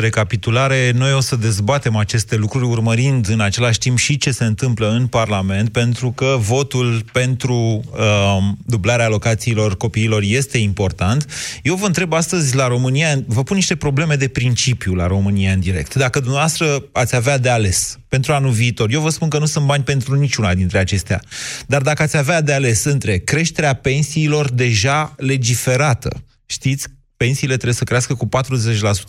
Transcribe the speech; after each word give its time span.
recapitulare, 0.00 0.92
noi 0.94 1.12
o 1.12 1.20
să 1.20 1.36
dezbatem 1.36 1.96
aceste 1.96 2.36
lucruri 2.36 2.64
urmărind 2.64 3.28
în 3.28 3.40
același 3.40 3.78
timp 3.78 3.98
și 3.98 4.16
ce 4.16 4.30
se 4.30 4.44
întâmplă 4.44 4.90
în 4.90 5.06
Parlament, 5.06 5.68
pentru 5.68 6.10
că 6.10 6.36
votul 6.38 7.04
pentru 7.12 7.54
uh, 7.54 8.38
dublarea 8.66 9.04
alocațiilor 9.04 9.76
copiilor 9.76 10.22
este 10.22 10.58
important. 10.58 11.26
Eu 11.62 11.74
vă 11.74 11.86
întreb 11.86 12.12
astăzi 12.12 12.56
la 12.56 12.66
România, 12.66 13.22
vă 13.26 13.42
pun 13.42 13.56
niște 13.56 13.76
probleme 13.76 14.16
de 14.16 14.28
principiu 14.28 14.94
la 14.94 15.06
România 15.06 15.52
în 15.52 15.60
direct. 15.60 15.94
Dacă 15.94 16.18
dumneavoastră 16.18 16.84
ați 16.92 17.16
avea 17.16 17.38
de 17.38 17.48
ales 17.48 17.98
pentru 18.08 18.32
anul 18.32 18.50
viitor, 18.50 18.92
eu 18.92 19.00
vă 19.00 19.10
spun 19.10 19.28
că 19.28 19.38
nu 19.38 19.46
sunt 19.46 19.66
bani 19.66 19.84
pentru 19.84 20.14
niciuna 20.14 20.54
dintre 20.54 20.78
acestea, 20.78 21.22
dar 21.66 21.82
dacă 21.82 22.02
ați 22.02 22.16
avea 22.16 22.40
de 22.40 22.52
ales 22.52 22.84
între 22.84 23.18
creșterea 23.18 23.74
pensiilor 23.74 24.50
deja 24.50 25.14
legiferată, 25.16 26.24
știți 26.46 26.86
pensiile 27.16 27.54
trebuie 27.54 27.74
să 27.74 27.84
crească 27.84 28.14
cu 28.14 28.28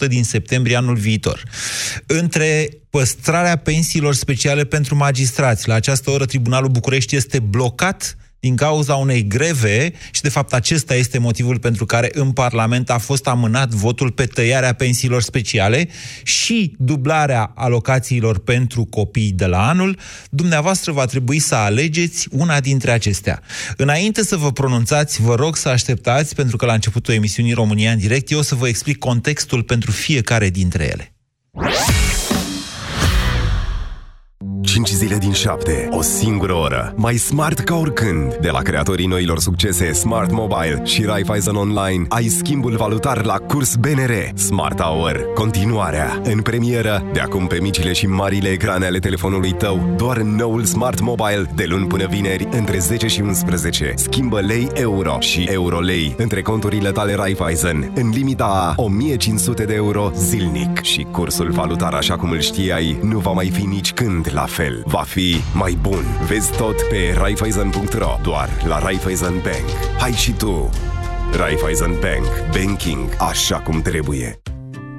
40% 0.05 0.07
din 0.07 0.23
septembrie 0.23 0.75
anul 0.75 0.95
viitor. 0.95 1.43
Între 2.05 2.69
păstrarea 2.89 3.55
pensiilor 3.55 4.13
speciale 4.13 4.63
pentru 4.63 4.95
magistrați, 4.95 5.67
la 5.67 5.73
această 5.73 6.09
oră 6.09 6.25
Tribunalul 6.25 6.69
București 6.69 7.15
este 7.15 7.39
blocat 7.39 8.17
din 8.45 8.55
cauza 8.55 8.95
unei 8.95 9.27
greve 9.27 9.93
și, 10.11 10.21
de 10.21 10.29
fapt, 10.29 10.53
acesta 10.53 10.95
este 10.95 11.17
motivul 11.17 11.59
pentru 11.59 11.85
care 11.85 12.09
în 12.13 12.31
Parlament 12.31 12.89
a 12.89 12.97
fost 12.97 13.27
amânat 13.27 13.69
votul 13.69 14.11
pe 14.11 14.25
tăiarea 14.25 14.73
pensiilor 14.73 15.21
speciale 15.21 15.87
și 16.23 16.75
dublarea 16.77 17.51
alocațiilor 17.55 18.39
pentru 18.39 18.83
copii 18.83 19.31
de 19.31 19.45
la 19.45 19.67
anul, 19.67 19.99
dumneavoastră 20.29 20.91
va 20.91 21.05
trebui 21.05 21.39
să 21.39 21.55
alegeți 21.55 22.27
una 22.31 22.59
dintre 22.59 22.91
acestea. 22.91 23.41
Înainte 23.77 24.23
să 24.23 24.35
vă 24.35 24.51
pronunțați, 24.51 25.21
vă 25.21 25.35
rog 25.35 25.55
să 25.55 25.69
așteptați, 25.69 26.35
pentru 26.35 26.57
că 26.57 26.65
la 26.65 26.73
începutul 26.73 27.13
emisiunii 27.13 27.53
România 27.53 27.91
în 27.91 27.97
direct, 27.97 28.31
eu 28.31 28.37
o 28.37 28.41
să 28.41 28.55
vă 28.55 28.67
explic 28.67 28.97
contextul 28.97 29.63
pentru 29.63 29.91
fiecare 29.91 30.49
dintre 30.49 30.83
ele. 30.83 31.13
5 34.65 34.89
zile 34.89 35.17
din 35.17 35.31
7, 35.31 35.87
o 35.91 36.01
singură 36.01 36.53
oră. 36.53 36.93
Mai 36.95 37.15
smart 37.15 37.59
ca 37.59 37.75
oricând. 37.75 38.35
De 38.35 38.49
la 38.49 38.59
creatorii 38.59 39.05
noilor 39.05 39.39
succese 39.39 39.91
Smart 39.91 40.31
Mobile 40.31 40.81
și 40.83 41.03
Raiffeisen 41.03 41.55
Online, 41.55 42.05
ai 42.09 42.27
schimbul 42.27 42.75
valutar 42.75 43.25
la 43.25 43.33
curs 43.33 43.75
BNR. 43.75 44.37
Smart 44.37 44.81
Hour. 44.81 45.25
Continuarea. 45.33 46.21
În 46.23 46.41
premieră, 46.41 47.03
de 47.13 47.19
acum 47.19 47.47
pe 47.47 47.59
micile 47.61 47.93
și 47.93 48.07
marile 48.07 48.49
ecrane 48.49 48.85
ale 48.85 48.99
telefonului 48.99 49.51
tău, 49.51 49.93
doar 49.97 50.17
noul 50.17 50.63
Smart 50.63 50.99
Mobile, 50.99 51.51
de 51.55 51.65
luni 51.67 51.87
până 51.87 52.05
vineri, 52.05 52.47
între 52.51 52.77
10 52.77 53.07
și 53.07 53.21
11. 53.21 53.93
Schimbă 53.95 54.39
lei 54.39 54.67
euro 54.73 55.17
și 55.19 55.41
euro 55.41 55.79
lei 55.79 56.15
între 56.17 56.41
conturile 56.41 56.91
tale 56.91 57.15
Raiffeisen, 57.15 57.91
în 57.95 58.09
limita 58.09 58.73
a 58.77 58.81
1500 58.81 59.63
de 59.63 59.73
euro 59.73 60.11
zilnic. 60.15 60.81
Și 60.81 61.07
cursul 61.11 61.51
valutar, 61.51 61.93
așa 61.93 62.15
cum 62.15 62.29
îl 62.29 62.39
știai, 62.39 62.99
nu 63.01 63.19
va 63.19 63.31
mai 63.31 63.49
fi 63.49 63.65
nici 63.65 63.93
când 63.93 64.29
la 64.33 64.45
fel. 64.55 64.83
Va 64.85 65.03
fi 65.05 65.35
mai 65.53 65.77
bun. 65.81 66.03
Vezi 66.27 66.57
tot 66.57 66.81
pe 66.81 67.15
Raiffeisen.ro 67.17 68.19
Doar 68.23 68.49
la 68.67 68.79
Raiffeisen 68.79 69.33
Bank. 69.33 69.97
Hai 69.99 70.11
și 70.11 70.31
tu! 70.31 70.69
Raiffeisen 71.37 71.91
Bank. 71.91 72.55
Banking 72.57 73.09
așa 73.19 73.55
cum 73.59 73.81
trebuie. 73.81 74.39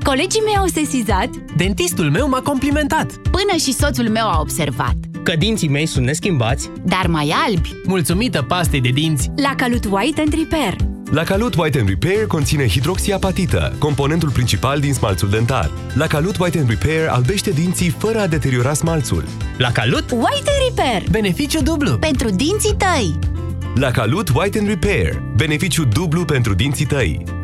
Colegii 0.05 0.43
mei 0.45 0.57
au 0.57 0.67
sesizat 0.67 1.29
Dentistul 1.57 2.11
meu 2.11 2.29
m-a 2.29 2.41
complimentat 2.41 3.13
Până 3.13 3.57
și 3.59 3.73
soțul 3.73 4.09
meu 4.09 4.27
a 4.27 4.41
observat 4.41 4.95
Că 5.23 5.37
dinții 5.37 5.69
mei 5.69 5.87
sunt 5.87 6.07
neschimbați 6.07 6.70
Dar 6.85 7.07
mai 7.07 7.35
albi 7.47 7.75
Mulțumită 7.85 8.43
pastei 8.43 8.81
de 8.81 8.89
dinți 8.89 9.31
La 9.37 9.55
Calut 9.57 9.85
White 9.91 10.20
and 10.20 10.35
Repair 10.35 10.95
la 11.11 11.23
Calut 11.23 11.55
White 11.55 11.79
and 11.79 11.89
Repair 11.89 12.27
conține 12.27 12.69
hidroxiapatită, 12.69 13.77
componentul 13.79 14.31
principal 14.31 14.81
din 14.81 14.95
smalțul 14.95 15.29
dentar. 15.29 15.71
La 15.95 16.07
Calut 16.07 16.37
White 16.39 16.59
and 16.59 16.69
Repair 16.69 17.09
albește 17.09 17.51
dinții 17.51 17.91
fără 17.91 18.21
a 18.21 18.27
deteriora 18.27 18.73
smalțul. 18.75 19.25
La 19.57 19.73
Calut? 19.73 20.11
White 20.11 20.51
and 20.51 20.63
Repair. 20.69 21.03
Beneficiu 21.11 21.63
dublu. 21.63 21.98
Pentru 21.98 22.31
dinții 22.31 22.75
tăi. 22.75 23.19
La 23.75 23.91
Calut 23.91 24.29
White 24.35 24.58
and 24.58 24.69
Repair. 24.69 25.23
Beneficiu 25.36 25.85
dublu 25.85 26.25
pentru 26.25 26.55
dinții 26.55 26.86
tăi. 26.86 27.25
1, 27.25 27.35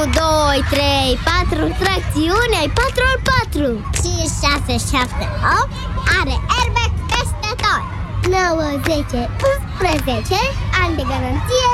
2, 0.00 0.64
3, 0.70 1.18
4, 1.48 1.76
tracțiune, 1.82 2.56
ai 2.60 2.70
4 2.74 3.02
ori 3.12 3.22
4 3.50 3.90
5, 4.02 4.14
6, 4.66 4.96
7, 4.96 5.28
8 5.62 5.68
Are 6.18 6.36
airbag 6.58 6.92
peste 7.12 7.50
tot 7.64 7.82
9, 8.30 8.80
10, 8.84 9.30
11 9.82 10.71
Ani 10.84 10.96
de 10.96 11.02
garanție 11.08 11.70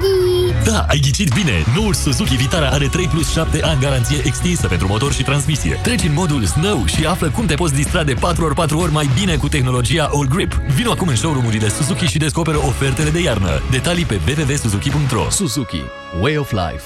Ghici. 0.00 0.64
Da, 0.64 0.84
ai 0.88 0.98
ghicit 0.98 1.34
bine! 1.34 1.64
Noul 1.76 1.94
Suzuki 1.94 2.36
Vitara 2.36 2.68
are 2.68 2.86
3 2.86 3.06
plus 3.06 3.32
7 3.32 3.62
ani 3.62 3.80
garanție 3.80 4.20
extinsă 4.24 4.66
pentru 4.66 4.86
motor 4.86 5.12
și 5.12 5.22
transmisie. 5.22 5.80
Treci 5.82 6.02
în 6.02 6.12
modul 6.12 6.44
Snow 6.44 6.84
și 6.86 7.04
află 7.04 7.30
cum 7.30 7.46
te 7.46 7.54
poți 7.54 7.74
distra 7.74 8.04
de 8.04 8.14
4 8.14 8.44
ori 8.44 8.54
4 8.54 8.78
ori 8.78 8.92
mai 8.92 9.10
bine 9.14 9.36
cu 9.36 9.48
tehnologia 9.48 10.10
All 10.12 10.28
Grip. 10.28 10.52
Vino 10.52 10.90
acum 10.90 11.08
în 11.08 11.16
showroom-urile 11.16 11.68
Suzuki 11.68 12.06
și 12.06 12.18
descoperă 12.18 12.56
ofertele 12.56 13.10
de 13.10 13.20
iarnă. 13.20 13.62
Detalii 13.70 14.04
pe 14.04 14.20
www.suzuki.ro 14.26 15.30
Suzuki. 15.30 15.82
Way 16.20 16.36
of 16.36 16.50
Life. 16.50 16.84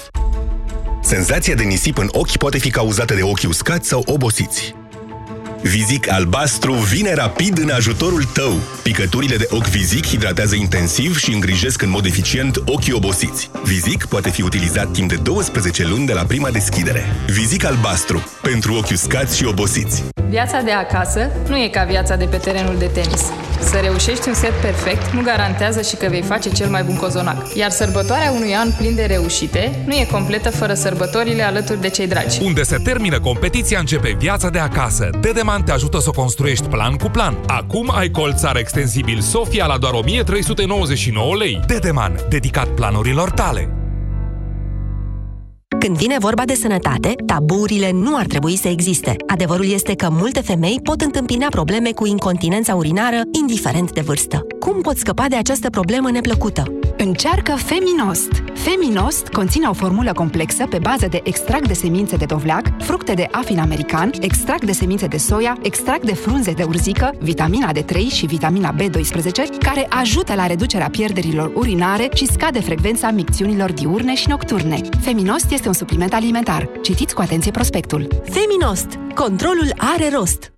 Senzația 1.02 1.54
de 1.54 1.62
nisip 1.62 1.98
în 1.98 2.08
ochi 2.10 2.36
poate 2.36 2.58
fi 2.58 2.70
cauzată 2.70 3.14
de 3.14 3.22
ochi 3.22 3.48
uscați 3.48 3.88
sau 3.88 4.02
obosiți. 4.06 4.74
Vizic 5.62 6.10
albastru 6.12 6.72
vine 6.72 7.14
rapid 7.14 7.58
în 7.58 7.70
ajutorul 7.70 8.24
tău. 8.24 8.52
Picăturile 8.82 9.36
de 9.36 9.46
ochi 9.50 9.66
Vizic 9.66 10.06
hidratează 10.06 10.54
intensiv 10.54 11.18
și 11.18 11.32
îngrijesc 11.32 11.82
în 11.82 11.90
mod 11.90 12.04
eficient 12.04 12.62
ochii 12.66 12.92
obosiți. 12.92 13.50
Vizic 13.64 14.04
poate 14.04 14.30
fi 14.30 14.42
utilizat 14.42 14.92
timp 14.92 15.08
de 15.08 15.16
12 15.16 15.86
luni 15.86 16.06
de 16.06 16.12
la 16.12 16.24
prima 16.24 16.50
deschidere. 16.50 17.04
Vizic 17.26 17.64
albastru. 17.64 18.26
Pentru 18.42 18.74
ochi 18.74 18.90
uscați 18.90 19.36
și 19.36 19.44
obosiți. 19.44 20.04
Viața 20.28 20.60
de 20.60 20.70
acasă 20.70 21.30
nu 21.48 21.56
e 21.56 21.68
ca 21.68 21.84
viața 21.84 22.16
de 22.16 22.24
pe 22.24 22.36
terenul 22.36 22.78
de 22.78 22.86
tenis. 22.86 23.22
Să 23.62 23.78
reușești 23.82 24.28
un 24.28 24.34
set 24.34 24.52
perfect 24.60 25.10
nu 25.10 25.22
garantează 25.22 25.82
și 25.82 25.96
că 25.96 26.06
vei 26.08 26.22
face 26.22 26.50
cel 26.50 26.68
mai 26.68 26.82
bun 26.82 26.96
cozonac. 26.96 27.54
Iar 27.54 27.70
sărbătoarea 27.70 28.30
unui 28.30 28.54
an 28.54 28.70
plin 28.78 28.94
de 28.94 29.04
reușite 29.04 29.82
nu 29.86 29.94
e 29.94 30.06
completă 30.10 30.50
fără 30.50 30.74
sărbătorile 30.74 31.42
alături 31.42 31.80
de 31.80 31.88
cei 31.88 32.06
dragi. 32.06 32.42
Unde 32.42 32.62
se 32.62 32.76
termină 32.76 33.20
competiția, 33.20 33.78
începe 33.78 34.16
viața 34.18 34.48
de 34.48 34.58
acasă. 34.58 35.10
Dedeman 35.20 35.62
te 35.62 35.72
ajută 35.72 35.98
să 35.98 36.08
o 36.08 36.20
construiești 36.20 36.66
plan 36.66 36.94
cu 36.94 37.08
plan. 37.08 37.38
Acum 37.46 37.90
ai 37.94 38.10
colțar 38.10 38.56
extensibil 38.56 39.20
Sofia 39.20 39.66
la 39.66 39.78
doar 39.78 39.92
1399 39.92 41.36
lei. 41.36 41.60
Dedeman, 41.66 42.16
dedicat 42.28 42.68
planurilor 42.68 43.30
tale. 43.30 43.81
Când 45.82 45.97
vine 45.97 46.16
vorba 46.19 46.44
de 46.44 46.54
sănătate, 46.54 47.15
taburile 47.26 47.91
nu 47.93 48.16
ar 48.16 48.26
trebui 48.26 48.56
să 48.56 48.69
existe. 48.69 49.16
Adevărul 49.26 49.70
este 49.72 49.94
că 49.94 50.09
multe 50.10 50.41
femei 50.41 50.81
pot 50.82 51.00
întâmpina 51.00 51.47
probleme 51.50 51.91
cu 51.91 52.06
incontinența 52.06 52.75
urinară, 52.75 53.20
indiferent 53.41 53.93
de 53.93 54.00
vârstă. 54.00 54.47
Cum 54.59 54.81
pot 54.81 54.97
scăpa 54.97 55.26
de 55.28 55.37
această 55.37 55.70
problemă 55.70 56.10
neplăcută? 56.10 56.81
Încearcă 57.04 57.54
Feminost! 57.56 58.30
Feminost 58.54 59.26
conține 59.26 59.66
o 59.66 59.72
formulă 59.72 60.12
complexă 60.12 60.66
pe 60.66 60.78
bază 60.78 61.06
de 61.06 61.20
extract 61.24 61.66
de 61.66 61.72
semințe 61.72 62.16
de 62.16 62.24
dovleac, 62.24 62.82
fructe 62.82 63.14
de 63.14 63.28
afin 63.30 63.58
american, 63.58 64.10
extract 64.20 64.64
de 64.64 64.72
semințe 64.72 65.06
de 65.06 65.16
soia, 65.16 65.58
extract 65.62 66.04
de 66.04 66.14
frunze 66.14 66.52
de 66.52 66.62
urzică, 66.62 67.10
vitamina 67.18 67.72
D3 67.72 67.96
și 68.12 68.26
vitamina 68.26 68.74
B12, 68.74 69.58
care 69.58 69.86
ajută 69.88 70.34
la 70.34 70.46
reducerea 70.46 70.90
pierderilor 70.90 71.52
urinare 71.54 72.08
și 72.14 72.26
scade 72.26 72.60
frecvența 72.60 73.10
micțiunilor 73.10 73.72
diurne 73.72 74.14
și 74.14 74.28
nocturne. 74.28 74.80
Feminost 75.00 75.50
este 75.50 75.69
un 75.69 75.74
supliment 75.74 76.12
alimentar. 76.12 76.69
Citiți 76.82 77.14
cu 77.14 77.20
atenție 77.20 77.50
prospectul. 77.50 78.08
Feminost. 78.24 78.98
Controlul 79.14 79.72
are 79.76 80.10
rost. 80.14 80.52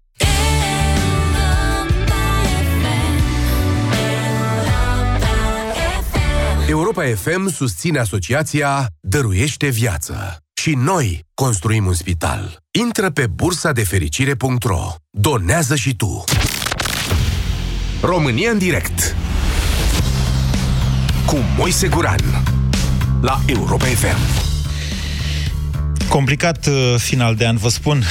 Europa 6.75 7.05
FM 7.05 7.51
susține 7.51 7.99
asociația 7.99 8.87
Dăruiește 9.01 9.69
Viață. 9.69 10.37
Și 10.55 10.75
noi 10.75 11.21
construim 11.35 11.87
un 11.87 11.93
spital. 11.93 12.59
Intră 12.71 13.11
pe 13.11 13.27
bursa 13.27 13.73
de 13.73 13.85
fericire.ro. 13.85 14.95
Donează 15.11 15.77
și 15.77 15.97
tu. 15.97 16.25
România 18.01 18.51
în 18.51 18.59
direct. 18.59 19.17
Cu 21.27 21.37
Moise 21.57 21.89
Guran. 21.89 22.43
La 23.21 23.41
Europa 23.47 23.85
FM. 23.85 24.19
Complicat 26.09 26.67
uh, 26.67 26.95
final 26.97 27.35
de 27.35 27.47
an, 27.47 27.57
vă 27.57 27.69
spun. 27.69 28.05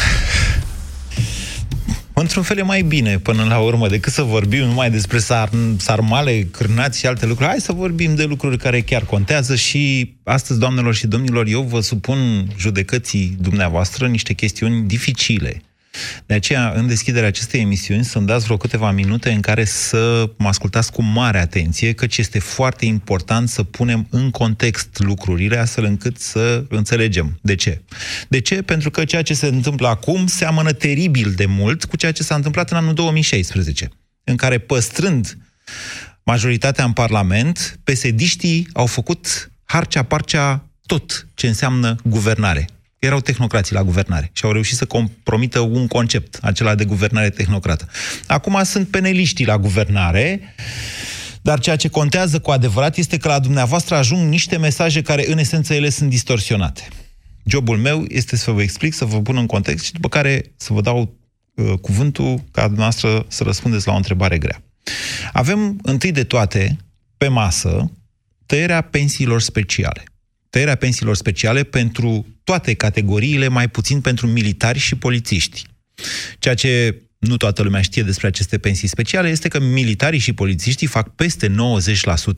Într-un 2.15 2.44
fel 2.44 2.57
e 2.57 2.62
mai 2.62 2.81
bine 2.81 3.18
până 3.19 3.44
la 3.44 3.60
urmă 3.60 3.88
decât 3.88 4.13
să 4.13 4.21
vorbim 4.21 4.65
numai 4.65 4.92
despre 4.92 5.18
sar, 5.18 5.50
sarmale, 5.77 6.48
cârnați 6.51 7.00
și 7.00 7.06
alte 7.07 7.25
lucruri. 7.25 7.50
Hai 7.50 7.60
să 7.60 7.71
vorbim 7.71 8.15
de 8.15 8.24
lucruri 8.24 8.57
care 8.57 8.81
chiar 8.81 9.06
contează 9.06 9.56
și 9.56 10.13
astăzi, 10.24 10.60
doamnelor 10.60 10.95
și 10.95 11.07
domnilor, 11.07 11.48
eu 11.48 11.62
vă 11.62 11.80
supun 11.80 12.48
judecății 12.57 13.38
dumneavoastră 13.39 14.07
niște 14.07 14.33
chestiuni 14.33 14.88
dificile. 14.88 15.62
De 16.25 16.34
aceea, 16.34 16.72
în 16.75 16.88
deschiderea 16.88 17.28
acestei 17.28 17.60
emisiuni, 17.60 18.04
să-mi 18.04 18.25
dați 18.25 18.44
vreo 18.44 18.57
câteva 18.57 18.92
minute 18.92 19.31
în 19.31 19.40
care 19.40 19.63
să 19.63 20.30
mă 20.38 20.48
ascultați 20.48 20.92
cu 20.92 21.01
mare 21.01 21.40
atenție, 21.40 21.94
căci 21.94 22.18
este 22.18 22.40
foarte 22.40 22.86
important 22.86 23.50
să 23.50 23.63
punem 23.63 24.07
în 24.10 24.30
context 24.30 25.00
lucrurile, 25.00 25.57
astfel 25.57 25.84
încât 25.84 26.19
să 26.19 26.66
înțelegem. 26.69 27.40
De 27.42 27.56
ce? 27.56 27.81
De 28.28 28.42
ce? 28.42 28.62
Pentru 28.62 28.92
că 28.92 29.06
ceea 29.06 29.22
ce 29.22 29.34
se 29.34 29.48
întâmplă 29.48 29.88
acum 29.88 30.28
seamănă 30.28 30.72
teribil 30.72 31.31
de 31.36 31.45
mult 31.45 31.86
cu 31.86 31.98
ceea 31.98 32.12
ce 32.12 32.24
s-a 32.24 32.36
întâmplat 32.36 32.72
în 32.72 32.78
anul 32.78 32.94
2016, 32.94 33.90
în 34.24 34.36
care, 34.36 34.57
păstrând 34.57 35.38
majoritatea 36.24 36.86
în 36.86 36.94
Parlament, 36.94 37.80
pesediștii 37.84 38.68
au 38.74 38.86
făcut 38.86 39.51
harcea-parcea 39.63 40.69
tot 40.86 41.28
ce 41.34 41.48
înseamnă 41.48 41.95
guvernare. 42.04 42.68
Erau 43.05 43.19
tehnocrații 43.19 43.75
la 43.75 43.83
guvernare 43.83 44.29
și 44.33 44.45
au 44.45 44.51
reușit 44.51 44.77
să 44.77 44.85
compromită 44.85 45.59
un 45.59 45.88
concept, 45.88 46.38
acela 46.41 46.75
de 46.75 46.85
guvernare 46.85 47.29
tehnocrată. 47.29 47.88
Acum 48.27 48.63
sunt 48.63 48.88
peneliștii 48.88 49.45
la 49.45 49.57
guvernare, 49.57 50.55
dar 51.41 51.59
ceea 51.59 51.75
ce 51.75 51.88
contează 51.88 52.39
cu 52.39 52.51
adevărat 52.51 52.97
este 52.97 53.17
că 53.17 53.27
la 53.27 53.39
dumneavoastră 53.39 53.95
ajung 53.95 54.29
niște 54.29 54.57
mesaje 54.57 55.01
care, 55.01 55.31
în 55.31 55.38
esență, 55.38 55.73
ele 55.73 55.89
sunt 55.89 56.09
distorsionate. 56.09 56.88
Jobul 57.45 57.77
meu 57.77 58.05
este 58.07 58.35
să 58.35 58.51
vă 58.51 58.61
explic, 58.61 58.94
să 58.94 59.06
vă 59.06 59.21
pun 59.21 59.38
în 59.38 59.45
context 59.45 59.85
și 59.85 59.91
după 59.91 60.07
care 60.07 60.53
să 60.56 60.73
vă 60.73 60.81
dau 60.81 61.17
uh, 61.56 61.73
cuvântul 61.81 62.44
ca 62.51 62.61
dumneavoastră 62.61 63.25
să 63.27 63.44
răspundeți 63.44 63.88
la 63.88 63.94
o 63.94 63.95
întrebare 63.95 64.38
grea. 64.38 64.63
Avem, 65.33 65.79
întâi 65.81 66.11
de 66.11 66.23
toate, 66.23 66.77
pe 67.17 67.27
masă, 67.27 67.91
tăierea 68.45 68.81
pensiilor 68.81 69.41
speciale. 69.41 70.03
Tăierea 70.53 70.75
pensiilor 70.75 71.15
speciale 71.15 71.63
pentru 71.63 72.25
toate 72.44 72.73
categoriile, 72.73 73.47
mai 73.47 73.67
puțin 73.67 74.01
pentru 74.01 74.27
militari 74.27 74.79
și 74.79 74.95
polițiști. 74.95 75.63
Ceea 76.39 76.53
ce 76.53 77.01
nu 77.17 77.38
toată 77.38 77.61
lumea 77.61 77.81
știe 77.81 78.03
despre 78.03 78.27
aceste 78.27 78.57
pensii 78.57 78.88
speciale 78.88 79.29
este 79.29 79.47
că 79.47 79.59
militarii 79.59 80.19
și 80.19 80.33
polițiștii 80.33 80.88
fac 80.88 81.15
peste 81.15 81.55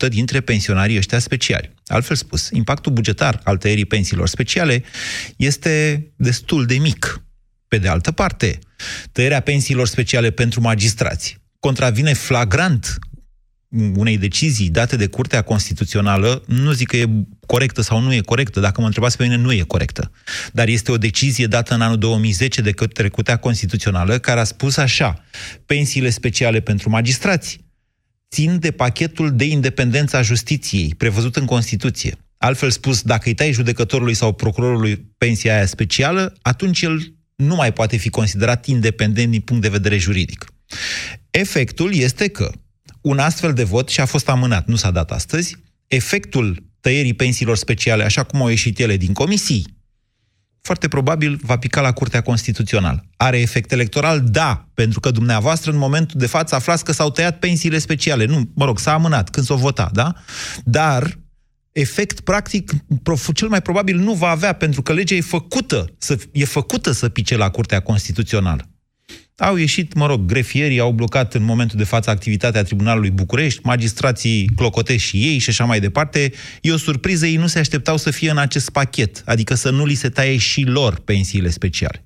90% 0.06 0.09
dintre 0.09 0.41
pensionarii 0.41 0.97
ăștia 0.97 1.19
speciali. 1.19 1.73
Altfel 1.85 2.15
spus, 2.15 2.50
impactul 2.50 2.91
bugetar 2.91 3.41
al 3.44 3.57
tăierii 3.57 3.85
pensiilor 3.85 4.27
speciale 4.27 4.83
este 5.38 6.06
destul 6.15 6.65
de 6.65 6.77
mic. 6.77 7.23
Pe 7.68 7.77
de 7.77 7.88
altă 7.88 8.11
parte, 8.11 8.59
tăierea 9.11 9.39
pensiilor 9.39 9.88
speciale 9.88 10.31
pentru 10.31 10.61
magistrați 10.61 11.39
contravine 11.68 12.13
flagrant 12.13 12.97
unei 13.95 14.18
decizii 14.18 14.69
date 14.69 14.95
de 14.95 15.07
Curtea 15.07 15.42
Constituțională, 15.42 16.44
nu 16.45 16.72
zic 16.72 16.88
că 16.88 16.98
e 16.98 17.10
corectă 17.45 17.81
sau 17.81 18.00
nu 18.00 18.13
e 18.13 18.19
corectă, 18.19 18.60
dacă 18.60 18.80
mă 18.80 18.86
întrebați 18.86 19.18
pe 19.18 19.24
mine, 19.24 19.36
nu 19.36 19.51
e 19.51 19.62
corectă. 19.62 20.12
Dar 20.54 20.68
este 20.68 20.92
o 20.92 20.98
decizie 20.98 21.48
dată 21.48 21.74
în 21.74 21.81
anul 21.81 21.98
2010 21.98 22.62
de 22.62 22.72
către 22.72 23.10
Curtea 23.10 23.38
Constituțională 23.38 24.18
care 24.18 24.39
a 24.39 24.44
spus 24.44 24.77
așa, 24.77 25.24
pensiile 25.66 26.10
speciale 26.10 26.60
pentru 26.60 26.89
magistrați 26.89 27.60
țin 28.31 28.60
de 28.60 28.72
pachetul 28.72 29.36
de 29.36 29.45
independență 29.45 30.18
a 30.18 30.21
justiției, 30.21 30.95
prevăzut 30.98 31.36
în 31.36 31.45
Constituție. 31.45 32.16
Altfel 32.38 32.69
spus, 32.69 33.01
dacă 33.01 33.24
îi 33.25 33.33
tai 33.33 33.51
judecătorului 33.51 34.13
sau 34.13 34.33
procurorului 34.33 35.13
pensia 35.18 35.56
aia 35.56 35.66
specială, 35.66 36.33
atunci 36.42 36.81
el 36.81 37.13
nu 37.36 37.56
mai 37.56 37.74
poate 37.74 37.98
fi 37.98 38.10
considerat 38.10 38.66
independent 38.66 39.31
din 39.31 39.42
punct 39.42 39.62
de 39.62 39.69
vedere 39.69 39.98
juridic. 39.98 40.45
Efectul 41.30 41.94
este 41.94 42.28
că 42.28 42.51
un 43.06 43.19
astfel 43.19 43.54
de 43.54 43.63
vot, 43.63 43.90
și 43.90 44.00
a 44.00 44.06
fost 44.06 44.30
amânat, 44.30 44.68
nu 44.68 44.75
s-a 44.75 44.92
dat 44.92 45.12
astăzi, 45.12 45.57
efectul 45.88 46.63
tăierii 46.80 47.13
pensiilor 47.13 47.57
speciale, 47.57 48.04
așa 48.04 48.24
cum 48.24 48.42
au 48.42 48.48
ieșit 48.48 48.80
ele 48.80 48.98
din 48.98 49.13
comisii, 49.13 49.78
foarte 50.62 50.88
probabil 50.88 51.40
va 51.42 51.57
pica 51.57 51.81
la 51.81 51.92
Curtea 51.92 52.22
Constituțională. 52.22 53.06
Are 53.18 53.40
efect 53.40 53.72
electoral? 53.72 54.22
Da, 54.22 54.68
pentru 54.74 55.00
că 55.00 55.12
dumneavoastră 55.12 55.72
în 55.72 55.78
momentul 55.78 56.19
de 56.19 56.25
față 56.25 56.56
aflați 56.56 56.84
că 56.84 56.92
s-au 56.92 57.12
tăiat 57.12 57.40
pensiile 57.40 57.78
speciale. 57.78 58.25
Nu, 58.25 58.50
mă 58.56 58.66
rog, 58.66 58.80
s-a 58.80 58.94
amânat 58.94 59.30
când 59.30 59.46
s-o 59.46 59.56
vota, 59.56 59.90
da? 59.94 60.13
Dar 60.63 61.19
efect 61.72 62.19
practic 62.19 62.72
cel 63.34 63.48
mai 63.48 63.62
probabil 63.62 63.98
nu 63.98 64.13
va 64.13 64.30
avea, 64.30 64.54
pentru 64.54 64.81
că 64.81 64.94
legea 64.94 65.16
e 65.16 65.22
făcută 65.22 65.94
să, 65.98 66.18
e 66.31 66.46
făcută 66.46 66.92
să 66.92 67.10
pice 67.10 67.38
la 67.38 67.50
Curtea 67.50 67.80
Constituțională. 67.80 68.69
Au 69.38 69.56
ieșit, 69.56 69.94
mă 69.94 70.06
rog, 70.06 70.25
grefierii 70.25 70.80
au 70.80 70.92
blocat 70.92 71.34
în 71.34 71.44
momentul 71.44 71.78
de 71.78 71.84
față 71.84 72.10
activitatea 72.10 72.63
Tribunalului 72.63 73.10
București, 73.10 73.60
magistrații 73.63 74.50
clocotești 74.56 75.07
și 75.07 75.18
ei 75.18 75.38
și 75.38 75.50
așa 75.50 75.66
mai 75.66 75.80
departe. 75.80 76.31
E 76.62 76.72
o 76.72 76.78
surpriză, 76.78 77.25
ei 77.25 77.36
nu 77.36 77.48
se 77.48 77.60
așteptau 77.60 77.98
să 77.98 78.12
fie 78.12 78.30
în 78.30 78.38
acest 78.38 78.69
pachet, 78.69 79.22
adică 79.25 79.54
să 79.54 79.69
nu 79.69 79.86
li 79.86 79.94
se 79.94 80.10
taie 80.10 80.38
și 80.38 80.62
lor 80.62 81.00
pensiile 81.00 81.50
speciale. 81.50 82.04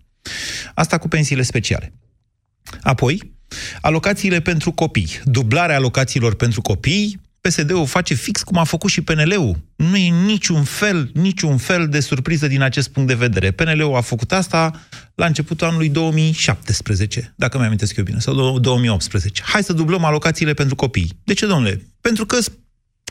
Asta 0.73 0.97
cu 0.97 1.07
pensiile 1.07 1.41
speciale. 1.41 1.93
Apoi, 2.81 3.33
alocațiile 3.81 4.39
pentru 4.39 4.71
copii. 4.71 5.19
Dublarea 5.23 5.75
alocațiilor 5.75 6.35
pentru 6.35 6.61
copii 6.61 7.19
PSD-ul 7.41 7.85
face 7.85 8.13
fix 8.13 8.43
cum 8.43 8.57
a 8.57 8.63
făcut 8.63 8.89
și 8.89 9.01
PNL-ul. 9.01 9.57
Nu 9.75 9.97
e 9.97 10.09
niciun 10.25 10.63
fel, 10.63 11.11
niciun 11.13 11.57
fel 11.57 11.87
de 11.87 11.99
surpriză 11.99 12.47
din 12.47 12.61
acest 12.61 12.89
punct 12.89 13.07
de 13.07 13.15
vedere. 13.15 13.51
PNL-ul 13.51 13.95
a 13.95 14.01
făcut 14.01 14.31
asta 14.31 14.81
la 15.15 15.25
începutul 15.25 15.67
anului 15.67 15.89
2017, 15.89 17.33
dacă 17.35 17.57
mi 17.57 17.65
amintesc 17.65 17.95
eu 17.95 18.03
bine, 18.03 18.19
sau 18.19 18.59
2018. 18.59 19.41
Hai 19.45 19.63
să 19.63 19.73
dublăm 19.73 20.03
alocațiile 20.03 20.53
pentru 20.53 20.75
copii. 20.75 21.19
De 21.23 21.33
ce, 21.33 21.45
domnule? 21.45 21.87
Pentru 22.01 22.25
că 22.25 22.37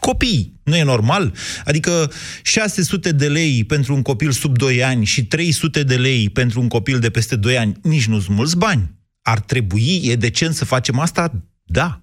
copii. 0.01 0.61
Nu 0.63 0.77
e 0.77 0.83
normal? 0.83 1.35
Adică 1.65 2.13
600 2.43 3.13
de 3.13 3.29
lei 3.29 3.65
pentru 3.65 3.95
un 3.95 4.03
copil 4.03 4.31
sub 4.31 4.59
2 4.59 4.85
ani 4.85 5.05
și 5.05 5.25
300 5.25 5.83
de 5.83 5.97
lei 5.97 6.31
pentru 6.31 6.61
un 6.61 6.69
copil 6.69 6.99
de 6.99 7.11
peste 7.11 7.37
2 7.37 7.59
ani, 7.59 7.77
nici 7.83 8.07
nu 8.07 8.21
sunt 8.21 8.37
mulți 8.37 8.57
bani. 8.57 8.97
Ar 9.23 9.41
trebui, 9.41 10.01
e 10.05 10.17
decent 10.17 10.55
să 10.55 10.65
facem 10.65 10.99
asta? 10.99 11.33
Da. 11.65 12.03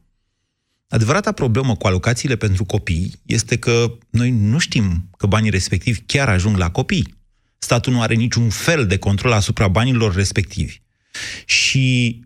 Adevărata 0.87 1.31
problemă 1.31 1.75
cu 1.75 1.87
alocațiile 1.87 2.35
pentru 2.35 2.65
copii 2.65 3.13
este 3.25 3.57
că 3.57 3.97
noi 4.09 4.31
nu 4.31 4.57
știm 4.57 5.09
că 5.17 5.27
banii 5.27 5.49
respectivi 5.49 6.01
chiar 6.05 6.29
ajung 6.29 6.57
la 6.57 6.69
copii. 6.69 7.13
Statul 7.57 7.93
nu 7.93 8.01
are 8.01 8.13
niciun 8.13 8.49
fel 8.49 8.87
de 8.87 8.97
control 8.97 9.31
asupra 9.31 9.67
banilor 9.67 10.15
respectivi. 10.15 10.81
Și 11.45 12.19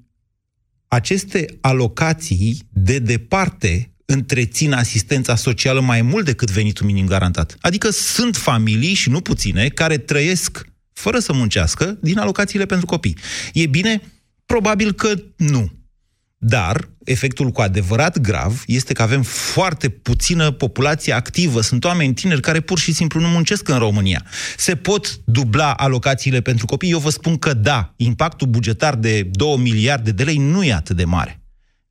aceste 0.88 1.58
alocații, 1.62 2.68
de 2.70 3.00
departe, 3.00 3.94
întrețin 4.06 4.74
asistența 4.74 5.36
socială 5.36 5.82
mai 5.82 6.02
mult 6.02 6.26
decât 6.26 6.52
venitul 6.52 6.86
minim 6.86 7.06
garantat. 7.06 7.58
Adică 7.62 7.90
sunt 7.90 8.36
familii, 8.36 8.94
și 8.94 9.10
nu 9.10 9.22
puține, 9.22 9.68
care 9.68 9.98
trăiesc 9.98 10.66
fără 10.94 11.20
să 11.20 11.34
muncească 11.34 11.98
din 12.02 12.18
alocațiile 12.18 12.66
pentru 12.66 12.86
copii. 12.86 13.18
E 13.54 13.66
bine? 13.66 14.02
Probabil 14.46 14.94
că 14.94 15.14
nu. 15.38 15.79
Dar 16.41 16.89
efectul 17.03 17.51
cu 17.51 17.62
adevărat 17.62 18.19
grav 18.19 18.63
este 18.65 18.94
că 18.94 19.01
avem 19.01 19.21
foarte 19.24 19.89
puțină 19.89 20.51
populație 20.51 21.13
activă. 21.13 21.62
Sunt 21.62 21.83
oameni 21.83 22.13
tineri 22.13 22.41
care 22.41 22.59
pur 22.59 22.80
și 22.80 22.94
simplu 22.94 23.19
nu 23.19 23.27
muncesc 23.27 23.68
în 23.68 23.77
România. 23.77 24.25
Se 24.57 24.75
pot 24.75 25.18
dubla 25.25 25.74
alocațiile 25.74 26.41
pentru 26.41 26.65
copii? 26.65 26.91
Eu 26.91 27.00
vă 27.00 27.09
spun 27.09 27.38
că 27.38 27.53
da. 27.53 27.94
Impactul 27.95 28.48
bugetar 28.48 28.96
de 28.96 29.24
2 29.24 29.58
miliarde 29.58 30.12
de 30.12 30.24
lei 30.24 30.38
nu 30.38 30.63
e 30.63 30.74
atât 30.74 30.96
de 30.96 31.03
mare. 31.03 31.41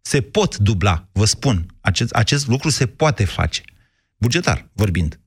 Se 0.00 0.21
pot 0.21 0.57
dubla, 0.57 1.09
vă 1.12 1.25
spun. 1.25 1.67
Acest, 1.81 2.12
acest 2.12 2.47
lucru 2.47 2.71
se 2.71 2.87
poate 2.87 3.25
face. 3.25 3.62
Bugetar, 4.17 4.71
vorbind. 4.73 5.21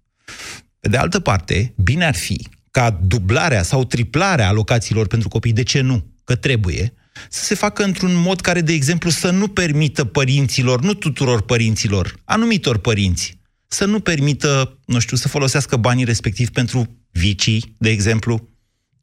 Pe 0.79 0.89
de 0.89 0.97
altă 0.97 1.19
parte, 1.19 1.73
bine 1.77 2.05
ar 2.05 2.15
fi 2.15 2.47
ca 2.71 2.99
dublarea 3.03 3.63
sau 3.63 3.85
triplarea 3.85 4.47
alocațiilor 4.47 5.07
pentru 5.07 5.29
copii, 5.29 5.53
de 5.53 5.63
ce 5.63 5.81
nu? 5.81 6.13
Că 6.23 6.35
trebuie, 6.35 6.93
să 7.29 7.43
se 7.43 7.55
facă 7.55 7.83
într-un 7.83 8.15
mod 8.15 8.41
care, 8.41 8.61
de 8.61 8.73
exemplu, 8.73 9.09
să 9.09 9.31
nu 9.31 9.47
permită 9.47 10.05
părinților, 10.05 10.81
nu 10.81 10.93
tuturor 10.93 11.41
părinților, 11.41 12.15
anumitor 12.23 12.77
părinți, 12.77 13.39
să 13.67 13.85
nu 13.85 13.99
permită, 13.99 14.79
nu 14.85 14.99
știu, 14.99 15.17
să 15.17 15.27
folosească 15.27 15.75
banii 15.77 16.03
respectiv 16.03 16.49
pentru 16.49 16.97
vicii, 17.11 17.75
de 17.77 17.89
exemplu. 17.89 18.49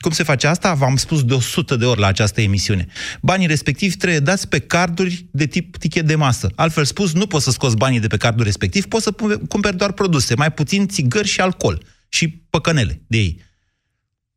Cum 0.00 0.10
se 0.10 0.22
face 0.22 0.46
asta? 0.46 0.74
V-am 0.74 0.96
spus 0.96 1.24
de 1.24 1.34
100 1.34 1.76
de 1.76 1.84
ori 1.84 2.00
la 2.00 2.06
această 2.06 2.40
emisiune. 2.40 2.86
Banii 3.22 3.46
respectivi 3.46 3.96
trebuie 3.96 4.20
dați 4.20 4.48
pe 4.48 4.58
carduri 4.58 5.26
de 5.30 5.46
tip 5.46 5.76
tichet 5.76 6.06
de 6.06 6.14
masă. 6.14 6.50
Altfel 6.54 6.84
spus, 6.84 7.12
nu 7.12 7.26
poți 7.26 7.44
să 7.44 7.50
scoți 7.50 7.76
banii 7.76 8.00
de 8.00 8.06
pe 8.06 8.16
cardul 8.16 8.44
respectiv, 8.44 8.86
poți 8.86 9.04
să 9.04 9.10
cumperi 9.48 9.76
doar 9.76 9.92
produse, 9.92 10.34
mai 10.34 10.52
puțin 10.52 10.88
țigări 10.88 11.28
și 11.28 11.40
alcool 11.40 11.82
și 12.08 12.28
păcănele 12.28 13.02
de 13.06 13.18
ei. 13.18 13.42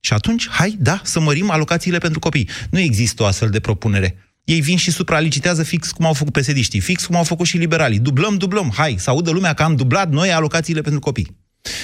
Și 0.02 0.14
atunci, 0.14 0.50
hai, 0.50 0.76
da, 0.80 1.02
să 1.04 1.20
mărim 1.20 1.50
alocațiile 1.50 1.98
pentru 1.98 2.20
copii. 2.20 2.50
Nu 2.70 2.80
există 2.80 3.24
o 3.24 3.26
astfel 3.26 3.50
de 3.50 3.60
propunere. 3.60 4.16
Ei 4.44 4.62
vin 4.62 4.78
și 4.78 4.92
supralicitează 4.92 5.64
fix 5.64 5.92
cum 5.92 6.06
au 6.06 6.14
făcut 6.14 6.34
pesediștii, 6.34 6.80
fix 6.80 7.06
cum 7.06 7.16
au 7.16 7.24
făcut 7.24 7.46
și 7.46 7.58
liberalii. 7.58 8.00
Dublăm, 8.00 8.38
dublăm, 8.38 8.72
hai, 8.76 8.96
să 8.98 9.10
audă 9.10 9.32
lumea 9.32 9.54
că 9.54 9.64
am 9.64 9.76
dublat 9.76 10.10
noi 10.10 10.32
alocațiile 10.32 10.82
pentru 10.82 11.00
copii. 11.00 11.40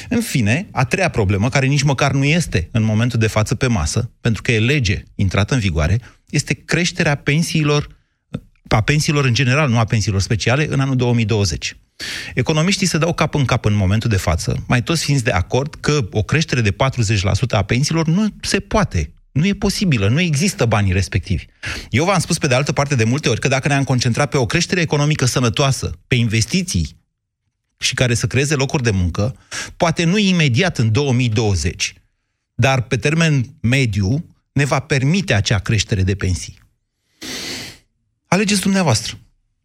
În 0.09 0.21
fine, 0.21 0.67
a 0.71 0.85
treia 0.85 1.09
problemă, 1.09 1.49
care 1.49 1.65
nici 1.65 1.83
măcar 1.83 2.11
nu 2.11 2.23
este 2.23 2.69
în 2.71 2.83
momentul 2.83 3.19
de 3.19 3.27
față 3.27 3.55
pe 3.55 3.67
masă, 3.67 4.11
pentru 4.21 4.41
că 4.41 4.51
e 4.51 4.59
lege 4.59 5.03
intrată 5.15 5.53
în 5.53 5.59
vigoare, 5.59 6.01
este 6.29 6.53
creșterea 6.53 7.15
pensiilor, 7.15 7.87
a 8.67 8.81
pensiilor 8.81 9.25
în 9.25 9.33
general, 9.33 9.69
nu 9.69 9.77
a 9.77 9.83
pensiilor 9.83 10.21
speciale, 10.21 10.67
în 10.69 10.79
anul 10.79 10.95
2020. 10.95 11.77
Economiștii 12.33 12.87
se 12.87 12.97
dau 12.97 13.13
cap 13.13 13.35
în 13.35 13.45
cap 13.45 13.65
în 13.65 13.73
momentul 13.73 14.09
de 14.09 14.17
față, 14.17 14.63
mai 14.67 14.83
toți 14.83 15.03
fiind 15.03 15.21
de 15.21 15.31
acord 15.31 15.75
că 15.75 16.07
o 16.11 16.23
creștere 16.23 16.61
de 16.61 16.71
40% 16.71 16.75
a 17.49 17.61
pensiilor 17.61 18.07
nu 18.07 18.27
se 18.41 18.59
poate. 18.59 19.11
Nu 19.31 19.45
e 19.45 19.53
posibilă, 19.53 20.07
nu 20.07 20.19
există 20.19 20.65
banii 20.65 20.91
respectivi. 20.91 21.45
Eu 21.89 22.05
v-am 22.05 22.19
spus 22.19 22.37
pe 22.37 22.47
de 22.47 22.55
altă 22.55 22.71
parte 22.71 22.95
de 22.95 23.03
multe 23.03 23.29
ori 23.29 23.39
că 23.39 23.47
dacă 23.47 23.67
ne-am 23.67 23.83
concentrat 23.83 24.29
pe 24.29 24.37
o 24.37 24.45
creștere 24.45 24.81
economică 24.81 25.25
sănătoasă, 25.25 25.99
pe 26.07 26.15
investiții 26.15 26.97
și 27.79 27.93
care 27.93 28.13
să 28.13 28.27
creeze 28.27 28.55
locuri 28.55 28.83
de 28.83 28.91
muncă, 28.91 29.35
poate 29.77 30.03
nu 30.03 30.17
imediat 30.17 30.77
în 30.77 30.91
2020, 30.91 31.93
dar 32.55 32.81
pe 32.81 32.97
termen 32.97 33.45
mediu 33.61 34.35
ne 34.51 34.65
va 34.65 34.79
permite 34.79 35.33
acea 35.33 35.59
creștere 35.59 36.03
de 36.03 36.15
pensii. 36.15 36.59
Alegeți 38.27 38.61
dumneavoastră. 38.61 39.17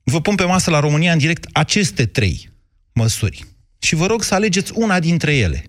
Vă 0.05 0.21
pun 0.21 0.35
pe 0.35 0.45
masă 0.45 0.71
la 0.71 0.81
România 0.81 1.13
în 1.13 1.19
direct 1.19 1.49
aceste 1.53 2.07
trei 2.07 2.51
măsuri. 2.93 3.45
Și 3.79 3.95
vă 3.95 4.07
rog 4.07 4.23
să 4.23 4.35
alegeți 4.35 4.73
una 4.75 5.01
dintre 5.01 5.37
ele. 5.37 5.65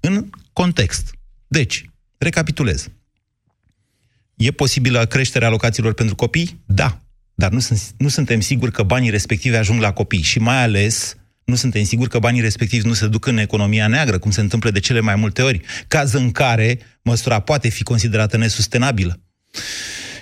În 0.00 0.30
context. 0.52 1.10
Deci, 1.46 1.84
recapitulez. 2.18 2.88
E 4.34 4.50
posibilă 4.50 5.06
creșterea 5.06 5.48
alocațiilor 5.48 5.94
pentru 5.94 6.14
copii? 6.14 6.62
Da. 6.66 7.00
Dar 7.34 7.50
nu, 7.50 7.58
sunt, 7.58 7.80
nu 7.96 8.08
suntem 8.08 8.40
siguri 8.40 8.72
că 8.72 8.82
banii 8.82 9.10
respectivi 9.10 9.56
ajung 9.56 9.80
la 9.80 9.92
copii. 9.92 10.22
Și 10.22 10.38
mai 10.38 10.62
ales 10.62 11.16
nu 11.44 11.54
suntem 11.54 11.84
siguri 11.84 12.10
că 12.10 12.18
banii 12.18 12.40
respectivi 12.40 12.86
nu 12.86 12.92
se 12.92 13.06
duc 13.06 13.26
în 13.26 13.38
economia 13.38 13.86
neagră, 13.86 14.18
cum 14.18 14.30
se 14.30 14.40
întâmplă 14.40 14.70
de 14.70 14.80
cele 14.80 15.00
mai 15.00 15.14
multe 15.14 15.42
ori, 15.42 15.60
caz 15.88 16.12
în 16.12 16.30
care 16.30 16.78
măsura 17.02 17.40
poate 17.40 17.68
fi 17.68 17.82
considerată 17.82 18.36
nesustenabilă. 18.36 19.20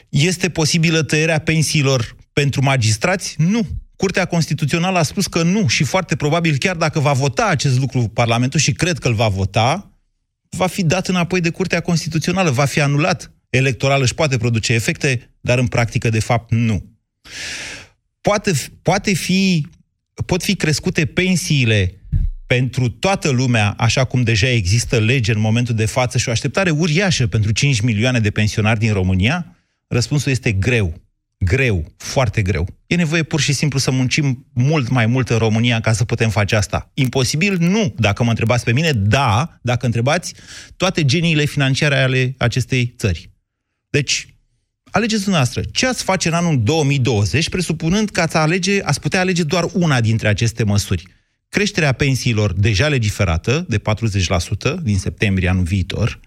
Este 0.09 0.51
posibilă 0.51 1.03
tăierea 1.03 1.39
pensiilor 1.39 2.17
pentru 2.41 2.63
magistrați? 2.63 3.35
Nu. 3.39 3.67
Curtea 3.97 4.25
Constituțională 4.25 4.99
a 4.99 5.03
spus 5.03 5.27
că 5.27 5.43
nu 5.43 5.67
și 5.67 5.85
foarte 5.85 6.17
probabil 6.17 6.57
chiar 6.57 6.77
dacă 6.77 7.01
va 7.01 7.13
vota 7.13 7.47
acest 7.47 7.79
lucru 7.79 8.09
Parlamentul 8.09 8.61
și 8.61 8.73
cred 8.73 8.99
că 8.99 9.09
îl 9.09 9.15
va 9.15 9.29
vota, 9.29 9.99
va 10.49 10.67
fi 10.67 10.83
dat 10.83 11.09
înapoi 11.09 11.41
de 11.41 11.51
Curtea 11.51 11.81
Constituțională, 11.81 12.51
va 12.51 12.65
fi 12.65 12.81
anulat. 12.81 13.33
Electoral 13.51 14.01
își 14.01 14.15
poate 14.15 14.37
produce 14.37 14.73
efecte, 14.73 15.37
dar 15.41 15.59
în 15.59 15.67
practică, 15.67 16.09
de 16.09 16.21
fapt, 16.21 16.51
nu. 16.53 16.97
Poate, 18.21 18.53
poate 18.83 19.13
fi, 19.13 19.67
pot 20.27 20.43
fi 20.43 20.55
crescute 20.55 21.07
pensiile 21.07 22.01
pentru 22.47 22.89
toată 22.89 23.31
lumea, 23.31 23.75
așa 23.79 24.05
cum 24.05 24.23
deja 24.23 24.49
există 24.49 24.99
lege 24.99 25.33
în 25.33 25.41
momentul 25.41 25.75
de 25.75 25.87
față 25.87 26.19
și 26.19 26.29
o 26.29 26.31
așteptare 26.31 26.71
uriașă 26.71 27.27
pentru 27.27 27.53
5 27.53 27.81
milioane 27.81 28.21
de 28.21 28.31
pensionari 28.31 28.79
din 28.79 28.93
România? 28.93 29.57
Răspunsul 29.87 30.31
este 30.31 30.53
greu. 30.53 31.10
Greu, 31.45 31.93
foarte 31.97 32.43
greu. 32.43 32.69
E 32.87 32.95
nevoie 32.95 33.23
pur 33.23 33.41
și 33.41 33.53
simplu 33.53 33.79
să 33.79 33.91
muncim 33.91 34.47
mult 34.53 34.89
mai 34.89 35.07
mult 35.07 35.29
în 35.29 35.39
România 35.39 35.81
ca 35.81 35.93
să 35.93 36.05
putem 36.05 36.31
face 36.31 36.57
asta. 36.57 36.91
Imposibil? 36.95 37.57
Nu, 37.59 37.95
dacă 37.97 38.23
mă 38.23 38.29
întrebați 38.29 38.65
pe 38.65 38.73
mine, 38.73 38.93
da, 38.93 39.59
dacă 39.63 39.87
întrebați 39.87 40.35
toate 40.77 41.05
geniile 41.05 41.45
financiare 41.45 41.97
ale 41.97 42.35
acestei 42.39 42.95
țări. 42.99 43.31
Deci, 43.91 44.35
alegeți 44.91 45.23
dumneavoastră. 45.23 45.63
Ce 45.73 45.87
ați 45.87 46.03
face 46.03 46.29
în 46.29 46.35
anul 46.35 46.63
2020, 46.63 47.49
presupunând 47.49 48.11
că 48.11 48.21
ați, 48.21 48.37
alege, 48.37 48.83
ați 48.83 49.01
putea 49.01 49.21
alege 49.21 49.43
doar 49.43 49.67
una 49.73 50.01
dintre 50.01 50.29
aceste 50.29 50.65
măsuri? 50.65 51.07
Creșterea 51.49 51.93
pensiilor 51.93 52.53
deja 52.53 52.89
legiferată 52.89 53.65
de 53.69 53.79
40% 53.79 53.83
din 54.83 54.99
septembrie 54.99 55.49
anul 55.49 55.65
viitor, 55.65 56.21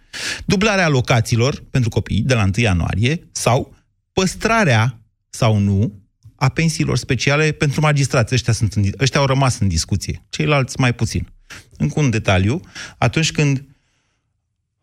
dublarea 0.46 0.86
alocațiilor 0.86 1.63
pentru 1.70 1.89
copii 1.89 2.22
de 2.22 2.34
la 2.34 2.43
1 2.43 2.51
ianuarie 2.55 3.27
sau 3.32 3.75
păstrarea 4.13 5.02
sau 5.35 5.57
nu 5.57 6.01
a 6.35 6.49
pensiilor 6.49 6.97
speciale 6.97 7.51
pentru 7.51 7.81
magistrați. 7.81 8.33
Ăștia, 8.33 8.53
sunt 8.53 8.73
în, 8.73 8.83
ăștia 8.99 9.19
au 9.19 9.25
rămas 9.25 9.59
în 9.59 9.67
discuție, 9.67 10.25
ceilalți 10.29 10.79
mai 10.79 10.93
puțin. 10.93 11.27
Încă 11.77 11.99
un 11.99 12.09
detaliu, 12.09 12.61
atunci 12.97 13.31
când... 13.31 13.65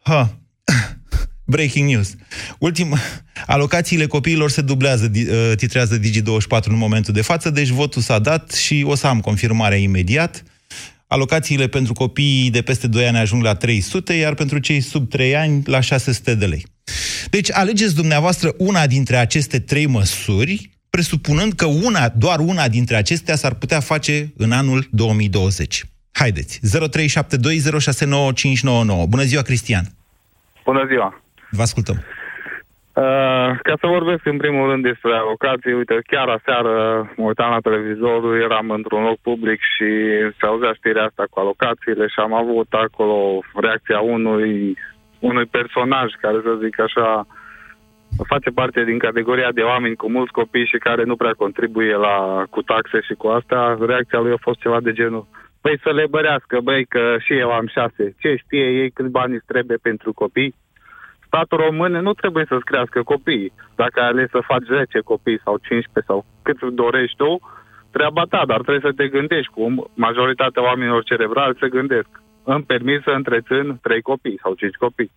Ha, 0.03 0.41
breaking 1.55 1.91
news. 1.91 2.15
Ultim, 2.59 2.97
alocațiile 3.47 4.07
copiilor 4.07 4.51
se 4.51 4.61
dublează, 4.61 5.11
uh, 5.15 5.53
titrează 5.57 6.01
Digi24 6.01 6.65
în 6.65 6.77
momentul 6.77 7.15
de 7.15 7.23
față, 7.23 7.51
deci 7.51 7.69
votul 7.69 8.03
s-a 8.03 8.19
dat 8.19 8.53
și 8.53 8.85
o 8.87 8.95
să 8.95 9.07
am 9.07 9.21
confirmarea 9.21 9.79
imediat. 9.79 10.43
Alocațiile 11.07 11.67
pentru 11.69 11.93
copiii 11.93 12.51
de 12.51 12.63
peste 12.63 12.87
2 12.87 13.07
ani 13.07 13.19
ajung 13.19 13.43
la 13.43 13.55
300, 13.55 14.13
iar 14.13 14.35
pentru 14.35 14.59
cei 14.59 14.81
sub 14.81 15.09
3 15.09 15.37
ani 15.37 15.63
la 15.67 15.81
600 15.81 16.35
de 16.35 16.47
lei. 16.47 16.67
Deci 17.31 17.53
alegeți 17.53 17.95
dumneavoastră 17.95 18.55
una 18.59 18.87
dintre 18.87 19.17
aceste 19.17 19.61
trei 19.61 19.87
măsuri, 19.87 20.71
presupunând 20.91 21.53
că 21.53 21.67
una, 21.67 22.09
doar 22.09 22.39
una 22.39 22.69
dintre 22.69 22.97
acestea 22.97 23.35
s-ar 23.35 23.55
putea 23.55 23.81
face 23.81 24.33
în 24.37 24.53
anul 24.53 24.87
2020. 24.91 25.85
Haideți, 26.13 26.61
0372069599. 26.61 26.63
Bună 29.09 29.23
ziua, 29.23 29.43
Cristian! 29.43 29.85
Bună 30.65 30.85
ziua! 30.87 31.23
Vă 31.51 31.63
ascultăm! 31.63 32.05
Uh, 32.93 33.51
ca 33.63 33.75
să 33.81 33.87
vorbesc 33.97 34.27
în 34.27 34.37
primul 34.37 34.71
rând 34.71 34.83
despre 34.83 35.13
alocații, 35.13 35.73
uite, 35.73 35.97
chiar 36.07 36.29
aseară 36.29 36.75
mă 37.17 37.25
uitam 37.25 37.51
la 37.51 37.67
televizor, 37.69 38.37
eram 38.37 38.71
într-un 38.71 39.03
loc 39.03 39.19
public 39.19 39.61
și 39.75 39.89
se 40.39 40.47
auzea 40.47 40.73
știrea 40.73 41.05
asta 41.05 41.25
cu 41.31 41.41
alocațiile 41.41 42.07
și 42.07 42.19
am 42.21 42.35
avut 42.35 42.71
acolo 42.71 43.41
reacția 43.61 44.01
unui, 44.01 44.77
unui 45.21 45.47
personaj 45.47 46.13
care, 46.21 46.39
să 46.43 46.59
zic 46.63 46.81
așa, 46.81 47.27
face 48.27 48.51
parte 48.51 48.85
din 48.85 48.99
categoria 48.99 49.53
de 49.53 49.61
oameni 49.61 49.97
cu 49.97 50.11
mulți 50.11 50.33
copii 50.33 50.67
și 50.67 50.79
care 50.79 51.03
nu 51.05 51.17
prea 51.17 51.33
contribuie 51.33 51.95
la, 51.97 52.45
cu 52.51 52.63
taxe 52.63 53.01
și 53.01 53.15
cu 53.15 53.27
asta. 53.27 53.79
Reacția 53.81 54.19
lui 54.19 54.33
a 54.33 54.41
fost 54.41 54.61
ceva 54.61 54.81
de 54.81 54.93
genul, 54.93 55.27
băi 55.63 55.81
să 55.83 55.93
le 55.93 56.07
bărească, 56.11 56.61
băi 56.63 56.85
că 56.85 57.17
și 57.19 57.33
eu 57.33 57.51
am 57.51 57.67
șase, 57.67 58.15
ce 58.19 58.37
știe 58.37 58.67
ei 58.71 58.91
cât 58.91 59.07
bani 59.07 59.35
îți 59.35 59.47
trebuie 59.47 59.77
pentru 59.77 60.13
copii? 60.13 60.55
statul 61.31 61.59
român 61.59 61.93
nu 61.93 62.13
trebuie 62.13 62.45
să-ți 62.49 62.65
crească 62.65 63.03
copiii. 63.03 63.53
Dacă 63.75 64.01
ai 64.01 64.07
ales 64.07 64.31
să 64.31 64.49
faci 64.51 64.67
10 64.67 65.01
copii 65.01 65.41
sau 65.45 65.57
15 65.57 66.13
sau 66.13 66.25
cât 66.43 66.59
dorești 66.83 67.17
tu, 67.17 67.41
treaba 67.91 68.25
ta, 68.33 68.43
dar 68.47 68.61
trebuie 68.61 68.91
să 68.91 68.97
te 68.97 69.09
gândești 69.09 69.53
cum 69.53 69.91
majoritatea 69.95 70.63
oamenilor 70.63 71.03
cerebrali 71.05 71.59
se 71.61 71.69
gândesc. 71.69 72.11
Îmi 72.43 72.65
permis 72.65 73.03
să 73.03 73.11
întrețin 73.11 73.79
3 73.83 74.01
copii 74.03 74.39
sau 74.43 74.55
5 74.55 74.75
copii. 74.75 75.11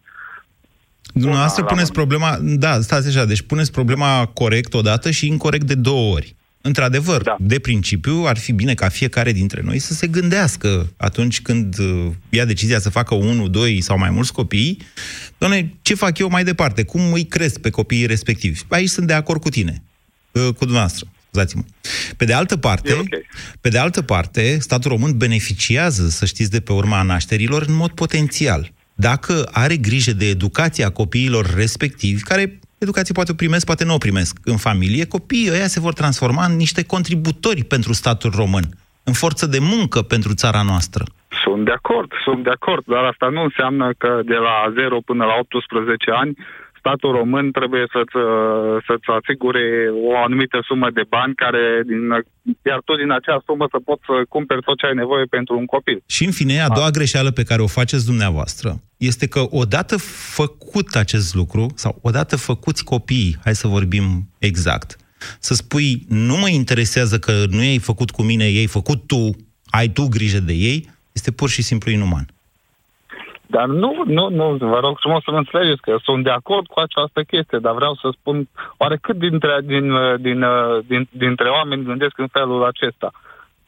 Dumneavoastră 1.14 1.64
puneți 1.64 1.92
problema, 1.92 2.38
da, 2.42 2.82
stați 2.82 3.08
așa, 3.08 3.26
deci 3.26 3.42
puneți 3.42 3.72
problema 3.72 4.26
corect 4.26 4.74
odată 4.74 5.12
și 5.12 5.28
incorrect 5.28 5.66
de 5.66 5.76
două 5.76 6.14
ori. 6.14 6.36
Într-adevăr, 6.62 7.22
da. 7.22 7.36
de 7.40 7.60
principiu, 7.60 8.24
ar 8.26 8.38
fi 8.38 8.52
bine 8.52 8.74
ca 8.74 8.90
fiecare 8.90 9.32
dintre 9.32 9.62
noi 9.64 9.80
să 9.80 9.94
se 9.94 10.08
gândească 10.08 10.92
atunci 10.98 11.42
când 11.42 11.78
uh, 11.80 12.12
ia 12.30 12.46
decizia 12.46 12.80
să 12.80 12.90
facă 12.90 13.16
unul, 13.16 13.50
doi 13.50 13.82
sau 13.82 13.98
mai 13.98 14.10
mulți 14.10 14.34
copii, 14.34 14.78
doamne, 15.38 15.74
ce 15.82 15.96
fac 15.96 16.18
eu 16.18 16.30
mai 16.30 16.44
departe? 16.44 16.84
Cum 16.84 17.14
îi 17.14 17.26
cresc 17.26 17.60
pe 17.60 17.70
copiii 17.70 18.06
respectivi? 18.06 18.62
Aici 18.70 18.90
sunt 18.90 19.08
de 19.08 19.14
acord 19.14 19.42
cu 19.42 19.50
tine, 19.50 19.84
uh, 20.32 20.48
cu 20.48 20.64
dumneavoastră. 20.66 21.08
Scuzați-mă. 21.34 21.64
Pe 22.18 22.26
de 22.26 22.34
altă 22.34 22.58
parte, 22.58 22.94
okay. 22.94 23.26
pe 23.62 23.70
de 23.70 23.78
altă 23.78 24.02
parte, 24.02 24.60
statul 24.60 24.92
român 24.92 25.18
beneficiază, 25.18 26.08
să 26.08 26.26
știți, 26.26 26.52
de 26.52 26.60
pe 26.60 26.74
urma 26.74 27.02
nașterilor 27.02 27.64
în 27.68 27.76
mod 27.76 27.92
potențial. 27.92 28.72
Dacă 28.94 29.50
are 29.52 29.76
grijă 29.76 30.12
de 30.12 30.26
educația 30.26 30.90
copiilor 30.90 31.46
respectivi, 31.56 32.22
care 32.22 32.60
educație 32.78 33.14
poate 33.14 33.32
o 33.32 33.36
primesc, 33.36 33.66
poate 33.66 33.86
nu 33.86 33.94
o 33.94 33.98
primesc 33.98 34.38
în 34.44 34.58
familie, 34.58 35.08
copiii 35.08 35.52
ăia 35.52 35.68
se 35.68 35.80
vor 35.80 35.94
transforma 35.94 36.46
în 36.46 36.56
niște 36.56 36.86
contributori 36.86 37.64
pentru 37.64 37.94
statul 37.94 38.32
român, 38.36 38.64
în 39.04 39.14
forță 39.14 39.46
de 39.46 39.60
muncă 39.60 40.02
pentru 40.02 40.34
țara 40.34 40.62
noastră. 40.62 41.04
Sunt 41.44 41.66
de 41.66 41.72
acord, 41.72 42.12
sunt 42.24 42.44
de 42.44 42.50
acord, 42.50 42.84
dar 42.86 43.04
asta 43.04 43.28
nu 43.30 43.42
înseamnă 43.44 43.94
că 43.98 44.22
de 44.26 44.36
la 44.36 44.74
0 44.76 45.02
până 45.06 45.24
la 45.26 45.36
18 45.40 46.12
ani 46.12 46.36
statul 46.84 47.12
român 47.20 47.46
trebuie 47.60 47.86
să-ți, 47.94 48.18
să-ți 48.88 49.10
asigure 49.20 49.66
o 50.10 50.12
anumită 50.26 50.58
sumă 50.70 50.88
de 50.98 51.06
bani 51.16 51.34
care, 51.44 51.64
din, 51.90 52.02
iar 52.70 52.80
tu 52.86 52.94
din 53.02 53.12
acea 53.18 53.40
sumă 53.48 53.66
să 53.74 53.80
poți 53.88 54.04
să 54.10 54.16
cumperi 54.36 54.66
tot 54.68 54.78
ce 54.78 54.86
ai 54.86 55.02
nevoie 55.02 55.26
pentru 55.38 55.54
un 55.62 55.66
copil. 55.66 55.98
Și 56.16 56.24
în 56.26 56.34
fine, 56.40 56.56
a 56.62 56.70
doua 56.80 56.96
greșeală 56.98 57.32
pe 57.32 57.48
care 57.50 57.62
o 57.62 57.76
faceți 57.80 58.06
dumneavoastră 58.12 58.70
este 58.98 59.26
că 59.28 59.42
odată 59.50 59.96
făcut 60.38 60.88
acest 60.96 61.36
lucru, 61.36 61.64
sau 61.76 62.00
odată 62.02 62.36
făcuți 62.36 62.84
copiii, 62.84 63.38
hai 63.44 63.56
să 63.56 63.68
vorbim 63.68 64.06
exact, 64.50 64.90
să 65.40 65.54
spui, 65.54 66.06
nu 66.10 66.38
mă 66.38 66.50
interesează 66.50 67.20
că 67.20 67.34
nu 67.50 67.60
ai 67.60 67.78
făcut 67.78 68.12
cu 68.12 68.22
mine, 68.22 68.46
ei 68.46 68.68
făcut 68.68 69.08
tu, 69.08 69.30
ai 69.66 69.88
tu 69.88 70.08
grijă 70.08 70.40
de 70.40 70.54
ei, 70.54 70.90
este 71.12 71.32
pur 71.32 71.50
și 71.50 71.62
simplu 71.62 71.92
inuman. 71.92 72.26
Dar 73.56 73.68
nu, 73.68 73.92
nu, 74.06 74.30
nu, 74.30 74.48
vă 74.74 74.80
rog 74.80 74.96
frumos 75.00 75.24
să 75.24 75.32
mă 75.32 75.38
înțelegeți 75.38 75.82
că 75.82 75.94
sunt 76.04 76.24
de 76.24 76.30
acord 76.30 76.66
cu 76.68 76.80
această 76.80 77.20
chestie, 77.32 77.60
dar 77.66 77.74
vreau 77.74 77.94
să 78.02 78.08
spun, 78.18 78.50
oare 78.78 78.98
cât 79.06 79.18
dintre, 79.18 79.54
din, 79.64 79.86
din, 80.26 80.40
din, 80.92 81.08
dintre 81.12 81.48
oameni 81.50 81.84
gândesc 81.90 82.18
în 82.18 82.28
felul 82.38 82.66
acesta? 82.72 83.10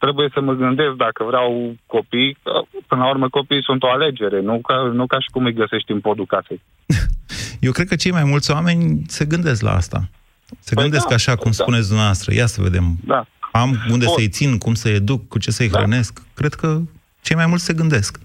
Trebuie 0.03 0.29
să 0.33 0.39
mă 0.41 0.53
gândesc 0.53 0.93
dacă 1.05 1.23
vreau 1.23 1.75
copii, 1.85 2.37
până 2.87 3.01
la 3.03 3.09
urmă 3.09 3.29
copiii 3.29 3.63
sunt 3.69 3.83
o 3.83 3.89
alegere, 3.89 4.41
nu 4.41 4.59
ca, 4.67 4.75
nu 4.99 5.05
ca 5.05 5.19
și 5.19 5.29
cum 5.31 5.45
îi 5.45 5.59
găsești 5.61 5.91
în 5.91 5.99
podul 5.99 6.25
casei. 6.25 6.61
Eu 7.67 7.71
cred 7.71 7.87
că 7.87 7.95
cei 7.95 8.11
mai 8.11 8.23
mulți 8.23 8.51
oameni 8.51 9.01
se 9.07 9.25
gândesc 9.25 9.61
la 9.61 9.73
asta. 9.81 9.99
Se 10.59 10.73
păi 10.73 10.83
gândesc 10.83 11.07
da, 11.07 11.15
așa 11.15 11.35
cum 11.35 11.51
da. 11.51 11.63
spuneți 11.63 11.87
dumneavoastră. 11.87 12.33
Ia 12.33 12.45
să 12.45 12.61
vedem. 12.61 12.85
Da. 13.03 13.25
Am 13.51 13.69
unde 13.91 14.05
să-i 14.05 14.29
țin, 14.29 14.57
cum 14.57 14.73
să-i 14.73 14.93
educ, 14.93 15.27
cu 15.27 15.37
ce 15.39 15.51
să-i 15.51 15.69
da. 15.69 15.77
hrănesc. 15.77 16.21
Cred 16.33 16.53
că 16.53 16.79
cei 17.21 17.35
mai 17.35 17.45
mulți 17.45 17.63
se 17.63 17.73
gândesc. 17.73 18.19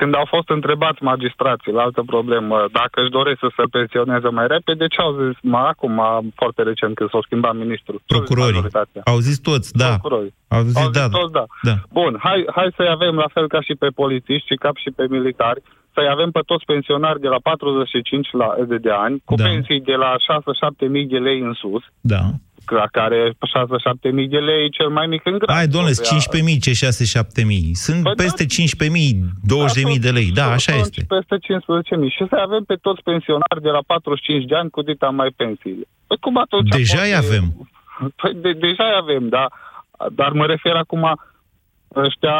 Când 0.00 0.14
au 0.20 0.26
fost 0.34 0.48
întrebați 0.58 1.00
magistrații 1.12 1.72
la 1.78 1.82
altă 1.86 2.02
problemă 2.12 2.56
dacă 2.80 2.96
își 3.00 3.16
doresc 3.18 3.38
să 3.44 3.50
se 3.56 3.64
pensioneze 3.76 4.28
mai 4.38 4.46
repede, 4.54 4.84
ce 4.94 5.00
au 5.06 5.12
zis 5.20 5.36
mă, 5.52 5.62
acum, 5.72 5.96
foarte 6.40 6.60
recent, 6.70 6.92
când 6.94 7.10
s-au 7.10 7.22
schimbat 7.22 7.54
ministrul? 7.64 7.98
Procurorii. 8.06 8.62
Au 9.12 9.18
zis 9.28 9.38
toți, 9.48 9.68
da. 9.82 9.90
Procurorii. 9.94 10.34
Au 10.56 10.62
zis, 10.68 10.76
Au 10.76 10.88
zis 10.90 11.00
da. 11.00 11.08
toți, 11.18 11.32
da. 11.38 11.44
da. 11.68 11.76
Bun, 11.98 12.12
hai, 12.26 12.38
hai 12.56 12.68
să-i 12.76 12.94
avem 12.96 13.14
la 13.24 13.28
fel 13.34 13.46
ca 13.54 13.60
și 13.66 13.74
pe 13.82 13.88
polițiști 14.00 14.50
și 14.50 14.56
ca 14.64 14.70
și 14.82 14.90
pe 14.96 15.04
militari, 15.16 15.60
să-i 15.94 16.08
avem 16.14 16.30
pe 16.30 16.42
toți 16.50 16.64
pensionari 16.64 17.20
de 17.20 17.28
la 17.34 17.40
45 17.42 18.28
la, 18.40 18.48
de, 18.70 18.76
de 18.76 18.90
ani, 18.90 19.22
cu 19.24 19.34
Da. 19.34 19.44
pensii 19.44 19.80
de 19.90 19.96
la 20.04 20.10
6-7 20.86 20.88
mii 20.88 21.06
de 21.06 21.18
lei 21.18 21.40
în 21.48 21.52
sus, 21.62 21.82
Da. 22.00 22.22
La 22.70 22.86
care 22.92 23.30
6-7 23.30 24.12
mii 24.12 24.28
de 24.28 24.38
lei 24.38 24.64
e 24.64 24.68
cel 24.68 24.88
mai 24.88 25.06
mic 25.06 25.26
în 25.26 25.38
grad. 25.38 25.56
Hai, 25.56 25.66
domnule, 25.66 25.92
O 25.98 26.02
să 26.02 26.02
ia- 26.14 26.18
15.000, 26.18 26.58
ce 26.60 26.72
6-7.000. 26.72 27.70
Sunt 27.72 28.02
Păi 28.02 28.14
da. 28.14 28.22
peste 28.22 28.44
15.000, 28.46 29.18
20.000 29.46 29.98
de 30.06 30.10
lei. 30.10 30.30
Da, 30.40 30.44
așa 30.58 30.72
Sunt 30.72 30.84
este. 30.84 31.04
Peste 31.16 31.36
15.000. 31.38 32.10
Și 32.16 32.24
să 32.28 32.36
avem 32.46 32.62
pe 32.64 32.74
toți 32.86 33.02
pensionari 33.02 33.62
de 33.62 33.68
la 33.76 33.82
45 33.86 34.44
de 34.44 34.54
ani 34.56 34.70
cu 34.70 34.82
dita 34.82 35.08
mai 35.08 35.30
pensiile. 35.36 35.84
Păi 36.06 36.16
cum 36.20 36.36
atunci? 36.38 36.68
Deja 36.68 36.94
poate- 36.94 37.08
îi 37.08 37.14
avem. 37.24 37.44
Păi 38.20 38.34
de, 38.34 38.52
deja 38.52 38.84
îi 38.90 38.98
avem, 39.04 39.28
da. 39.28 39.46
Dar 40.12 40.30
mă 40.32 40.46
refer 40.46 40.74
acum 40.74 41.04
ăștia, 41.94 42.36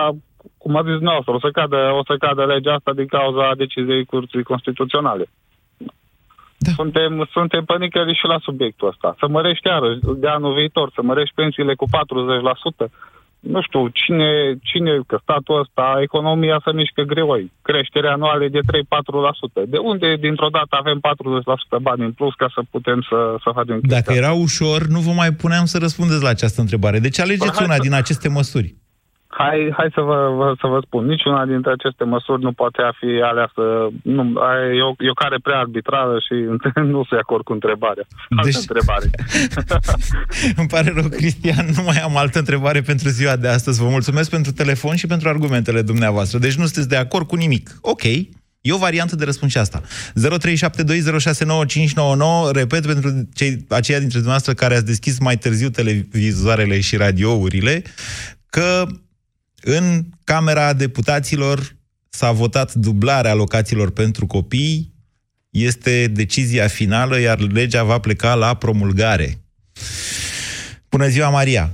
cum 0.58 0.76
a 0.76 0.82
zis 0.90 1.00
noastră, 1.00 1.32
o 1.34 1.38
să 1.40 1.50
cadă, 1.50 1.76
o 2.00 2.02
să 2.08 2.14
cadă 2.18 2.44
legea 2.46 2.74
asta 2.74 2.92
din 2.92 3.06
cauza 3.06 3.54
deciziei 3.56 4.04
Curții 4.04 4.42
Constituționale. 4.42 5.26
Da. 6.66 6.70
Suntem, 6.80 7.28
suntem 7.32 7.64
pănicări 7.64 8.18
și 8.20 8.26
la 8.32 8.38
subiectul 8.42 8.88
ăsta. 8.88 9.08
Să 9.20 9.26
mărești 9.28 9.66
iarăși 9.66 9.98
de 10.24 10.28
anul 10.28 10.54
viitor, 10.54 10.90
să 10.94 11.00
mărești 11.02 11.34
pensiile 11.34 11.74
cu 11.74 11.86
40%. 11.88 12.90
Nu 13.40 13.60
știu, 13.62 13.88
cine, 13.88 14.30
cine 14.62 14.92
că 15.06 15.18
statul 15.22 15.58
ăsta, 15.60 15.98
economia 16.02 16.60
se 16.64 16.72
mișcă 16.72 17.02
greoi. 17.02 17.52
Creștere 17.62 18.08
anuale 18.08 18.48
de 18.48 18.58
3-4%. 18.58 18.62
De 19.68 19.78
unde 19.78 20.16
dintr-o 20.20 20.48
dată 20.48 20.72
avem 20.82 20.98
40% 21.78 21.82
bani 21.82 22.04
în 22.04 22.12
plus 22.12 22.34
ca 22.34 22.48
să 22.54 22.60
putem 22.70 22.98
să, 23.08 23.34
să 23.42 23.50
facem 23.54 23.80
chestia 23.80 23.98
Dacă 23.98 24.12
era 24.12 24.32
ușor, 24.32 24.80
nu 24.86 24.98
vă 25.00 25.12
mai 25.12 25.30
puneam 25.32 25.64
să 25.64 25.78
răspundeți 25.78 26.22
la 26.22 26.28
această 26.28 26.60
întrebare. 26.60 26.98
Deci 26.98 27.20
alegeți 27.20 27.56
Hai 27.56 27.64
una 27.64 27.74
să- 27.74 27.82
din 27.82 27.94
aceste 27.94 28.28
măsuri. 28.28 28.74
Hai, 29.32 29.72
hai 29.76 29.88
să, 29.94 30.00
vă, 30.00 30.18
vă, 30.36 30.54
să 30.60 30.66
vă 30.66 30.80
spun, 30.86 31.06
niciuna 31.06 31.46
dintre 31.46 31.70
aceste 31.70 32.04
măsuri 32.04 32.42
nu 32.42 32.52
poate 32.52 32.82
a 32.82 32.92
fi 32.98 33.06
aleasă. 33.30 33.62
Nu, 34.02 34.22
e, 34.78 34.82
o, 34.82 34.94
e 34.98 35.10
o 35.10 35.20
care 35.24 35.38
prea 35.42 35.58
arbitrară 35.58 36.16
și 36.26 36.34
nu 36.94 37.04
se 37.10 37.16
acord 37.16 37.44
cu 37.44 37.52
întrebarea. 37.52 38.04
Altă 38.28 38.48
Deci- 38.48 38.64
întrebare. 38.66 39.10
Îmi 40.60 40.68
pare 40.68 40.92
rău, 40.94 41.08
Cristian, 41.08 41.66
nu 41.76 41.82
mai 41.82 41.96
am 42.02 42.16
altă 42.16 42.38
întrebare 42.38 42.80
pentru 42.80 43.08
ziua 43.08 43.36
de 43.36 43.48
astăzi. 43.48 43.82
Vă 43.82 43.88
mulțumesc 43.88 44.30
pentru 44.30 44.52
telefon 44.52 44.96
și 44.96 45.06
pentru 45.06 45.28
argumentele 45.28 45.82
dumneavoastră. 45.82 46.38
Deci 46.38 46.56
nu 46.56 46.64
sunteți 46.64 46.88
de 46.88 46.96
acord 46.96 47.26
cu 47.26 47.36
nimic. 47.36 47.70
Ok. 47.80 48.02
E 48.60 48.72
o 48.72 48.78
variantă 48.78 49.16
de 49.16 49.24
răspuns 49.24 49.52
și 49.52 49.58
asta. 49.58 49.80
0372069599, 49.80 49.86
repet 52.52 52.86
pentru 52.86 53.28
cei, 53.34 53.64
aceia 53.68 53.98
dintre 53.98 54.18
dumneavoastră 54.18 54.52
care 54.52 54.74
ați 54.74 54.86
deschis 54.86 55.18
mai 55.18 55.36
târziu 55.36 55.68
televizoarele 55.68 56.80
și 56.80 56.96
radiourile, 56.96 57.82
că 58.50 58.86
în 59.62 60.02
Camera 60.24 60.72
Deputaților 60.72 61.58
s-a 62.08 62.32
votat 62.32 62.72
dublarea 62.74 63.30
alocațiilor 63.30 63.90
pentru 63.90 64.26
copii, 64.26 64.92
este 65.50 66.06
decizia 66.06 66.66
finală, 66.66 67.20
iar 67.20 67.38
legea 67.38 67.82
va 67.82 67.98
pleca 67.98 68.34
la 68.34 68.54
promulgare. 68.54 69.28
Bună 70.90 71.06
ziua, 71.06 71.28
Maria! 71.28 71.68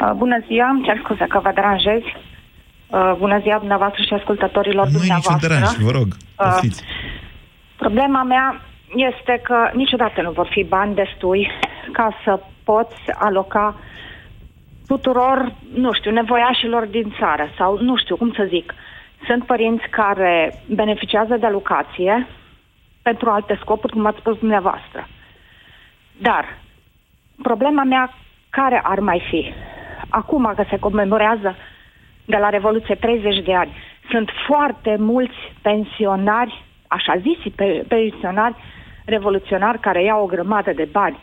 Uh, 0.00 0.12
Bună 0.16 0.38
ziua, 0.46 0.68
îmi 0.68 0.82
cer 0.84 1.00
scuze 1.04 1.24
că 1.28 1.40
vă 1.42 1.50
deranjez. 1.54 2.02
Uh, 2.02 3.14
Bună 3.18 3.40
ziua 3.42 3.58
dumneavoastră 3.58 4.02
și 4.02 4.14
ascultătorilor 4.14 4.86
Nu 4.86 4.90
e 4.90 4.92
niciun 4.92 5.08
dumneavoastră. 5.08 5.48
deranj, 5.48 5.76
vă 5.76 5.90
rog. 5.90 6.06
Uh, 6.06 6.16
poftiți. 6.36 6.82
Problema 7.76 8.22
mea 8.22 8.60
este 9.10 9.40
că 9.42 9.70
niciodată 9.74 10.22
nu 10.22 10.30
vor 10.30 10.48
fi 10.50 10.64
bani 10.64 10.94
destui 10.94 11.48
ca 11.92 12.08
să 12.24 12.40
poți 12.64 13.00
aloca 13.14 13.76
tuturor, 14.92 15.52
nu 15.74 15.92
știu, 15.92 16.10
nevoiașilor 16.10 16.84
din 16.86 17.14
țară 17.18 17.48
sau 17.56 17.78
nu 17.78 17.96
știu 17.96 18.16
cum 18.16 18.32
să 18.32 18.44
zic. 18.48 18.74
Sunt 19.26 19.44
părinți 19.46 19.88
care 19.90 20.54
beneficiază 20.74 21.36
de 21.36 21.46
alocație 21.46 22.26
pentru 23.02 23.30
alte 23.30 23.58
scopuri, 23.60 23.92
cum 23.92 24.06
ați 24.06 24.18
spus 24.18 24.38
dumneavoastră. 24.38 25.08
Dar 26.18 26.44
problema 27.42 27.82
mea 27.84 28.14
care 28.50 28.80
ar 28.84 28.98
mai 29.00 29.22
fi? 29.30 29.52
Acum 30.08 30.52
că 30.56 30.64
se 30.70 30.78
comemorează 30.78 31.56
de 32.24 32.36
la 32.36 32.48
Revoluție 32.48 32.94
30 32.94 33.44
de 33.44 33.54
ani, 33.54 33.72
sunt 34.10 34.30
foarte 34.46 34.96
mulți 34.98 35.38
pensionari, 35.62 36.64
așa 36.86 37.16
zisi 37.16 37.50
pe- 37.50 37.84
pensionari 37.88 38.54
revoluționari 39.04 39.78
care 39.80 40.02
iau 40.02 40.22
o 40.22 40.26
grămadă 40.34 40.72
de 40.72 40.88
bani. 40.92 41.18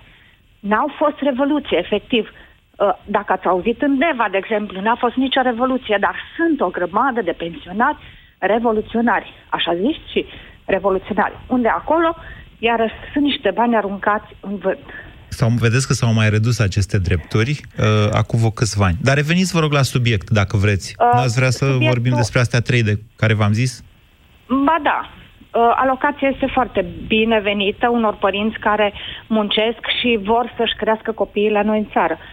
N-au 0.59 0.91
fost 0.97 1.19
revoluție, 1.19 1.77
efectiv. 1.77 2.29
Uh, 2.77 2.93
Dacă 3.05 3.31
ați 3.31 3.45
auzit 3.45 3.81
în 3.81 3.97
Deva, 3.97 4.27
de 4.31 4.37
exemplu, 4.37 4.81
n-a 4.81 4.95
fost 4.99 5.15
nicio 5.15 5.41
revoluție, 5.41 5.97
dar 5.99 6.15
sunt 6.35 6.61
o 6.61 6.69
grămadă 6.69 7.21
de 7.21 7.31
pensionari 7.31 7.97
revoluționari, 8.37 9.33
așa 9.49 9.75
zis 9.75 10.11
și 10.11 10.25
revoluționari, 10.65 11.33
unde 11.47 11.67
acolo, 11.67 12.15
iar 12.59 12.91
sunt 13.13 13.23
niște 13.23 13.51
bani 13.53 13.75
aruncați 13.75 14.35
în 14.39 14.57
vânt. 14.57 14.85
Sau 15.27 15.49
vedeți 15.49 15.87
că 15.87 15.93
s-au 15.93 16.13
mai 16.13 16.29
redus 16.29 16.59
aceste 16.59 16.97
drepturi 16.99 17.61
uh, 17.79 17.85
acum 18.11 18.39
vă 18.39 18.49
câțiva 18.51 18.85
ani. 18.85 18.97
Dar 19.01 19.15
reveniți, 19.15 19.53
vă 19.53 19.59
rog, 19.59 19.71
la 19.71 19.81
subiect, 19.81 20.29
dacă 20.29 20.57
vreți. 20.57 20.95
Uh, 20.99 21.13
N-ați 21.13 21.35
vrea 21.35 21.49
să 21.49 21.65
subiectul- 21.65 21.87
vorbim 21.87 22.13
despre 22.15 22.39
astea 22.39 22.59
trei 22.59 22.83
de 22.83 22.99
care 23.15 23.33
v-am 23.33 23.51
zis? 23.53 23.83
Ba 24.47 24.77
da, 24.83 25.09
Uh, 25.53 25.73
alocația 25.75 26.29
este 26.33 26.45
foarte 26.53 26.85
binevenită 27.07 27.89
unor 27.89 28.15
părinți 28.15 28.59
care 28.59 28.93
muncesc 29.27 29.79
și 29.99 30.19
vor 30.23 30.53
să-și 30.57 30.75
crească 30.77 31.11
copiii 31.11 31.51
la 31.51 31.61
noi 31.61 31.77
în 31.77 31.87
țară. 31.91 32.17
Da, 32.17 32.23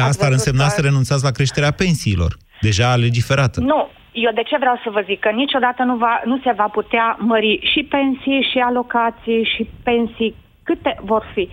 Ați 0.00 0.10
asta 0.10 0.24
ar 0.24 0.30
văzut 0.30 0.46
însemna 0.46 0.68
că- 0.68 0.76
să 0.76 0.80
renunțați 0.80 1.24
la 1.24 1.30
creșterea 1.30 1.70
pensiilor, 1.70 2.32
deja 2.60 2.96
legiferată. 2.96 3.60
Nu, 3.60 3.88
eu 4.12 4.32
de 4.34 4.42
ce 4.42 4.56
vreau 4.56 4.80
să 4.84 4.90
vă 4.90 5.02
zic? 5.06 5.20
Că 5.20 5.30
niciodată 5.30 5.82
nu, 5.82 5.96
va, 5.96 6.20
nu 6.24 6.40
se 6.44 6.52
va 6.56 6.68
putea 6.78 7.16
mări 7.20 7.60
și 7.72 7.82
pensii, 7.82 8.48
și 8.52 8.58
alocații, 8.58 9.50
și 9.56 9.68
pensii, 9.82 10.34
câte 10.62 10.96
vor 11.00 11.24
fi. 11.34 11.48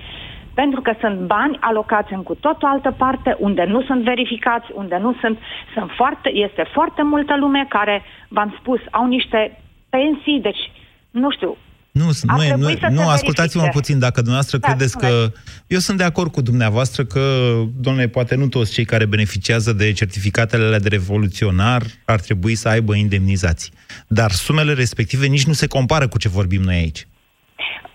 Pentru 0.53 0.81
că 0.81 0.93
sunt 0.99 1.19
bani 1.19 1.57
alocați 1.59 2.13
în 2.13 2.23
cu 2.23 2.35
tot 2.35 2.63
o 2.63 2.67
altă 2.67 2.91
parte, 2.97 3.35
unde 3.39 3.63
nu 3.63 3.81
sunt 3.83 4.03
verificați, 4.03 4.67
unde 4.73 4.97
nu 5.01 5.15
sunt... 5.21 5.37
sunt 5.73 5.91
foarte, 5.95 6.29
este 6.33 6.63
foarte 6.73 7.03
multă 7.03 7.37
lume 7.37 7.65
care, 7.69 8.03
v-am 8.27 8.55
spus, 8.59 8.79
au 8.91 9.05
niște 9.07 9.61
pensii, 9.89 10.39
deci, 10.41 10.71
nu 11.11 11.31
știu, 11.31 11.57
Nu, 11.91 12.09
Ar 12.27 12.37
nu, 12.37 12.43
e, 12.43 12.47
trebui 12.47 12.73
nu, 12.73 12.79
să 12.79 12.87
nu 12.89 13.01
se 13.01 13.09
ascultați-mă 13.09 13.61
verifice. 13.61 13.79
puțin, 13.79 13.99
dacă 13.99 14.15
dumneavoastră 14.15 14.57
Da, 14.57 14.67
credeți 14.67 14.97
că... 14.97 15.05
spuneți. 15.05 15.33
Eu 15.67 15.79
sunt 15.79 15.97
de 15.97 16.03
acord 16.03 16.31
cu 16.31 16.41
dumneavoastră 16.41 17.03
că, 17.03 17.53
domnule, 17.79 18.07
poate 18.07 18.35
nu 18.35 18.47
toți 18.47 18.73
cei 18.73 18.85
care 18.85 19.05
beneficiază 19.05 19.73
de 19.73 19.91
certificatele 19.91 20.63
alea 20.65 20.79
de 20.79 20.89
revoluționar 20.89 21.81
ar 22.05 22.19
trebui 22.19 22.55
să 22.55 22.69
aibă 22.69 22.95
indemnizații. 22.95 23.71
Dar 24.07 24.31
sumele 24.31 24.73
respective 24.73 25.25
nici 25.25 25.45
nu 25.45 25.53
se 25.53 25.67
compară 25.67 26.07
cu 26.07 26.17
ce 26.17 26.29
vorbim 26.29 26.61
noi 26.61 26.75
aici. 26.75 27.07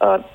uh, 0.00 0.34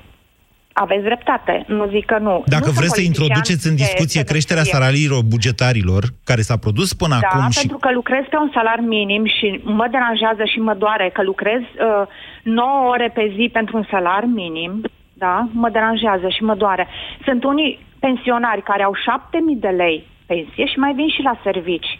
aveți 0.72 1.02
dreptate, 1.02 1.64
nu 1.68 1.88
zic 1.88 2.04
că 2.04 2.18
nu. 2.18 2.42
Dacă 2.46 2.66
nu 2.66 2.72
sunt 2.72 2.78
vreți 2.78 2.94
să 2.94 3.00
politician 3.00 3.12
introduceți 3.12 3.66
în 3.66 3.76
de 3.76 3.82
discuție 3.82 4.22
creșterea 4.22 4.62
selecție. 4.62 4.78
salariilor 4.78 5.22
bugetarilor, 5.34 6.02
care 6.24 6.40
s-a 6.40 6.56
produs 6.56 6.94
până 7.02 7.18
Da, 7.20 7.28
acum 7.28 7.50
și... 7.50 7.58
pentru 7.58 7.78
că 7.84 7.88
lucrez 7.92 8.24
pe 8.30 8.36
un 8.36 8.50
salar 8.54 8.80
minim 8.96 9.24
și 9.36 9.60
mă 9.62 9.86
deranjează 9.90 10.44
și 10.52 10.58
mă 10.58 10.74
doare 10.74 11.10
că 11.16 11.22
lucrez 11.22 11.60
uh, 11.60 12.04
9 12.42 12.88
ore 12.88 13.10
pe 13.14 13.32
zi 13.36 13.50
pentru 13.52 13.76
un 13.76 13.84
salar 13.90 14.24
minim, 14.24 14.80
da, 15.12 15.46
mă 15.52 15.68
deranjează 15.68 16.28
și 16.28 16.42
mă 16.42 16.54
doare. 16.54 16.88
Sunt 17.24 17.44
unii 17.44 17.78
pensionari 18.00 18.62
care 18.62 18.82
au 18.82 18.94
7000 18.94 19.56
de 19.56 19.68
lei 19.68 20.04
pensie 20.26 20.64
și 20.66 20.78
mai 20.78 20.94
vin 20.94 21.08
și 21.08 21.22
la 21.22 21.38
servici. 21.42 21.98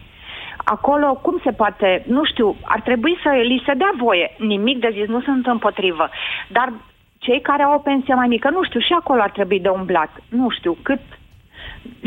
Acolo, 0.57 1.15
cum 1.15 1.41
se 1.45 1.53
poate, 1.53 2.05
nu 2.07 2.25
știu, 2.25 2.57
ar 2.65 2.81
trebui 2.81 3.19
să 3.23 3.29
li 3.29 3.63
se 3.67 3.75
dea 3.75 3.93
voie. 3.97 4.35
Nimic 4.39 4.79
de 4.79 4.91
zis, 4.93 5.07
nu 5.07 5.21
sunt 5.21 5.47
împotrivă. 5.47 6.09
Dar 6.49 6.73
cei 7.19 7.41
care 7.41 7.63
au 7.63 7.75
o 7.75 7.79
pensie 7.79 8.15
mai 8.15 8.29
mică, 8.29 8.51
nu 8.51 8.65
știu, 8.65 8.81
și 8.81 8.93
acolo 8.93 9.21
ar 9.23 9.31
trebui 9.31 9.61
de 9.61 9.69
umblat. 9.69 10.11
Nu 10.29 10.51
știu 10.51 10.77
cât 10.83 11.01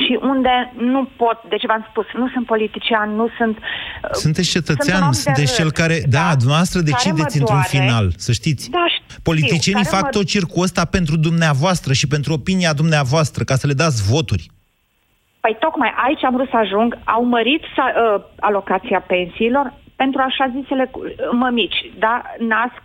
și 0.04 0.20
unde 0.22 0.74
nu 0.78 1.10
pot, 1.18 1.38
deci 1.50 1.66
v-am 1.66 1.86
spus, 1.90 2.06
nu 2.14 2.30
sunt 2.34 2.46
politician, 2.46 3.16
nu 3.16 3.28
sunt... 3.38 3.58
uh, 3.58 4.10
Sunteți 4.12 4.50
sunt 4.50 4.68
un 4.70 4.76
cetățean, 4.76 5.02
om 5.02 5.10
de 5.12 5.16
sunteți 5.18 5.54
cel 5.56 5.68
rând, 5.68 5.72
care... 5.82 5.96
Da, 6.18 6.28
dumneavoastră 6.42 6.80
care 6.80 6.92
decideți 6.92 7.36
mă 7.38 7.40
într-un 7.40 7.62
doare. 7.62 7.78
final, 7.78 8.06
să 8.18 8.32
știți. 8.32 8.70
Da, 8.70 8.86
știu, 8.96 9.16
Politicienii 9.24 9.84
care 9.84 9.96
fac 9.96 10.04
mă- 10.04 10.10
tot 10.18 10.26
circul 10.26 10.64
ăsta 10.64 10.86
pentru 10.86 11.16
dumneavoastră 11.18 11.94
și 11.94 12.08
pentru 12.08 12.34
opinia 12.34 12.74
dumneavoastră, 12.74 13.44
ca 13.44 13.56
să 13.56 13.68
le 13.68 13.74
dați 13.74 14.12
voturi. 14.12 14.46
Păi 15.40 15.56
tocmai 15.60 15.92
aici 16.06 16.24
am 16.24 16.34
vrut 16.36 16.50
să 16.50 16.58
ajung, 16.58 16.98
au 17.04 17.24
mărit 17.26 17.62
sa, 17.76 17.86
uh, 17.94 18.24
alocația 18.40 19.00
pensiilor 19.08 19.74
pentru 19.96 20.22
așa 20.22 20.54
zisele 20.60 20.86
cu- 20.92 21.02
mămici, 21.32 21.80
da? 22.00 22.24
Nasc, 22.40 22.84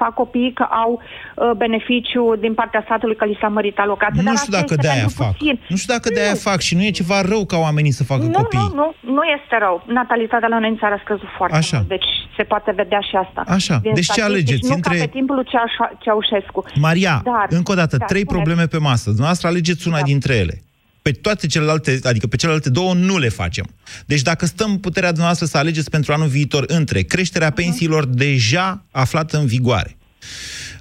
fac 0.00 0.14
copii 0.14 0.52
că 0.54 0.62
au 0.62 0.90
uh, 1.00 1.50
beneficiu 1.56 2.36
din 2.44 2.54
partea 2.54 2.82
statului 2.84 3.16
că 3.16 3.24
li 3.24 3.38
s-a 3.40 3.48
mărit 3.48 3.78
alocația. 3.78 4.22
Nu 4.22 4.28
dar 4.28 4.36
știu 4.36 4.52
asta 4.54 4.56
dacă 4.60 4.72
este 4.74 4.86
de 4.86 4.88
aia 4.92 5.04
pentru 5.06 5.22
fac. 5.22 5.32
puțin. 5.36 5.60
Nu 5.68 5.76
știu 5.76 5.92
dacă 5.94 6.08
de 6.16 6.20
aia 6.20 6.34
fac 6.34 6.58
și 6.60 6.74
nu 6.76 6.82
e 6.82 6.90
ceva 7.00 7.20
rău 7.20 7.42
ca 7.52 7.56
oamenii 7.66 7.90
să 7.90 8.04
facă 8.04 8.22
Nu, 8.24 8.30
copii. 8.40 8.58
nu, 8.58 8.74
nu, 8.74 8.94
nu 9.16 9.22
este 9.38 9.54
rău. 9.64 9.76
Natalitatea 9.86 10.48
la 10.48 10.58
noi 10.58 10.68
în 10.68 10.78
țară 10.78 10.94
a 10.94 11.00
scăzut 11.04 11.28
foarte 11.38 11.56
Așa. 11.56 11.76
mult. 11.76 11.88
Deci 11.88 12.08
se 12.36 12.42
poate 12.42 12.70
vedea 12.76 13.00
și 13.08 13.14
asta. 13.24 13.40
Așa, 13.56 13.76
Din 13.82 13.94
deci 13.94 14.04
ce 14.04 14.12
statistici, 14.12 14.30
alegeți? 14.30 14.68
Nu 14.68 14.74
Între- 14.74 14.96
ca 14.96 15.04
pe 15.04 15.10
timpul 15.18 15.34
lui 15.34 15.44
Ceauș- 15.52 15.98
Ceaușescu. 16.04 16.60
Maria, 16.88 17.20
Dar, 17.24 17.46
încă 17.48 17.72
o 17.72 17.74
dată, 17.74 17.96
da, 17.96 18.04
trei 18.04 18.20
spuneți. 18.20 18.44
probleme 18.44 18.66
pe 18.74 18.78
masă. 18.88 19.06
Dumneavoastră 19.08 19.48
alegeți 19.48 19.88
una 19.88 20.00
dintre 20.02 20.34
ele. 20.44 20.54
Pe 21.04 21.10
toate 21.10 21.46
celelalte, 21.46 21.98
adică 22.02 22.26
pe 22.26 22.36
celelalte 22.36 22.70
două, 22.70 22.94
nu 22.94 23.18
le 23.18 23.28
facem. 23.28 23.66
Deci 24.06 24.22
dacă 24.22 24.46
stăm 24.46 24.70
în 24.70 24.78
puterea 24.78 25.08
dumneavoastră 25.08 25.46
să 25.46 25.58
alegeți 25.58 25.90
pentru 25.90 26.12
anul 26.12 26.26
viitor 26.26 26.64
între 26.66 27.00
creșterea 27.02 27.46
Mhm. 27.48 27.56
pensiilor 27.56 28.04
deja 28.06 28.84
aflată 28.90 29.38
în 29.38 29.46
vigoare, 29.46 29.96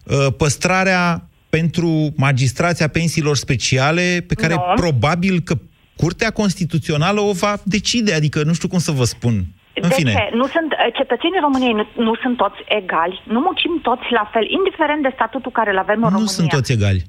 uh, 0.03 0.27
păstrarea 0.37 1.27
pentru 1.49 2.13
magistrația 2.15 2.87
pensiilor 2.87 3.35
speciale, 3.35 4.23
pe 4.27 4.33
care 4.33 4.53
Nu. 4.53 4.61
probabil 4.75 5.39
că 5.39 5.57
Curtea 5.95 6.29
Constituțională 6.31 7.19
o 7.21 7.31
va 7.31 7.53
decide, 7.63 8.13
adică 8.13 8.43
nu 8.43 8.53
știu 8.53 8.67
cum 8.67 8.79
să 8.79 8.91
vă 8.91 9.03
spun. 9.03 9.33
În 9.81 9.87
de 9.89 9.93
fine. 9.95 10.11
ce? 10.11 10.35
Nu 10.35 10.47
sunt, 10.47 10.69
eh, 10.71 10.93
cetățenii 10.99 11.39
României 11.41 11.73
nu, 11.73 11.85
nu 12.07 12.13
sunt 12.21 12.37
toți 12.37 12.59
egali, 12.79 13.21
nu 13.33 13.39
muncim 13.47 13.79
toți 13.89 14.05
la 14.19 14.29
fel, 14.33 14.45
indiferent 14.59 15.01
de 15.01 15.11
statutul 15.13 15.51
care 15.51 15.69
îl 15.71 15.77
avem 15.77 15.95
în 15.95 16.01
Nu 16.01 16.07
România. 16.09 16.31
sunt 16.37 16.49
toți 16.49 16.71
egali. 16.71 17.01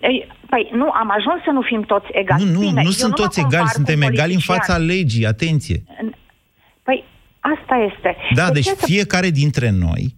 Ei, 0.00 0.34
Păi 0.50 0.68
nu, 0.72 0.90
am 0.90 1.10
ajuns 1.10 1.42
să 1.44 1.50
nu 1.52 1.62
fim 1.62 1.82
toți 1.82 2.06
egali. 2.12 2.44
Nu, 2.44 2.50
nu, 2.50 2.58
Bine, 2.58 2.72
nu 2.80 2.80
eu 2.86 2.90
sunt 2.90 3.10
mă 3.10 3.16
toți 3.16 3.40
compar 3.40 3.52
egali, 3.52 3.68
cu 3.68 3.74
suntem 3.74 3.96
un 3.96 4.02
egali 4.02 4.34
în 4.34 4.40
politician. 4.46 4.56
fața 4.58 4.76
legii, 4.78 5.26
atenție. 5.26 5.82
Păi 6.82 7.04
asta 7.40 7.74
este. 7.92 8.16
Da, 8.34 8.46
De 8.46 8.52
deci 8.52 8.64
ce 8.64 8.74
să- 8.74 8.84
fiecare 8.86 9.30
dintre 9.30 9.70
noi, 9.70 10.14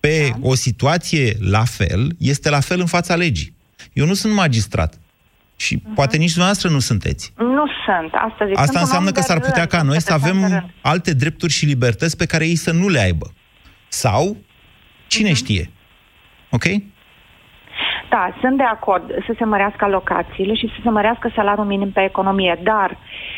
pe 0.00 0.28
Da. 0.30 0.36
o 0.48 0.54
situație 0.54 1.32
la 1.50 1.64
fel, 1.64 2.12
este 2.18 2.50
la 2.50 2.60
fel 2.60 2.80
în 2.80 2.86
fața 2.86 3.14
legii. 3.16 3.54
Eu 3.92 4.06
nu 4.06 4.14
sunt 4.14 4.34
magistrat. 4.34 5.00
Și 5.56 5.80
Mhm. 5.84 5.94
poate 5.94 6.16
nici 6.16 6.28
dumneavoastră 6.30 6.68
nu 6.70 6.78
sunteți. 6.78 7.32
Nu 7.36 7.64
sunt, 7.86 8.12
asta 8.12 8.46
zic. 8.46 8.58
Asta 8.58 8.64
sunt 8.64 8.74
un 8.76 8.80
înseamnă 8.80 9.08
om 9.08 9.14
că 9.14 9.20
de 9.20 9.26
s-ar 9.26 9.38
putea 9.40 9.54
rând, 9.56 9.68
ca 9.68 9.80
un 9.80 9.86
noi 9.86 10.00
să 10.00 10.06
cetățean 10.12 10.38
de 10.38 10.44
avem 10.46 10.58
rând. 10.58 10.70
alte 10.82 11.14
drepturi 11.14 11.52
și 11.52 11.64
libertăți 11.66 12.16
pe 12.16 12.26
care 12.26 12.46
ei 12.46 12.56
să 12.56 12.72
nu 12.72 12.88
le 12.88 12.98
aibă. 13.00 13.32
Sau, 13.88 14.36
cine 15.06 15.28
Mhm. 15.28 15.36
știe? 15.36 15.70
Ok? 16.50 16.64
Da, 18.14 18.30
sunt 18.40 18.56
de 18.56 18.62
acord 18.62 19.04
să 19.26 19.32
se 19.38 19.44
mărească 19.44 19.84
alocațiile 19.84 20.54
și 20.54 20.66
să 20.66 20.78
se 20.82 20.90
mărească 20.90 21.30
salariul 21.34 21.66
minim 21.66 21.90
pe 21.90 22.04
economie, 22.04 22.58
dar 22.62 22.96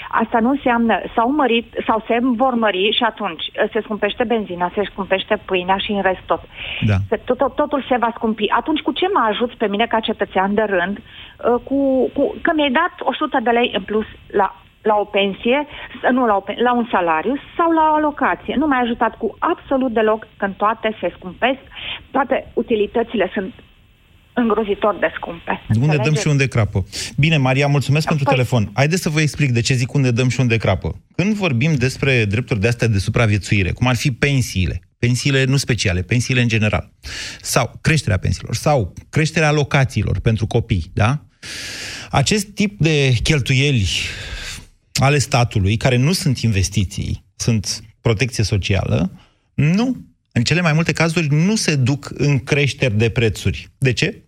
asta 0.08 0.38
nu 0.40 0.48
înseamnă, 0.50 1.00
s-au 1.14 1.30
mărit 1.32 1.74
sau 1.86 2.04
se 2.06 2.18
vor 2.22 2.54
mări 2.54 2.92
și 2.96 3.02
atunci 3.02 3.42
uh, 3.44 3.70
se 3.72 3.80
scumpește 3.80 4.24
benzina, 4.24 4.70
se 4.74 4.82
scumpește 4.90 5.38
pâinea 5.44 5.76
și 5.76 5.90
în 5.92 6.02
rest 6.02 6.20
tot. 6.26 6.40
Da. 6.86 6.94
Se, 7.08 7.16
tot, 7.24 7.36
tot, 7.38 7.54
totul 7.54 7.84
se 7.88 7.96
va 7.96 8.10
scumpi. 8.14 8.50
Atunci 8.50 8.80
cu 8.80 8.92
ce 8.92 9.06
mă 9.12 9.26
ajut 9.28 9.54
pe 9.54 9.66
mine 9.66 9.86
ca 9.86 10.00
cetățean 10.00 10.54
de 10.54 10.62
rând? 10.62 10.96
Uh, 10.98 11.60
Cu, 11.64 12.10
cu, 12.14 12.34
că 12.42 12.50
mi-ai 12.54 12.70
dat 12.70 12.94
100 12.98 13.38
de 13.42 13.50
lei 13.50 13.70
în 13.76 13.82
plus 13.82 14.06
la 14.30 14.54
la 14.82 14.96
o 14.96 15.04
pensie, 15.04 15.66
s- 16.00 16.10
nu 16.10 16.26
la, 16.26 16.36
o, 16.36 16.40
pen- 16.40 16.58
la 16.62 16.72
un 16.74 16.86
salariu 16.90 17.34
sau 17.56 17.70
la 17.70 17.88
o 17.90 17.94
alocație. 17.94 18.54
Nu 18.58 18.66
m-a 18.66 18.78
ajutat 18.78 19.16
cu 19.16 19.36
absolut 19.38 19.92
deloc 19.92 20.26
când 20.36 20.54
toate 20.54 20.96
se 21.00 21.12
scumpesc, 21.16 21.60
toate 22.10 22.46
utilitățile 22.54 23.30
sunt 23.34 23.52
îngrozitor 24.34 24.96
de 25.00 25.06
scumpe. 25.16 25.64
Unde 25.68 25.78
dăm 25.80 25.90
Înțelegeți? 25.90 26.20
și 26.22 26.28
unde 26.28 26.46
crapă. 26.48 26.86
Bine, 27.16 27.36
Maria, 27.36 27.66
mulțumesc 27.66 28.06
pentru 28.06 28.24
Păi- 28.24 28.30
telefon. 28.30 28.70
Haideți 28.74 29.02
să 29.02 29.08
vă 29.08 29.20
explic 29.20 29.50
de 29.50 29.60
ce 29.60 29.74
zic 29.74 29.92
unde 29.92 30.10
dăm 30.10 30.28
și 30.28 30.40
unde 30.40 30.56
crapă. 30.56 31.00
Când 31.16 31.34
vorbim 31.34 31.74
despre 31.74 32.24
drepturi 32.24 32.60
de 32.60 32.68
astea 32.68 32.88
de 32.88 32.98
supraviețuire, 32.98 33.70
cum 33.72 33.86
ar 33.86 33.96
fi 33.96 34.12
pensiile, 34.12 34.80
pensiile 34.98 35.44
nu 35.44 35.56
speciale, 35.56 36.02
pensiile 36.02 36.40
în 36.40 36.48
general, 36.48 36.92
sau 37.40 37.78
creșterea 37.80 38.16
pensiilor, 38.16 38.54
sau 38.54 38.92
creșterea 39.10 39.48
alocațiilor 39.48 40.20
pentru 40.20 40.46
copii, 40.46 40.90
da? 40.92 41.24
Acest 42.10 42.46
tip 42.46 42.80
de 42.80 43.12
cheltuieli 43.22 43.88
ale 44.94 45.18
statului, 45.18 45.76
care 45.76 45.96
nu 45.96 46.12
sunt 46.12 46.38
investiții, 46.38 47.24
sunt 47.36 47.80
protecție 48.00 48.44
socială, 48.44 49.12
nu, 49.54 49.96
în 50.32 50.42
cele 50.42 50.60
mai 50.60 50.72
multe 50.72 50.92
cazuri, 50.92 51.34
nu 51.34 51.54
se 51.56 51.76
duc 51.76 52.10
în 52.14 52.38
creșteri 52.38 52.98
de 52.98 53.08
prețuri. 53.08 53.68
De 53.78 53.92
ce? 53.92 54.23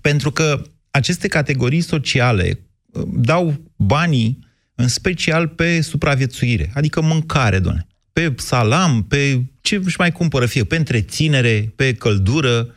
Pentru 0.00 0.30
că 0.30 0.62
aceste 0.90 1.28
categorii 1.28 1.80
sociale 1.80 2.60
uh, 2.92 3.02
dau 3.12 3.70
banii 3.76 4.48
în 4.74 4.88
special 4.88 5.48
pe 5.48 5.80
supraviețuire, 5.80 6.70
adică 6.74 7.00
mâncare, 7.00 7.58
doamne. 7.58 7.86
Pe 8.12 8.34
salam, 8.36 9.04
pe 9.08 9.42
ce 9.60 9.80
își 9.84 9.96
mai 9.98 10.12
cumpără 10.12 10.46
fie, 10.46 10.64
pe 10.64 10.76
întreținere, 10.76 11.72
pe 11.76 11.94
căldură, 11.94 12.74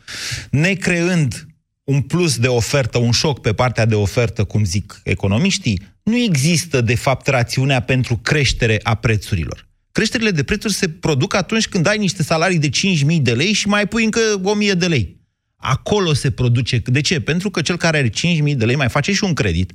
necreând 0.50 1.46
un 1.84 2.00
plus 2.00 2.38
de 2.38 2.46
ofertă, 2.46 2.98
un 2.98 3.10
șoc 3.10 3.40
pe 3.40 3.52
partea 3.52 3.84
de 3.84 3.94
ofertă, 3.94 4.44
cum 4.44 4.64
zic 4.64 5.00
economiștii, 5.04 5.80
nu 6.02 6.16
există, 6.16 6.80
de 6.80 6.94
fapt, 6.94 7.26
rațiunea 7.26 7.80
pentru 7.80 8.16
creștere 8.16 8.80
a 8.82 8.94
prețurilor. 8.94 9.68
Creșterile 9.92 10.30
de 10.30 10.42
prețuri 10.42 10.72
se 10.72 10.88
produc 10.88 11.34
atunci 11.34 11.68
când 11.68 11.86
ai 11.86 11.98
niște 11.98 12.22
salarii 12.22 12.58
de 12.58 12.68
5.000 12.68 13.16
de 13.20 13.32
lei 13.32 13.52
și 13.52 13.68
mai 13.68 13.86
pui 13.86 14.04
încă 14.04 14.20
1.000 14.72 14.76
de 14.76 14.86
lei. 14.86 15.20
Acolo 15.66 16.12
se 16.12 16.30
produce. 16.30 16.78
De 16.78 17.00
ce? 17.00 17.20
Pentru 17.20 17.50
că 17.50 17.60
cel 17.62 17.76
care 17.76 17.98
are 17.98 18.08
5.000 18.08 18.56
de 18.56 18.64
lei 18.64 18.76
mai 18.76 18.88
face 18.88 19.12
și 19.12 19.24
un 19.24 19.34
credit 19.34 19.72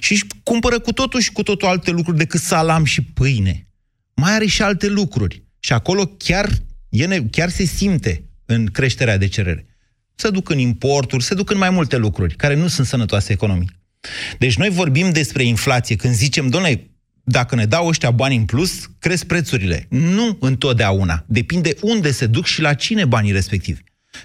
și 0.00 0.12
își 0.12 0.24
cumpără 0.42 0.78
cu 0.78 0.92
totul 0.92 1.20
și 1.20 1.32
cu 1.32 1.42
totul 1.42 1.68
alte 1.68 1.90
lucruri 1.90 2.18
decât 2.18 2.40
salam 2.40 2.84
și 2.84 3.02
pâine. 3.02 3.66
Mai 4.14 4.32
are 4.32 4.46
și 4.46 4.62
alte 4.62 4.86
lucruri. 4.86 5.42
Și 5.58 5.72
acolo 5.72 6.06
chiar, 6.06 6.48
e 6.88 7.06
ne- 7.06 7.22
chiar 7.30 7.48
se 7.48 7.64
simte 7.64 8.24
în 8.46 8.66
creșterea 8.66 9.16
de 9.16 9.26
cerere. 9.26 9.66
Se 10.14 10.30
duc 10.30 10.48
în 10.48 10.58
importuri, 10.58 11.24
se 11.24 11.34
duc 11.34 11.50
în 11.50 11.58
mai 11.58 11.70
multe 11.70 11.96
lucruri 11.96 12.34
care 12.34 12.54
nu 12.54 12.68
sunt 12.68 12.86
sănătoase 12.86 13.32
economic. 13.32 13.70
Deci 14.38 14.56
noi 14.56 14.70
vorbim 14.70 15.12
despre 15.12 15.44
inflație 15.44 15.96
când 15.96 16.14
zicem, 16.14 16.48
doamne, 16.48 16.90
dacă 17.24 17.54
ne 17.54 17.64
dau 17.64 17.86
ăștia 17.86 18.10
bani 18.10 18.36
în 18.36 18.44
plus, 18.44 18.90
cresc 18.98 19.24
prețurile. 19.24 19.86
Nu 19.88 20.36
întotdeauna. 20.40 21.24
Depinde 21.26 21.76
unde 21.80 22.10
se 22.10 22.26
duc 22.26 22.46
și 22.46 22.60
la 22.60 22.74
cine 22.74 23.04
banii 23.04 23.32
respectivi. 23.32 23.80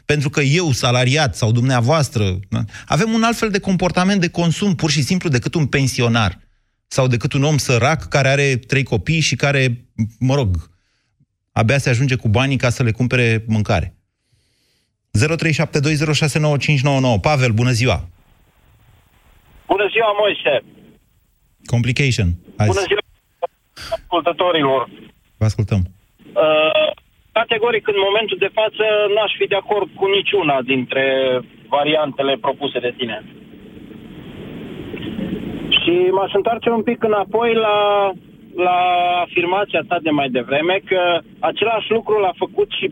Pentru 0.05 0.29
că 0.29 0.41
eu, 0.41 0.71
salariat 0.71 1.35
sau 1.35 1.51
dumneavoastră, 1.51 2.39
da, 2.49 2.59
avem 2.85 3.13
un 3.13 3.23
alt 3.23 3.37
fel 3.37 3.49
de 3.49 3.59
comportament 3.59 4.21
de 4.21 4.29
consum, 4.29 4.75
pur 4.75 4.89
și 4.89 5.01
simplu, 5.01 5.29
decât 5.29 5.53
un 5.53 5.67
pensionar 5.67 6.39
sau 6.87 7.07
decât 7.07 7.33
un 7.33 7.43
om 7.43 7.57
sărac 7.57 8.07
care 8.07 8.27
are 8.27 8.55
trei 8.55 8.83
copii 8.83 9.19
și 9.19 9.35
care, 9.35 9.85
mă 10.19 10.35
rog, 10.35 10.69
abia 11.51 11.77
se 11.77 11.89
ajunge 11.89 12.15
cu 12.15 12.27
banii 12.27 12.57
ca 12.57 12.69
să 12.69 12.83
le 12.83 12.91
cumpere 12.91 13.43
mâncare. 13.47 13.95
0372069599. 15.17 15.21
Pavel, 17.21 17.51
bună 17.51 17.71
ziua! 17.71 18.07
Bună 19.67 19.87
ziua, 19.91 20.11
Moise! 20.19 20.63
Complication. 21.65 22.35
Hai 22.57 22.67
Bună 22.67 22.79
să- 22.79 22.85
ziua 22.87 22.99
ascultătorilor! 23.91 24.89
Vă 25.37 25.45
ascultăm. 25.45 25.91
Uh, 26.33 26.91
categoric, 27.31 27.87
în 27.87 27.99
momentul 28.07 28.37
de 28.45 28.51
față, 28.59 28.85
n-aș 29.15 29.31
fi 29.39 29.45
de 29.53 29.59
acord 29.63 29.89
cu 29.99 30.05
niciuna 30.17 30.57
dintre 30.71 31.05
variantele 31.75 32.33
propuse 32.45 32.79
de 32.79 32.93
tine. 32.97 33.17
Și 35.79 35.93
m-aș 36.11 36.31
întoarce 36.33 36.69
un 36.69 36.83
pic 36.83 37.03
înapoi 37.03 37.53
la, 37.53 37.77
la 38.67 38.77
afirmația 39.25 39.81
ta 39.87 39.97
de 40.01 40.09
mai 40.09 40.29
devreme 40.29 40.75
că 40.85 41.01
același 41.39 41.91
lucru 41.91 42.19
l-a 42.19 42.33
făcut 42.37 42.69
și 42.79 42.85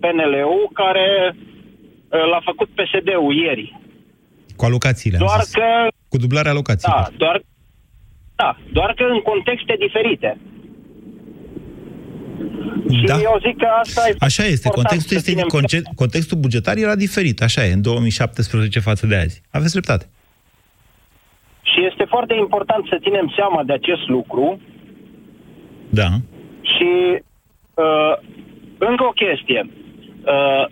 PNL-ul, 0.00 0.70
care 0.72 1.36
uh, 1.36 2.24
l-a 2.30 2.40
făcut 2.44 2.68
PSD-ul 2.78 3.34
ieri. 3.34 3.78
Cu 4.56 4.64
alocațiile, 4.64 5.16
am 5.16 5.26
Doar 5.26 5.40
zis. 5.40 5.54
că 5.54 5.66
Cu 6.08 6.16
dublarea 6.16 6.50
alocațiilor. 6.50 7.00
Da, 7.00 7.08
doar, 7.16 7.42
da, 8.36 8.56
doar 8.72 8.94
că 8.94 9.04
în 9.04 9.20
contexte 9.20 9.74
diferite. 9.78 10.38
Și 12.90 13.04
Da. 13.04 13.14
eu 13.20 13.38
zic 13.46 13.56
că 13.56 13.66
asta 13.82 14.08
e 14.08 14.14
Așa 14.18 14.42
este, 14.44 14.66
important 14.66 14.72
contextul, 14.74 15.10
să 15.10 15.14
este, 15.16 15.30
ținem 15.30 15.46
conce- 15.46 15.82
contextul 15.96 16.38
bugetar 16.38 16.76
era 16.76 16.94
diferit, 16.94 17.42
așa 17.42 17.64
e, 17.66 17.72
în 17.72 17.82
2017 17.82 18.80
față 18.80 19.06
de 19.06 19.16
azi. 19.16 19.42
Aveți 19.50 19.72
dreptate. 19.72 20.06
Și 21.62 21.78
este 21.90 22.04
foarte 22.08 22.34
important 22.34 22.86
să 22.86 22.98
ținem 23.02 23.32
seama 23.36 23.62
de 23.64 23.72
acest 23.72 24.08
lucru 24.08 24.60
Da. 25.90 26.08
și 26.72 26.90
uh, 27.74 28.14
încă 28.78 29.04
o 29.04 29.18
chestie. 29.22 29.70
Uh, 30.34 30.64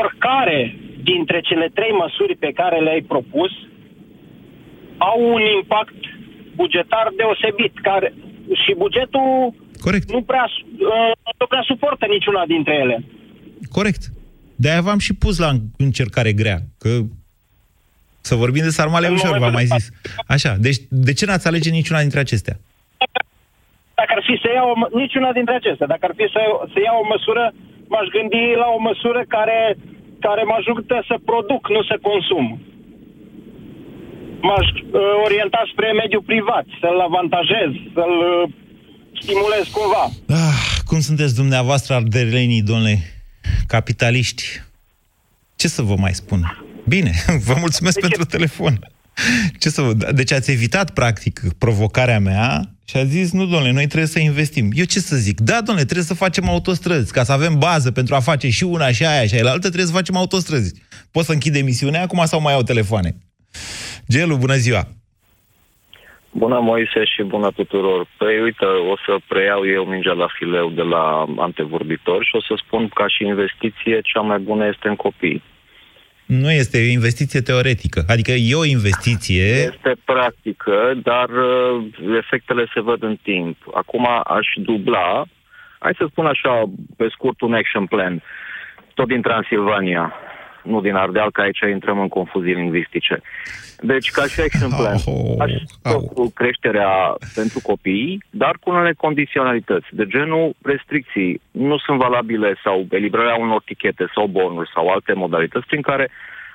oricare 0.00 0.76
dintre 1.02 1.40
cele 1.40 1.68
trei 1.74 1.90
măsuri 2.02 2.36
pe 2.36 2.50
care 2.60 2.78
le-ai 2.80 3.00
propus 3.00 3.50
au 4.98 5.18
un 5.34 5.40
impact 5.58 5.94
bugetar 6.54 7.06
deosebit 7.16 7.74
care 7.82 8.14
și 8.64 8.74
bugetul 8.76 9.54
Corect. 9.80 10.10
Nu, 10.10 10.22
prea, 10.22 10.46
uh, 10.46 11.12
nu 11.38 11.46
prea 11.46 11.62
suportă 11.66 12.06
niciuna 12.06 12.46
dintre 12.46 12.74
ele. 12.74 13.04
Corect. 13.70 14.02
De-aia 14.56 14.80
v-am 14.80 14.98
și 14.98 15.14
pus 15.14 15.38
la 15.38 15.50
încercare 15.76 16.32
grea, 16.32 16.58
că 16.78 16.90
să 18.20 18.34
vorbim 18.34 18.62
de 18.62 18.78
sarmale 18.80 19.06
În 19.06 19.12
ușor, 19.12 19.30
v-am 19.30 19.38
momentul 19.38 19.60
mai 19.60 19.66
de 19.70 19.76
zis. 19.76 19.90
Așa, 20.34 20.52
deci 20.66 20.78
de 20.88 21.12
ce 21.12 21.24
n-ați 21.26 21.46
alege 21.46 21.70
niciuna 21.70 22.00
dintre 22.00 22.20
acestea? 22.20 22.56
Dacă 24.00 24.12
ar 24.16 24.22
fi 24.28 24.34
să 24.42 24.48
iau 24.54 24.68
o, 24.72 24.76
mă- 24.80 24.92
niciuna 25.02 25.32
dintre 25.38 25.54
acestea, 25.54 25.86
dacă 25.86 26.04
ar 26.08 26.14
fi 26.16 26.26
să, 26.34 26.40
să 26.72 26.78
iau 26.86 26.96
o 27.02 27.10
măsură, 27.14 27.44
m-aș 27.92 28.06
gândi 28.16 28.44
la 28.62 28.68
o 28.76 28.78
măsură 28.88 29.20
care, 29.36 29.76
care 30.26 30.42
mă 30.42 30.56
ajută 30.58 31.04
să 31.10 31.16
produc, 31.30 31.62
nu 31.76 31.82
să 31.90 31.96
consum. 32.08 32.46
M-aș 34.48 34.66
uh, 34.68 35.00
orienta 35.24 35.60
spre 35.72 35.92
mediul 36.02 36.22
privat, 36.22 36.66
să-l 36.80 37.00
avantajez, 37.08 37.70
să-l 37.94 38.14
uh, 38.32 38.50
stimulez 39.22 39.64
cumva. 39.76 40.04
Ah, 40.28 40.60
Cum 40.84 41.00
sunteți 41.00 41.34
dumneavoastră 41.34 41.94
ardelenii, 41.94 42.62
domnule, 42.62 42.98
capitaliști? 43.66 44.42
Ce 45.56 45.68
să 45.68 45.82
vă 45.82 45.94
mai 45.94 46.14
spun? 46.14 46.40
Bine, 46.88 47.12
vă 47.48 47.54
mulțumesc 47.58 48.00
pentru 48.00 48.24
telefon. 48.24 48.78
Ce 49.58 49.68
să 49.68 49.82
vă... 49.82 49.92
Deci 50.12 50.32
ați 50.32 50.50
evitat, 50.50 50.90
practic, 50.90 51.42
provocarea 51.58 52.20
mea 52.20 52.74
și 52.84 52.96
a 52.96 53.04
zis, 53.04 53.32
nu, 53.32 53.46
domnule, 53.46 53.70
noi 53.70 53.86
trebuie 53.86 54.08
să 54.08 54.18
investim. 54.18 54.70
Eu 54.74 54.84
ce 54.84 55.00
să 55.00 55.16
zic? 55.16 55.40
Da, 55.40 55.54
domnule, 55.54 55.84
trebuie 55.84 56.06
să 56.06 56.14
facem 56.14 56.48
autostrăzi, 56.48 57.12
ca 57.12 57.24
să 57.24 57.32
avem 57.32 57.58
bază 57.58 57.90
pentru 57.90 58.14
a 58.14 58.20
face 58.20 58.50
și 58.50 58.64
una 58.64 58.92
și 58.92 59.04
aia 59.06 59.26
și 59.26 59.34
aia 59.34 59.44
altă, 59.44 59.66
trebuie 59.66 59.86
să 59.86 59.92
facem 59.92 60.16
autostrăzi. 60.16 60.74
Pot 61.10 61.24
să 61.24 61.32
închid 61.32 61.54
emisiunea 61.54 62.02
acum 62.02 62.22
sau 62.26 62.40
mai 62.40 62.52
au 62.52 62.62
telefoane? 62.62 63.16
Gelu, 64.08 64.36
bună 64.36 64.54
ziua! 64.54 64.82
Bună, 66.32 66.58
Moise, 66.60 67.04
și 67.04 67.22
bună 67.22 67.50
tuturor. 67.50 68.06
Păi, 68.16 68.40
uite, 68.40 68.64
o 68.64 68.96
să 68.96 69.16
preiau 69.28 69.66
eu 69.66 69.84
mingea 69.84 70.12
la 70.12 70.28
fileu 70.38 70.70
de 70.70 70.82
la 70.82 71.26
antevorbitor 71.36 72.24
și 72.24 72.34
o 72.34 72.40
să 72.40 72.62
spun 72.66 72.88
ca 72.88 73.08
și 73.08 73.24
investiție, 73.24 74.00
cea 74.02 74.20
mai 74.20 74.38
bună 74.38 74.66
este 74.66 74.88
în 74.88 74.96
copii. 74.96 75.42
Nu 76.26 76.50
este 76.50 76.78
o 76.78 76.90
investiție 76.98 77.40
teoretică. 77.40 78.04
Adică 78.08 78.30
e 78.30 78.54
o 78.54 78.64
investiție... 78.64 79.42
Este 79.44 79.92
practică, 80.04 81.00
dar 81.02 81.28
uh, 81.28 81.84
efectele 82.16 82.70
se 82.74 82.80
văd 82.80 83.02
în 83.02 83.16
timp. 83.22 83.56
Acum 83.74 84.08
aș 84.24 84.46
dubla, 84.56 85.24
hai 85.78 85.94
să 85.98 86.06
spun 86.10 86.26
așa, 86.26 86.70
pe 86.96 87.06
scurt, 87.10 87.40
un 87.40 87.54
action 87.54 87.86
plan. 87.86 88.22
Tot 88.94 89.06
din 89.08 89.22
Transilvania, 89.22 90.12
nu 90.62 90.80
din 90.80 90.94
Ardeal, 90.94 91.30
că 91.30 91.40
aici 91.40 91.58
intrăm 91.72 91.98
în 92.00 92.08
confuzii 92.08 92.54
lingvistice. 92.54 93.22
Deci, 93.80 94.10
ca 94.10 94.24
și 94.26 94.40
action 94.40 94.70
plan, 94.78 94.98
oh, 95.06 95.34
aș 95.38 95.52
cu 96.14 96.30
creșterea 96.34 97.14
pentru 97.34 97.60
copii, 97.62 98.22
dar 98.30 98.56
cu 98.60 98.70
unele 98.70 98.92
condiționalități, 98.92 99.86
de 99.90 100.06
genul 100.06 100.54
restricții 100.62 101.40
nu 101.50 101.78
sunt 101.78 101.98
valabile 101.98 102.56
sau 102.64 102.86
eliberarea 102.90 103.34
unor 103.34 103.62
tichete 103.62 104.10
sau 104.14 104.26
bonuri 104.26 104.70
sau 104.74 104.88
alte 104.88 105.12
modalități 105.12 105.66
prin 105.66 105.80
care 105.80 106.10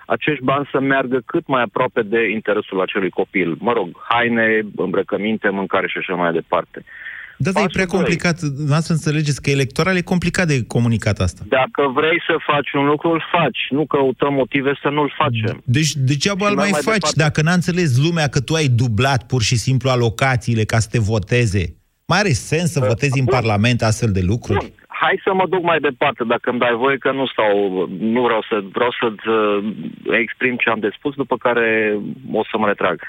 acești 0.05 0.43
bani 0.43 0.69
să 0.71 0.79
meargă 0.79 1.21
cât 1.25 1.47
mai 1.47 1.61
aproape 1.61 2.01
de 2.01 2.29
interesul 2.29 2.81
acelui 2.81 3.09
copil. 3.09 3.55
Mă 3.59 3.73
rog, 3.73 3.89
haine, 4.09 4.61
îmbrăcăminte, 4.75 5.49
mâncare 5.49 5.87
și 5.87 5.97
așa 5.97 6.13
mai 6.13 6.31
departe. 6.31 6.83
Da, 7.37 7.51
dar 7.51 7.63
e 7.63 7.67
prea 7.71 7.85
complicat. 7.85 8.37
să 8.87 8.91
înțelegeți 8.91 9.41
că 9.41 9.49
electoral 9.49 9.95
e 9.95 10.01
complicat 10.01 10.47
de 10.47 10.63
comunicat 10.67 11.19
asta. 11.19 11.41
Dacă 11.47 11.91
vrei 11.93 12.21
să 12.27 12.35
faci 12.45 12.71
un 12.73 12.85
lucru, 12.85 13.09
îl 13.09 13.23
faci. 13.31 13.59
Nu 13.69 13.85
căutăm 13.85 14.33
motive 14.33 14.79
să 14.81 14.89
nu-l 14.89 15.13
facem. 15.17 15.61
Deci 15.65 15.93
degeaba 15.93 16.47
îl 16.47 16.55
mai, 16.55 16.69
mai 16.71 16.81
faci 16.83 17.09
departe... 17.09 17.19
dacă 17.19 17.41
n-a 17.41 17.53
înțeles 17.53 17.97
lumea 17.97 18.27
că 18.27 18.39
tu 18.39 18.53
ai 18.53 18.67
dublat 18.67 19.25
pur 19.25 19.41
și 19.41 19.55
simplu 19.55 19.89
alocațiile 19.89 20.63
ca 20.63 20.79
să 20.79 20.87
te 20.91 20.99
voteze. 20.99 21.75
Mai 22.07 22.19
are 22.19 22.29
sens 22.29 22.71
să 22.71 22.79
uh, 22.81 22.87
votezi 22.87 23.19
în 23.19 23.25
Parlament 23.25 23.81
astfel 23.81 24.11
de 24.11 24.21
lucruri? 24.21 24.59
Bun. 24.59 24.73
Hai 24.87 25.21
să 25.23 25.33
mă 25.33 25.45
duc 25.47 25.63
mai 25.63 25.79
departe, 25.79 26.23
dacă 26.23 26.49
îmi 26.49 26.59
dai 26.59 26.75
voie, 26.83 26.97
că 26.97 27.11
nu 27.11 27.25
stau, 27.27 27.87
nu 27.99 28.21
vreau 28.21 28.43
să 28.49 28.63
vreau 28.71 28.91
să-ți 28.99 29.27
uh, 29.27 29.63
exprim 30.21 30.55
ce 30.55 30.69
am 30.69 30.79
de 30.79 30.89
spus, 30.97 31.15
după 31.15 31.37
care 31.37 31.97
o 32.31 32.43
să 32.43 32.57
mă 32.57 32.67
retrag. 32.67 33.01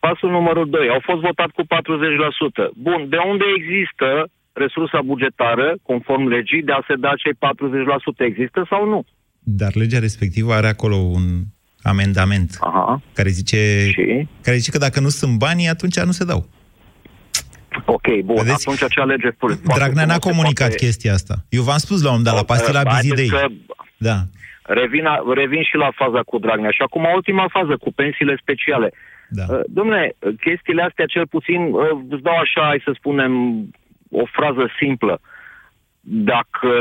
Pasul 0.00 0.30
numărul 0.30 0.70
2. 0.70 0.88
Au 0.88 1.00
fost 1.08 1.20
votat 1.20 1.50
cu 1.50 1.62
40%. 1.62 1.66
Bun, 2.86 3.00
de 3.08 3.16
unde 3.30 3.44
există 3.58 4.08
resursa 4.52 5.00
bugetară, 5.10 5.76
conform 5.82 6.26
legii, 6.26 6.62
de 6.62 6.72
a 6.72 6.82
se 6.88 6.94
da 6.94 7.12
cei 7.22 7.32
40%? 7.32 7.36
Există 8.30 8.66
sau 8.70 8.88
nu? 8.88 9.04
Dar 9.38 9.72
legea 9.74 9.98
respectivă 9.98 10.52
are 10.52 10.66
acolo 10.66 10.96
un 10.96 11.24
amendament 11.82 12.56
Aha. 12.60 13.02
care 13.12 13.28
zice, 13.28 13.88
și? 13.90 14.26
care 14.42 14.56
zice 14.56 14.70
că 14.70 14.78
dacă 14.78 15.00
nu 15.00 15.08
sunt 15.08 15.38
banii, 15.38 15.68
atunci 15.68 16.00
nu 16.00 16.10
se 16.10 16.24
dau. 16.24 16.48
Ok, 17.84 18.06
bun, 18.24 18.36
Vedeți? 18.36 18.68
atunci 18.68 18.82
acea 18.82 19.04
lege... 19.04 19.28
Dragnea 19.74 20.04
n-a 20.04 20.18
comunicat 20.18 20.68
poate... 20.68 20.84
chestia 20.84 21.12
asta. 21.12 21.34
Eu 21.48 21.62
v-am 21.62 21.76
spus 21.76 22.02
la 22.02 22.12
un 22.12 22.22
dat, 22.22 22.34
la 22.34 22.42
pastila 22.42 22.82
Bizidei. 22.82 23.28
Că... 23.28 23.46
Da. 23.96 24.18
Revin, 24.62 25.04
revin 25.34 25.62
și 25.62 25.76
la 25.76 25.90
faza 25.94 26.22
cu 26.22 26.38
Dragnea. 26.38 26.70
Și 26.70 26.82
acum 26.82 27.04
ultima 27.14 27.46
fază, 27.50 27.76
cu 27.76 27.92
pensiile 27.92 28.38
speciale. 28.40 28.92
Da. 29.28 29.44
Uh, 29.48 29.60
domnule, 29.66 30.14
chestiile 30.40 30.82
astea 30.82 31.06
cel 31.06 31.26
puțin, 31.26 31.62
uh, 31.62 31.98
îți 32.08 32.22
dau 32.22 32.36
așa, 32.36 32.62
hai 32.64 32.82
să 32.84 32.92
spunem, 32.94 33.32
o 34.10 34.24
frază 34.24 34.70
simplă. 34.78 35.20
Dacă 36.00 36.72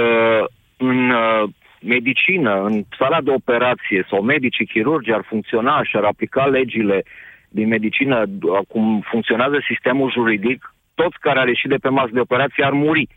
în 0.78 1.10
uh, 1.10 1.50
medicină, 1.82 2.64
în 2.64 2.84
sala 2.98 3.22
de 3.22 3.32
operație 3.32 4.06
sau 4.10 4.22
medicii 4.22 4.66
chirurgi 4.66 5.12
ar 5.12 5.24
funcționa 5.28 5.84
și 5.84 5.96
ar 5.96 6.04
aplica 6.04 6.46
legile 6.46 7.04
din 7.50 7.68
medicină 7.68 8.26
cum 8.68 9.04
funcționează 9.10 9.58
sistemul 9.68 10.12
juridic, 10.12 10.74
toți 10.96 11.20
care 11.20 11.40
ar 11.40 11.48
ieși 11.48 11.68
de 11.68 11.76
pe 11.76 11.90
masă 11.90 12.10
de 12.14 12.20
operație 12.20 12.64
ar 12.64 12.72
muri. 12.72 13.08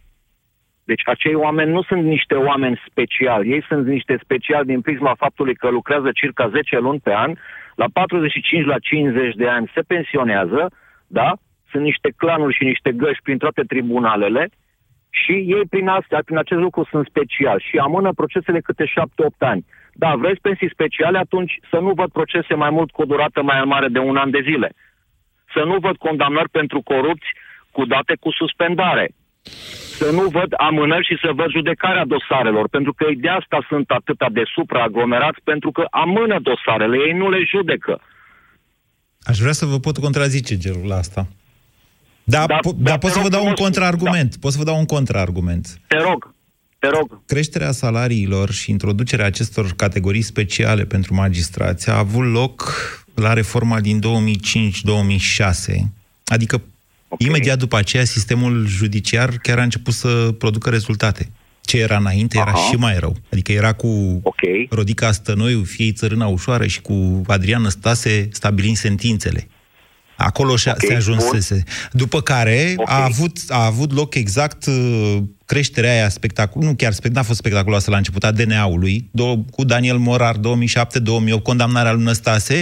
Deci 0.90 1.08
acei 1.14 1.34
oameni 1.34 1.70
nu 1.70 1.82
sunt 1.82 2.02
niște 2.04 2.34
oameni 2.34 2.82
speciali, 2.88 3.52
ei 3.52 3.62
sunt 3.68 3.86
niște 3.86 4.18
speciali 4.22 4.66
din 4.66 4.80
prisma 4.80 5.14
faptului 5.18 5.54
că 5.54 5.68
lucrează 5.68 6.10
circa 6.14 6.48
10 6.48 6.78
luni 6.78 7.00
pe 7.00 7.12
an 7.14 7.32
la 7.74 7.86
45, 7.92 8.64
la 8.64 8.78
50 8.78 9.34
de 9.34 9.48
ani 9.48 9.70
se 9.74 9.80
pensionează, 9.80 10.70
da? 11.06 11.28
Sunt 11.70 11.82
niște 11.82 12.12
clanuri 12.16 12.56
și 12.56 12.64
niște 12.64 12.92
găși 12.92 13.22
prin 13.22 13.38
toate 13.38 13.62
tribunalele 13.62 14.48
și 15.10 15.32
ei 15.32 15.64
prin, 15.70 15.88
asta, 15.88 16.18
prin 16.24 16.38
acest 16.38 16.60
lucru 16.60 16.86
sunt 16.90 17.06
speciali 17.06 17.66
și 17.68 17.76
amână 17.76 18.12
procesele 18.12 18.60
câte 18.60 18.84
7-8 18.84 18.88
ani. 19.38 19.64
Da, 19.92 20.14
vreți 20.14 20.40
pensii 20.40 20.74
speciale, 20.76 21.18
atunci 21.18 21.52
să 21.70 21.78
nu 21.78 21.90
văd 22.00 22.10
procese 22.18 22.54
mai 22.54 22.70
mult 22.70 22.90
cu 22.90 23.02
o 23.02 23.10
durată 23.12 23.42
mai 23.42 23.62
mare 23.64 23.88
de 23.88 23.98
un 23.98 24.16
an 24.16 24.30
de 24.30 24.40
zile. 24.48 24.72
Să 25.54 25.62
nu 25.64 25.76
văd 25.86 25.96
condamnări 25.96 26.48
pentru 26.48 26.80
corupți 26.80 27.28
cu 27.70 27.84
date 27.84 28.14
cu 28.20 28.30
suspendare 28.30 29.06
să 30.00 30.08
nu 30.18 30.24
văd 30.38 30.50
amânări 30.68 31.08
și 31.10 31.16
să 31.24 31.30
văd 31.40 31.50
judecarea 31.56 32.04
dosarelor, 32.14 32.66
pentru 32.76 32.92
că 32.98 33.04
de 33.24 33.30
asta 33.40 33.58
sunt 33.70 33.86
atâta 33.98 34.28
de 34.38 34.44
supraaglomerați, 34.56 35.40
pentru 35.50 35.70
că 35.76 35.82
amână 35.90 36.36
dosarele, 36.50 36.96
ei 37.06 37.14
nu 37.20 37.26
le 37.34 37.40
judecă. 37.52 37.94
Aș 39.30 39.38
vrea 39.38 39.56
să 39.60 39.64
vă 39.72 39.78
pot 39.86 39.96
contrazice 40.06 40.56
gerul 40.64 40.86
la 40.92 40.96
asta. 41.04 41.22
Da, 42.24 42.46
da, 42.46 42.58
po- 42.66 42.76
da, 42.76 42.90
da 42.90 42.98
pot 42.98 43.10
să 43.10 43.20
vă 43.22 43.28
dau 43.28 43.46
un 43.46 43.54
contraargument. 43.64 44.30
Da. 44.30 44.36
Pot 44.40 44.52
să 44.52 44.58
vă 44.58 44.64
dau 44.64 44.78
un 44.78 44.84
contraargument. 44.96 45.80
Te 45.86 45.96
rog, 45.96 46.34
te 46.78 46.88
rog. 46.88 47.20
Creșterea 47.26 47.72
salariilor 47.72 48.50
și 48.50 48.70
introducerea 48.70 49.26
acestor 49.26 49.66
categorii 49.76 50.22
speciale 50.32 50.84
pentru 50.84 51.14
magistrați 51.14 51.90
a 51.90 51.98
avut 51.98 52.26
loc 52.32 52.56
la 53.14 53.32
reforma 53.32 53.80
din 53.80 54.00
2005-2006. 54.00 54.02
Adică 56.24 56.62
Okay. 57.12 57.26
Imediat 57.28 57.58
după 57.58 57.76
aceea, 57.76 58.04
sistemul 58.04 58.66
judiciar 58.66 59.30
chiar 59.30 59.58
a 59.58 59.62
început 59.62 59.94
să 59.94 60.34
producă 60.38 60.70
rezultate. 60.70 61.30
Ce 61.60 61.78
era 61.78 61.96
înainte 61.96 62.38
Aha. 62.38 62.48
era 62.48 62.58
și 62.58 62.76
mai 62.76 62.98
rău. 62.98 63.16
Adică 63.32 63.52
era 63.52 63.72
cu 63.72 64.20
okay. 64.22 64.68
Rodica 64.70 65.12
Stănoiu, 65.12 65.62
fiei 65.62 65.92
țărâna 65.92 66.26
ușoară 66.26 66.66
și 66.66 66.80
cu 66.80 67.22
Adrian 67.26 67.70
Stase 67.70 68.28
stabilind 68.32 68.76
sentințele. 68.76 69.48
Acolo 70.16 70.52
okay, 70.52 70.74
se 70.78 70.94
ajunsese. 70.94 71.62
După 71.92 72.20
care 72.20 72.74
okay. 72.76 73.00
a, 73.00 73.04
avut, 73.04 73.38
a 73.48 73.64
avut 73.64 73.92
loc 73.92 74.14
exact 74.14 74.66
uh, 74.66 75.18
creșterea 75.52 75.92
aia 75.96 76.08
spectacol, 76.18 76.62
nu 76.68 76.74
chiar 76.82 76.92
spect, 76.92 77.14
n-a 77.14 77.28
fost 77.30 77.42
spectaculoasă 77.44 77.88
la 77.90 77.96
început, 77.96 78.22
a 78.24 78.32
DNA-ului, 78.38 78.94
cu 79.56 79.62
Daniel 79.72 79.98
Morar 80.08 80.36
2007-2008, 80.36 81.42
condamnarea 81.50 81.92
lui 81.92 82.04
Năstase 82.10 82.58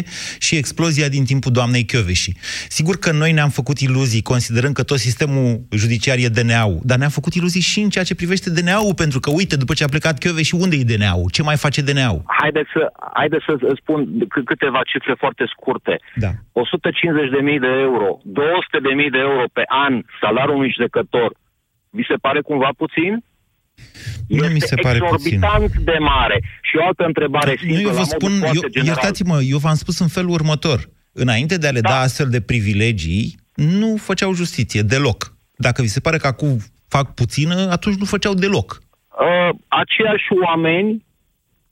și 0.46 0.57
explozia 0.62 1.09
din 1.16 1.24
timpul 1.31 1.53
doamnei 1.59 1.85
Chioveși. 1.90 2.33
Sigur 2.77 2.96
că 3.05 3.11
noi 3.12 3.33
ne-am 3.33 3.53
făcut 3.59 3.79
iluzii, 3.88 4.22
considerând 4.33 4.74
că 4.74 4.83
tot 4.90 4.98
sistemul 5.09 5.51
judiciar 5.83 6.16
e 6.18 6.37
DNA-ul, 6.38 6.79
dar 6.90 6.98
ne-am 6.98 7.14
făcut 7.18 7.33
iluzii 7.40 7.68
și 7.70 7.81
în 7.85 7.90
ceea 7.94 8.09
ce 8.09 8.20
privește 8.20 8.48
DNA-ul, 8.51 8.94
pentru 9.05 9.18
că, 9.20 9.31
uite, 9.40 9.57
după 9.62 9.72
ce 9.74 9.85
a 9.85 9.94
plecat 9.94 10.18
Chioveși, 10.18 10.55
unde 10.55 10.77
e 10.77 10.90
DNA-ul? 10.92 11.29
Ce 11.37 11.42
mai 11.42 11.57
face 11.64 11.81
DNA-ul? 11.88 12.22
Haideți 12.40 12.70
să, 12.77 12.83
haide 13.18 13.38
să 13.46 13.53
spun 13.81 13.98
câteva 14.51 14.81
cifre 14.90 15.14
foarte 15.22 15.44
scurte. 15.55 15.94
Da. 16.24 16.31
150.000 16.31 17.66
de 17.66 17.72
euro, 17.88 18.09
200.000 18.16 19.16
de 19.16 19.20
euro 19.29 19.44
pe 19.53 19.64
an 19.87 19.92
salariul 20.20 20.57
unui 20.57 20.74
judecător, 20.77 21.31
vi 21.90 22.05
se 22.09 22.14
pare 22.14 22.40
cumva 22.40 22.70
puțin? 22.77 23.24
Nu 24.29 24.37
este 24.37 24.53
mi 24.53 24.61
se 24.61 24.74
pare 24.74 24.98
exorbitant 25.03 25.66
puțin. 25.66 25.85
de 25.85 25.96
mare. 26.01 26.42
Și 26.62 26.77
o 26.77 26.87
altă 26.87 27.05
întrebare 27.05 27.57
simplă, 27.57 27.77
nu, 27.77 27.88
eu 27.88 27.94
vă 27.94 28.03
spun, 28.03 28.33
eu, 28.55 28.85
iertați-mă, 28.85 29.40
eu 29.42 29.59
v-am 29.59 29.74
spus 29.74 29.98
în 29.98 30.09
felul 30.09 30.31
următor. 30.31 30.88
Înainte 31.12 31.57
de 31.57 31.66
a 31.66 31.70
le 31.70 31.81
da. 31.81 31.88
da 31.88 31.98
astfel 31.98 32.29
de 32.29 32.40
privilegii, 32.40 33.37
nu 33.55 33.96
făceau 33.96 34.33
justiție 34.33 34.83
deloc. 34.83 35.37
Dacă 35.57 35.83
vi 35.83 35.88
se 35.88 36.01
pare 36.01 36.16
că 36.16 36.27
acum 36.27 36.59
fac 36.88 37.14
puțină, 37.14 37.70
atunci 37.70 37.96
nu 37.96 38.05
făceau 38.05 38.35
deloc. 38.35 38.79
Uh, 39.20 39.55
aceiași 39.68 40.29
oameni 40.46 41.07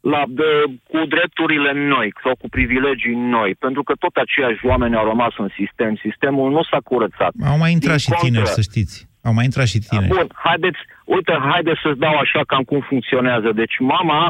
la, 0.01 0.23
de, 0.29 0.51
cu 0.91 0.99
drepturile 1.15 1.73
noi 1.73 2.09
sau 2.23 2.35
cu 2.41 2.49
privilegii 2.49 3.15
noi, 3.15 3.55
pentru 3.55 3.83
că 3.83 3.93
tot 3.99 4.15
aceiași 4.17 4.67
oameni 4.67 4.97
au 4.97 5.07
rămas 5.07 5.35
în 5.39 5.49
sistem. 5.61 5.97
Sistemul 6.07 6.51
nu 6.51 6.63
s-a 6.71 6.81
curățat. 6.85 7.33
Au 7.53 7.59
mai 7.59 7.73
intrat 7.73 7.97
Din 7.97 8.05
și 8.05 8.11
contră, 8.11 8.27
tineri, 8.27 8.49
să 8.49 8.61
știți. 8.61 9.09
Au 9.29 9.33
mai 9.39 9.45
intrat 9.45 9.67
și 9.73 9.79
tine. 9.79 10.07
Bun, 10.17 10.27
haideți, 10.47 10.81
uite, 11.17 11.33
haideți 11.51 11.81
să-ți 11.85 12.03
dau 12.07 12.17
așa 12.25 12.41
cam 12.51 12.62
cum 12.71 12.81
funcționează. 12.91 13.49
Deci 13.62 13.77
mama 13.95 14.21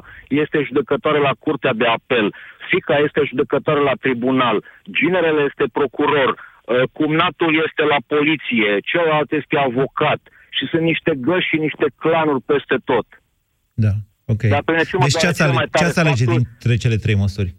este 0.42 0.58
judecătoare 0.68 1.20
la 1.28 1.32
Curtea 1.44 1.72
de 1.80 1.86
Apel, 1.98 2.26
fica 2.70 2.94
este 3.06 3.20
judecătoare 3.30 3.80
la 3.90 3.94
tribunal, 4.04 4.56
ginerele 4.98 5.42
este 5.50 5.64
procuror, 5.78 6.30
uh, 6.34 6.82
cumnatul 6.98 7.50
este 7.66 7.82
la 7.92 7.98
poliție, 8.14 8.70
celălalt 8.90 9.30
este 9.40 9.56
avocat, 9.68 10.20
și 10.56 10.64
sunt 10.70 10.82
niște 10.92 11.12
găși 11.28 11.48
și 11.50 11.56
niște 11.66 11.86
clanuri 12.02 12.42
peste 12.52 12.76
tot. 12.90 13.06
Da, 13.84 13.92
ok. 14.32 14.42
Dar 14.54 14.62
pe 14.66 14.70
mine 14.72 14.84
ce 14.90 14.96
mă 14.96 15.02
deci 15.02 15.12
ce 15.12 15.18
doare 15.18 15.28
ați, 15.32 15.38
cel 15.40 15.46
ale- 15.46 15.58
mai 15.60 15.64
ce 15.64 15.70
tare 15.76 15.86
ați 15.90 16.00
alege 16.04 16.24
faptul- 16.24 16.42
dintre 16.42 16.76
cele 16.82 16.96
trei 17.04 17.14
măsuri? 17.24 17.50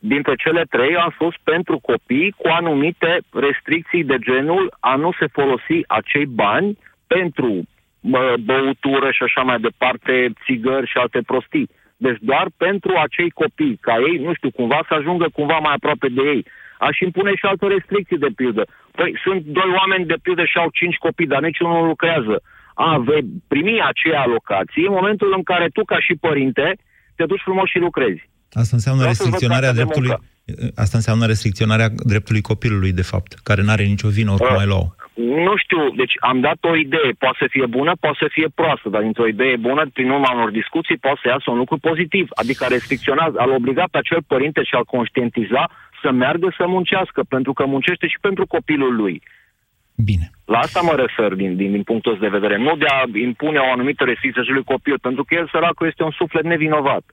Dintre 0.00 0.34
cele 0.34 0.64
trei 0.70 0.96
am 0.96 1.12
fost 1.16 1.36
pentru 1.44 1.78
copii 1.78 2.30
cu 2.36 2.48
anumite 2.48 3.18
restricții 3.32 4.04
de 4.04 4.16
genul 4.18 4.76
a 4.80 4.94
nu 4.94 5.10
se 5.18 5.26
folosi 5.32 5.78
acei 5.86 6.26
bani 6.26 6.78
pentru 7.06 7.62
mă, 8.00 8.34
băutură 8.44 9.10
și 9.10 9.22
așa 9.22 9.42
mai 9.42 9.58
departe, 9.60 10.32
țigări 10.44 10.86
și 10.86 10.98
alte 10.98 11.20
prostii. 11.26 11.70
Deci 11.96 12.18
doar 12.20 12.46
pentru 12.56 12.92
acei 12.96 13.30
copii, 13.30 13.78
ca 13.80 13.94
ei, 14.08 14.16
nu 14.16 14.34
știu, 14.34 14.50
cumva 14.50 14.80
să 14.88 14.94
ajungă 14.94 15.26
cumva 15.32 15.58
mai 15.58 15.74
aproape 15.74 16.08
de 16.08 16.22
ei. 16.22 16.46
Aș 16.78 16.98
impune 16.98 17.34
și 17.34 17.46
alte 17.46 17.66
restricții 17.66 18.18
de 18.18 18.30
pildă. 18.36 18.64
Păi 18.92 19.18
sunt 19.24 19.42
doi 19.42 19.70
oameni 19.76 20.06
de 20.06 20.16
pildă 20.22 20.44
și 20.44 20.58
au 20.58 20.68
cinci 20.72 20.96
copii, 20.96 21.26
dar 21.26 21.42
niciunul 21.42 21.80
nu 21.80 21.86
lucrează. 21.86 22.42
A, 22.74 22.98
vei 22.98 23.24
primi 23.48 23.82
acea 23.82 24.20
alocație 24.20 24.86
în 24.86 24.92
momentul 24.92 25.32
în 25.36 25.42
care 25.42 25.68
tu, 25.68 25.84
ca 25.84 26.00
și 26.00 26.14
părinte, 26.20 26.76
te 27.16 27.24
duci 27.24 27.40
frumos 27.40 27.68
și 27.68 27.78
lucrezi. 27.78 28.29
Asta 28.52 28.76
înseamnă 28.76 29.00
Vreau 29.00 29.14
să 29.14 29.22
văd 29.22 29.32
restricționarea 29.32 29.68
cartea 29.68 29.84
de 29.84 29.90
dreptului... 29.92 30.28
Asta 30.84 30.96
înseamnă 30.96 31.26
restricționarea 31.26 31.88
dreptului 31.88 32.40
copilului, 32.40 32.92
de 32.92 33.02
fapt, 33.02 33.32
care 33.48 33.62
nu 33.62 33.70
are 33.70 33.84
nicio 33.84 34.08
vină, 34.08 34.30
oricum 34.30 34.54
mai 34.54 34.66
luau. 34.66 34.94
Nu 35.14 35.56
știu, 35.56 35.82
deci 35.96 36.14
am 36.20 36.40
dat 36.40 36.58
o 36.60 36.76
idee, 36.76 37.10
poate 37.18 37.36
să 37.40 37.46
fie 37.50 37.66
bună, 37.66 37.92
poate 38.00 38.16
să 38.20 38.28
fie 38.30 38.48
proastă, 38.54 38.88
dar 38.88 39.02
dintr-o 39.02 39.26
idee 39.26 39.56
bună, 39.56 39.82
prin 39.92 40.10
urma 40.10 40.32
unor 40.34 40.50
discuții, 40.50 40.96
poate 40.96 41.20
să 41.22 41.28
iasă 41.28 41.50
un 41.50 41.56
lucru 41.56 41.76
pozitiv. 41.78 42.26
Adică 42.30 42.66
restricționează, 42.68 43.36
al 43.38 43.50
obliga 43.50 43.84
pe 43.90 43.98
acel 43.98 44.22
părinte 44.26 44.62
și 44.62 44.74
al 44.74 44.84
conștientiza 44.84 45.70
să 46.02 46.10
meargă 46.10 46.54
să 46.56 46.64
muncească, 46.66 47.20
pentru 47.28 47.52
că 47.52 47.66
muncește 47.66 48.06
și 48.06 48.18
pentru 48.20 48.46
copilul 48.46 48.96
lui. 48.96 49.22
Bine. 49.94 50.30
La 50.44 50.58
asta 50.58 50.80
mă 50.80 50.94
refer 51.04 51.34
din, 51.34 51.56
din, 51.56 51.70
din 51.70 51.82
punctul 51.82 52.12
ăsta 52.12 52.24
de 52.24 52.36
vedere. 52.38 52.56
Nu 52.58 52.76
de 52.76 52.86
a 52.88 53.18
impune 53.28 53.58
o 53.58 53.72
anumită 53.72 54.04
restricție 54.04 54.40
acelui 54.42 54.70
copil, 54.72 54.98
pentru 54.98 55.24
că 55.24 55.34
el, 55.34 55.48
săracul, 55.52 55.86
este 55.86 56.02
un 56.02 56.10
suflet 56.10 56.44
nevinovat. 56.44 57.04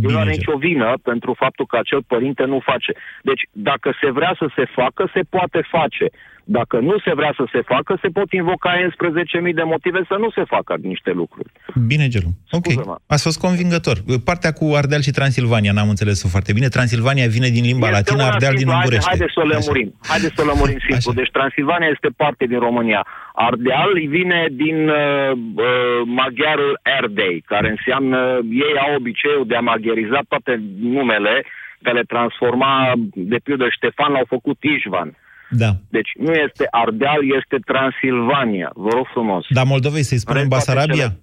El 0.00 0.10
nu 0.10 0.18
are 0.18 0.30
nicio 0.30 0.56
vină 0.56 0.94
pentru 1.02 1.34
faptul 1.34 1.66
că 1.66 1.76
acel 1.76 2.02
părinte 2.02 2.44
nu 2.44 2.58
face. 2.58 2.92
Deci, 3.22 3.42
dacă 3.52 3.94
se 4.00 4.10
vrea 4.10 4.34
să 4.38 4.46
se 4.56 4.64
facă, 4.64 5.10
se 5.14 5.22
poate 5.30 5.60
face. 5.70 6.06
Dacă 6.44 6.78
nu 6.78 6.98
se 7.04 7.12
vrea 7.14 7.32
să 7.36 7.44
se 7.52 7.60
facă, 7.72 7.98
se 8.02 8.08
pot 8.08 8.32
invoca 8.32 8.70
11.000 8.76 9.54
de 9.54 9.62
motive 9.62 10.00
să 10.08 10.16
nu 10.18 10.30
se 10.30 10.44
facă 10.44 10.76
niște 10.82 11.10
lucruri. 11.10 11.50
Bine, 11.86 12.08
Gelu. 12.08 12.30
Ok. 12.50 12.66
Ați 13.06 13.22
fost 13.22 13.38
convingător. 13.40 13.96
Partea 14.24 14.52
cu 14.52 14.64
Ardeal 14.74 15.02
și 15.02 15.10
Transilvania 15.10 15.72
n-am 15.72 15.88
înțeles-o 15.88 16.28
foarte 16.28 16.52
bine. 16.52 16.68
Transilvania 16.68 17.26
vine 17.28 17.48
din 17.48 17.64
limba 17.64 17.86
Este 17.86 17.98
latină, 17.98 18.22
una 18.22 18.32
Ardeal 18.32 18.54
din 18.54 18.58
simplă. 18.58 18.76
Ungurește. 18.76 19.08
Haide, 19.08 19.26
haide 19.26 19.32
să 19.34 19.40
o 19.44 19.46
lămurim. 19.54 19.88
Haide 20.10 20.28
să 20.34 20.40
o 20.42 20.46
lămurim 20.50 20.78
simplu. 20.88 21.12
Deci 21.20 21.30
Transilvania 21.30 21.90
este 21.94 22.10
parte 22.22 22.44
din 22.52 22.58
România. 22.58 23.06
Ardeal 23.34 23.92
vine 24.16 24.40
din 24.50 24.88
uh, 24.88 25.30
uh, 25.56 26.00
maghiarul 26.04 26.80
Erdei, 26.98 27.40
care 27.52 27.68
înseamnă, 27.70 28.18
ei 28.66 28.74
au 28.84 28.94
obiceiul 28.94 29.46
de 29.46 29.56
a 29.56 29.60
magheriza 29.60 30.20
toate 30.28 30.62
numele, 30.80 31.44
de 31.78 31.90
a 31.90 31.92
le 31.92 32.02
transforma, 32.02 32.92
de 33.32 33.38
pildă 33.44 33.66
Ștefan 33.68 34.12
l-au 34.12 34.26
făcut 34.28 34.58
Ișvan. 34.60 35.10
Da. 35.56 35.76
Deci 35.88 36.10
nu 36.18 36.32
este 36.32 36.66
Ardeal, 36.70 37.20
este 37.40 37.56
Transilvania. 37.64 38.70
Vă 38.74 38.88
rog 38.92 39.06
frumos. 39.12 39.44
Dar 39.48 39.64
Moldovei 39.64 40.02
să-i 40.02 40.18
spunem 40.18 40.40
Are 40.40 40.48
toate 40.48 40.64
Basarabia? 40.64 40.94
cele- 41.06 41.20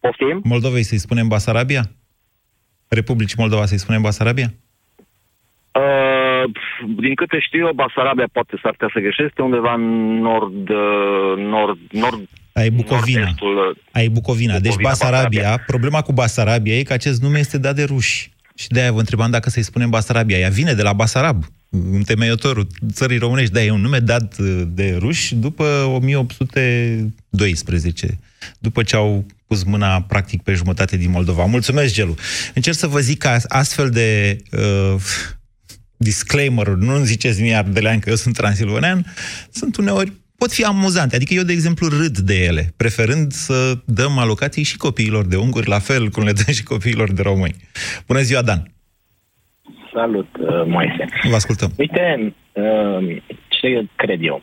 Poftim? 0.00 0.40
Moldovei 0.44 0.82
să-i 0.82 0.98
spunem 0.98 1.28
Basarabia? 1.28 1.82
Republicii 2.88 3.36
Moldova 3.38 3.64
să-i 3.66 3.78
spunem 3.78 4.02
Basarabia? 4.02 4.48
Uh, 5.72 6.50
din 6.98 7.14
câte 7.14 7.38
știu 7.40 7.66
eu, 7.66 7.72
Basarabia 7.72 8.28
poate 8.32 8.58
s-ar 8.62 8.70
putea 8.72 8.90
să 8.92 9.00
greșesc, 9.00 9.28
este 9.28 9.42
undeva 9.42 9.72
în 9.74 9.84
nord, 10.20 10.68
uh, 10.68 11.32
nord, 11.36 11.78
nord, 11.90 12.28
Ai 12.52 12.70
Bucovina. 12.70 13.18
nord-estul. 13.20 13.76
Ai 13.92 14.08
Bucovina. 14.08 14.52
Deci 14.52 14.62
Bucovina, 14.62 14.88
Basarabia, 14.88 15.40
Basarabia. 15.40 15.64
problema 15.66 16.02
cu 16.02 16.12
Basarabia 16.12 16.74
e 16.78 16.82
că 16.82 16.92
acest 16.92 17.22
nume 17.22 17.38
este 17.38 17.58
dat 17.58 17.74
de 17.74 17.84
ruși. 17.84 18.30
Și 18.54 18.68
de-aia 18.68 18.92
vă 18.92 18.98
întrebam 18.98 19.30
dacă 19.30 19.50
să-i 19.50 19.62
spunem 19.62 19.90
Basarabia. 19.90 20.38
Ea 20.38 20.48
vine 20.48 20.72
de 20.72 20.82
la 20.82 20.92
Basarab, 20.92 21.44
întemeiătorul 21.92 22.66
țării 22.92 23.18
românești. 23.18 23.52
Da, 23.52 23.62
e 23.62 23.70
un 23.70 23.80
nume 23.80 23.98
dat 23.98 24.36
uh, 24.38 24.62
de 24.68 24.96
ruși 24.98 25.34
după 25.34 25.64
1812, 25.94 28.18
după 28.58 28.82
ce 28.82 28.96
au 28.96 29.26
pus 29.46 29.62
mâna 29.62 30.02
practic 30.02 30.42
pe 30.42 30.54
jumătate 30.54 30.96
din 30.96 31.10
Moldova. 31.10 31.44
Mulțumesc, 31.44 31.94
Gelu. 31.94 32.14
Încerc 32.54 32.76
să 32.76 32.86
vă 32.86 33.00
zic 33.00 33.18
că 33.18 33.38
astfel 33.48 33.90
de 33.90 34.38
uh, 34.52 34.94
disclaimer 35.96 36.66
nu-mi 36.66 37.06
ziceți 37.06 37.42
mie 37.42 37.54
ardelean 37.54 37.98
că 37.98 38.08
eu 38.08 38.16
sunt 38.16 38.34
transilvanean, 38.34 39.14
sunt 39.50 39.76
uneori 39.76 40.12
pot 40.36 40.52
fi 40.52 40.64
amuzante. 40.64 41.16
Adică 41.16 41.34
eu, 41.34 41.42
de 41.42 41.52
exemplu, 41.52 41.88
râd 41.88 42.18
de 42.18 42.44
ele, 42.44 42.72
preferând 42.76 43.32
să 43.32 43.78
dăm 43.84 44.18
alocații 44.18 44.62
și 44.62 44.76
copiilor 44.76 45.26
de 45.26 45.36
unguri, 45.36 45.68
la 45.68 45.78
fel 45.78 46.08
cum 46.08 46.24
le 46.24 46.32
dăm 46.32 46.54
și 46.54 46.62
copiilor 46.62 47.12
de 47.12 47.22
români. 47.22 47.56
Bună 48.06 48.22
ziua, 48.22 48.42
Dan! 48.42 48.75
Salut, 49.96 50.28
uh, 50.38 50.62
Moise. 50.66 51.04
Vă 51.22 51.34
ascultăm. 51.34 51.70
Uite, 51.76 52.34
uh, 52.52 53.16
ce 53.48 53.86
cred 53.94 54.18
eu. 54.22 54.42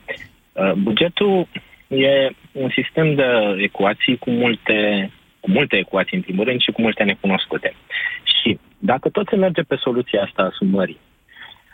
Uh, 0.51 0.71
Bugetul 0.71 1.47
e 1.87 2.29
un 2.51 2.69
sistem 2.69 3.15
de 3.15 3.23
ecuații 3.57 4.17
cu 4.17 4.29
multe, 4.29 5.09
cu 5.39 5.51
multe 5.51 5.77
ecuații, 5.77 6.17
în 6.17 6.23
primul 6.23 6.45
rând, 6.45 6.61
și 6.61 6.71
cu 6.71 6.81
multe 6.81 7.03
necunoscute. 7.03 7.75
Și 8.23 8.59
dacă 8.77 9.09
tot 9.09 9.27
se 9.29 9.35
merge 9.35 9.61
pe 9.61 9.75
soluția 9.75 10.21
asta 10.21 10.41
a 10.41 10.55
sumării, 10.57 10.99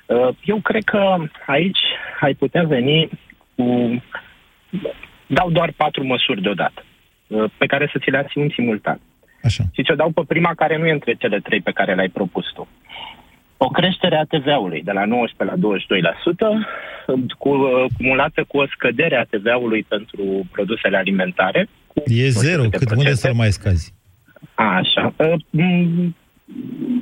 uh, 0.05 0.29
eu 0.43 0.57
cred 0.57 0.83
că 0.83 1.15
aici 1.45 1.83
ai 2.19 2.33
putea 2.33 2.63
veni 2.63 3.09
cu... 3.55 3.63
Dau 5.27 5.51
doar 5.51 5.71
patru 5.75 6.03
măsuri 6.03 6.41
deodată, 6.41 6.83
uh, 7.27 7.43
pe 7.57 7.65
care 7.65 7.89
să 7.91 7.99
ți 7.99 8.09
le 8.09 8.17
ați 8.17 8.53
simultan. 8.53 8.99
Așa. 9.43 9.63
Și 9.73 9.83
ce 9.83 9.95
dau 9.95 10.09
pe 10.09 10.21
prima 10.27 10.53
care 10.55 10.77
nu 10.77 10.87
e 10.87 10.91
între 10.91 11.13
cele 11.13 11.39
trei 11.39 11.61
pe 11.61 11.71
care 11.71 11.95
le-ai 11.95 12.09
propus 12.09 12.45
tu. 12.53 12.67
O 13.61 13.67
creștere 13.67 14.15
a 14.15 14.23
TVA-ului 14.23 14.81
de 14.83 14.91
la 14.91 15.05
19 15.05 15.55
la 15.55 15.61
22%, 15.61 17.27
cu, 17.37 17.49
uh, 17.49 17.85
cumulată 17.97 18.43
cu 18.47 18.57
o 18.57 18.65
scădere 18.75 19.15
a 19.15 19.23
TVA-ului 19.23 19.83
pentru 19.87 20.23
produsele 20.51 20.97
alimentare. 20.97 21.69
E 22.05 22.29
zero, 22.29 22.61
câte 22.61 22.77
cât 22.77 22.89
unde 22.91 23.03
procente. 23.03 23.19
să-l 23.19 23.33
mai 23.33 23.51
scazi? 23.51 23.93
Așa. 24.53 25.13
Uh, 25.17 25.33
m, 25.49 26.15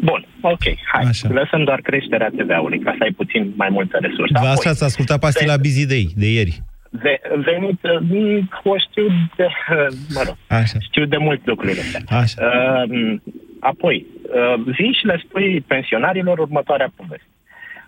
Bun, 0.03 0.25
ok, 0.41 0.63
hai. 0.91 1.03
Așa. 1.07 1.29
Lăsăm 1.31 1.63
doar 1.63 1.79
creșterea 1.81 2.29
TVA-ului, 2.37 2.79
ca 2.79 2.91
să 2.97 3.03
ai 3.03 3.11
puțin 3.11 3.53
mai 3.55 3.69
multă 3.71 3.97
resursă. 4.01 4.31
Vă 4.33 4.39
Apoi, 4.39 4.49
asta 4.53 4.69
ați 4.69 4.83
ascultat 4.83 5.19
pastila 5.19 5.57
Busy 5.57 5.85
Day 5.87 6.07
de 6.15 6.31
ieri. 6.31 6.61
ve- 6.89 7.21
venit, 7.45 7.79
uh, 7.83 8.43
o 8.63 8.75
știu 8.89 9.07
de, 9.37 9.43
uh, 9.45 9.87
mă 10.15 10.21
rog, 10.25 10.37
Așa. 10.47 10.77
știu 10.79 11.05
de 11.05 11.17
mult 11.17 11.45
lucrurile 11.45 11.79
astea. 11.81 12.17
Așa. 12.17 12.35
Uh, 12.45 13.19
apoi, 13.59 14.05
uh, 14.21 14.61
vii 14.65 14.93
și 14.93 15.05
le 15.05 15.21
spui 15.25 15.61
pensionarilor 15.61 16.39
următoarea 16.39 16.91
poveste. 16.95 17.27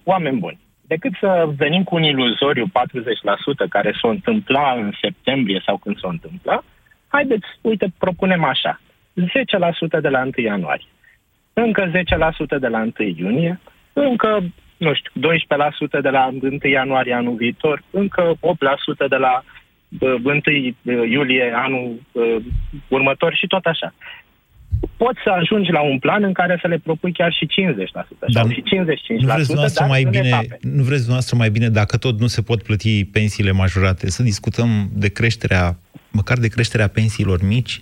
Oameni 0.03 0.39
buni, 0.39 0.59
decât 0.81 1.13
să 1.19 1.49
venim 1.57 1.83
cu 1.83 1.95
un 1.95 2.03
iluzoriu 2.03 2.65
40% 2.65 3.67
care 3.69 3.91
s-o 4.01 4.07
întâmpla 4.07 4.71
în 4.71 4.91
septembrie 5.01 5.61
sau 5.65 5.77
când 5.77 5.97
s-o 5.97 6.07
întâmpla, 6.07 6.63
haideți, 7.07 7.47
uite, 7.61 7.93
propunem 7.97 8.43
așa. 8.43 8.81
10% 9.97 9.99
de 10.01 10.09
la 10.09 10.21
1 10.21 10.31
ianuarie, 10.35 10.87
încă 11.53 11.91
10% 12.55 12.59
de 12.59 12.67
la 12.67 12.79
1 12.79 12.91
iunie, 13.17 13.59
încă, 13.93 14.39
nu 14.77 14.93
știu, 14.93 15.11
12% 15.97 16.01
de 16.01 16.09
la 16.09 16.29
1 16.41 16.57
ianuarie 16.61 17.13
anul 17.13 17.35
viitor, 17.35 17.83
încă 17.91 18.33
8% 19.05 19.07
de 19.09 19.15
la 19.15 19.43
uh, 19.99 20.15
1 20.23 21.05
iulie 21.05 21.51
anul 21.55 22.01
uh, 22.11 22.35
următor 22.87 23.33
și 23.33 23.47
tot 23.47 23.65
așa. 23.65 23.93
Poți 24.97 25.19
să 25.23 25.29
ajungi 25.29 25.71
la 25.71 25.81
un 25.81 25.99
plan 25.99 26.23
în 26.23 26.33
care 26.33 26.57
să 26.61 26.67
le 26.67 26.77
propui 26.77 27.11
chiar 27.13 27.33
și 27.33 27.45
50% 27.45 27.47
Dar 28.19 28.29
sau 28.33 28.49
și 28.49 28.61
55%, 28.61 28.67
Nu 28.67 29.27
vreți 29.27 29.45
dumneavoastră 29.45 29.79
dar 29.79 29.89
mai 29.89 30.03
în 30.03 30.09
bine, 30.09 30.27
etape. 30.27 30.57
nu 30.61 30.83
vreți 30.83 30.99
dumneavoastră 31.07 31.35
mai 31.37 31.49
bine 31.49 31.69
dacă 31.69 31.97
tot 31.97 32.19
nu 32.19 32.27
se 32.27 32.41
pot 32.41 32.63
plăti 32.63 33.05
pensiile 33.05 33.51
majorate, 33.51 34.09
să 34.09 34.23
discutăm 34.23 34.89
de 34.93 35.09
creșterea, 35.09 35.77
măcar 36.11 36.37
de 36.37 36.47
creșterea 36.47 36.87
pensiilor 36.87 37.43
mici? 37.43 37.81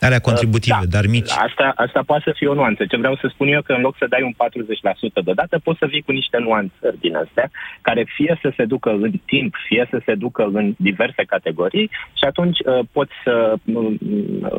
Alea 0.00 0.20
contributive, 0.20 0.76
Da, 0.80 0.86
dar 0.96 1.06
mici. 1.06 1.30
Asta, 1.30 1.72
asta 1.76 2.02
poate 2.06 2.22
să 2.26 2.32
fie 2.36 2.48
o 2.48 2.54
nuanță. 2.54 2.86
Ce 2.86 2.96
vreau 2.96 3.16
să 3.16 3.26
spun 3.32 3.48
eu 3.48 3.62
că 3.62 3.72
în 3.72 3.80
loc 3.80 3.96
să 3.98 4.06
dai 4.08 4.22
un 4.22 4.34
40% 5.20 5.24
deodată, 5.24 5.58
poți 5.58 5.78
să 5.78 5.86
vii 5.86 6.02
cu 6.02 6.12
niște 6.12 6.38
nuanțări 6.38 6.98
din 7.00 7.16
astea, 7.16 7.50
care 7.80 8.04
fie 8.14 8.38
să 8.42 8.52
se 8.56 8.64
ducă 8.64 8.90
în 8.90 9.12
timp, 9.26 9.54
fie 9.68 9.86
să 9.90 10.00
se 10.04 10.14
ducă 10.14 10.50
în 10.52 10.74
diverse 10.78 11.22
categorii 11.24 11.90
și 12.18 12.24
atunci 12.24 12.58
uh, 12.64 12.78
poți 12.92 13.12
să, 13.24 13.54
uh, 13.64 13.94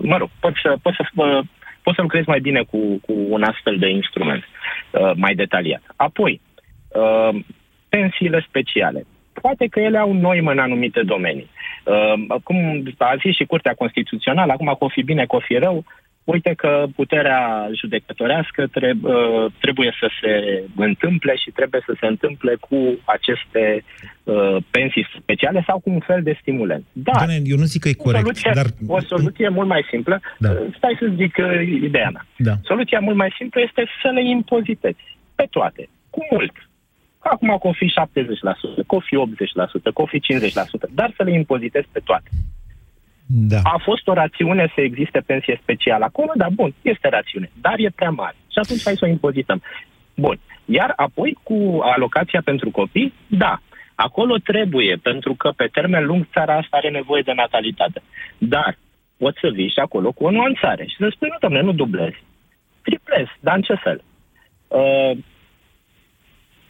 mă 0.01 0.17
rog, 0.17 0.29
poți 0.39 0.59
să, 0.61 0.75
poți 0.81 0.95
să, 0.95 1.03
uh, 1.13 1.43
poți 1.83 1.95
să 1.95 2.01
lucrezi 2.01 2.29
mai 2.29 2.39
bine 2.39 2.61
cu, 2.61 2.77
cu 3.05 3.13
un 3.29 3.43
astfel 3.43 3.77
de 3.77 3.89
instrument 3.89 4.43
uh, 4.91 5.11
mai 5.15 5.35
detaliat. 5.35 5.81
Apoi, 5.95 6.41
uh, 6.87 7.39
pensiile 7.89 8.45
speciale. 8.47 9.05
Poate 9.33 9.67
că 9.67 9.79
ele 9.79 9.97
au 9.97 10.13
noimă 10.13 10.51
în 10.51 10.59
anumite 10.59 11.01
domenii. 11.03 11.49
Uh, 11.85 12.39
cum 12.43 12.83
a 12.97 13.15
zis 13.21 13.35
și 13.35 13.45
Curtea 13.45 13.73
Constituțională, 13.73 14.51
acum 14.51 14.65
că 14.65 14.83
o 14.83 14.89
fi 14.89 15.03
bine, 15.03 15.25
că 15.25 15.35
o 15.35 15.39
fi 15.39 15.53
rău, 15.53 15.85
uite 16.23 16.53
că 16.57 16.85
puterea 16.95 17.69
judecătorească 17.79 18.67
treb- 18.67 19.03
uh, 19.03 19.51
trebuie 19.59 19.95
să 19.99 20.09
se 20.21 20.63
întâmple 20.75 21.35
și 21.35 21.51
trebuie 21.51 21.81
să 21.85 21.93
se 21.99 22.05
întâmple 22.05 22.55
cu 22.59 22.77
aceste 23.05 23.83
uh, 24.23 24.57
pensii 24.71 25.07
speciale 25.21 25.63
sau 25.67 25.79
cu 25.79 25.89
un 25.89 25.99
fel 25.99 26.23
de 26.23 26.37
stimulent. 26.41 26.85
Dar 26.91 27.15
Doamne, 27.15 27.41
eu 27.43 27.57
nu 27.57 27.63
zic 27.63 27.81
că 27.81 27.87
e 27.89 27.95
o 27.97 28.03
corect, 28.03 28.23
soluție, 28.23 28.51
dar... 28.53 28.65
o 28.87 28.99
soluție 28.99 29.49
mult 29.49 29.67
mai 29.67 29.85
simplă, 29.89 30.21
Da. 30.37 30.49
uh, 30.51 30.57
stai 30.77 30.95
să 30.99 31.05
zic 31.15 31.37
uh, 31.37 31.67
ideea 31.81 32.09
mea. 32.13 32.25
Da. 32.37 32.53
Soluția 32.63 32.99
mult 32.99 33.15
mai 33.15 33.33
simplă 33.37 33.61
este 33.61 33.85
să 34.01 34.09
le 34.13 34.29
impozitezi 34.29 35.17
pe 35.35 35.45
toate, 35.49 35.89
cu 36.09 36.19
mult. 36.31 36.69
Acum 37.23 37.57
că 37.61 37.67
o 37.67 37.73
fi 37.73 37.85
70%, 37.85 38.85
că 38.87 38.95
o 38.95 38.99
fi 38.99 39.15
80%, 39.15 39.93
că 39.93 40.01
o 40.01 40.05
fi 40.05 40.19
50%, 40.19 40.21
dar 40.89 41.13
să 41.15 41.23
le 41.23 41.33
impozitezi 41.33 41.87
pe 41.91 41.99
toate. 42.03 42.29
Da. 43.25 43.59
A 43.63 43.77
fost 43.83 44.07
o 44.07 44.13
rațiune 44.13 44.71
să 44.75 44.81
existe 44.81 45.19
pensie 45.19 45.59
specială 45.61 46.03
acolo, 46.05 46.31
dar 46.35 46.49
bun, 46.49 46.73
este 46.81 47.09
rațiune, 47.09 47.51
dar 47.61 47.75
e 47.77 47.89
prea 47.95 48.09
mare. 48.09 48.35
Și 48.51 48.59
atunci 48.59 48.81
hai 48.83 48.95
să 48.95 49.05
o 49.05 49.07
impozităm. 49.07 49.61
Bun. 50.15 50.39
Iar 50.65 50.93
apoi 50.95 51.37
cu 51.43 51.79
alocația 51.81 52.41
pentru 52.43 52.71
copii, 52.71 53.13
da, 53.27 53.61
acolo 53.95 54.37
trebuie, 54.37 54.95
pentru 54.95 55.33
că 55.33 55.51
pe 55.55 55.69
termen 55.71 56.05
lung 56.05 56.27
țara 56.33 56.57
asta 56.57 56.77
are 56.77 56.89
nevoie 56.89 57.21
de 57.21 57.33
natalitate. 57.33 58.01
Dar 58.37 58.77
poți 59.17 59.39
să 59.39 59.49
vii 59.53 59.69
și 59.69 59.79
acolo 59.79 60.11
cu 60.11 60.23
o 60.23 60.31
nuanțare 60.31 60.85
și 60.85 60.95
să 60.99 61.11
spui, 61.11 61.27
nu, 61.31 61.37
domnule, 61.39 61.63
nu 61.63 61.71
dublezi. 61.71 62.23
Triplezi, 62.81 63.31
dar 63.39 63.55
în 63.55 63.61
ce 63.61 63.75
fel? 63.75 64.03
Uh, 64.67 65.17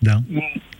da. 0.09 0.15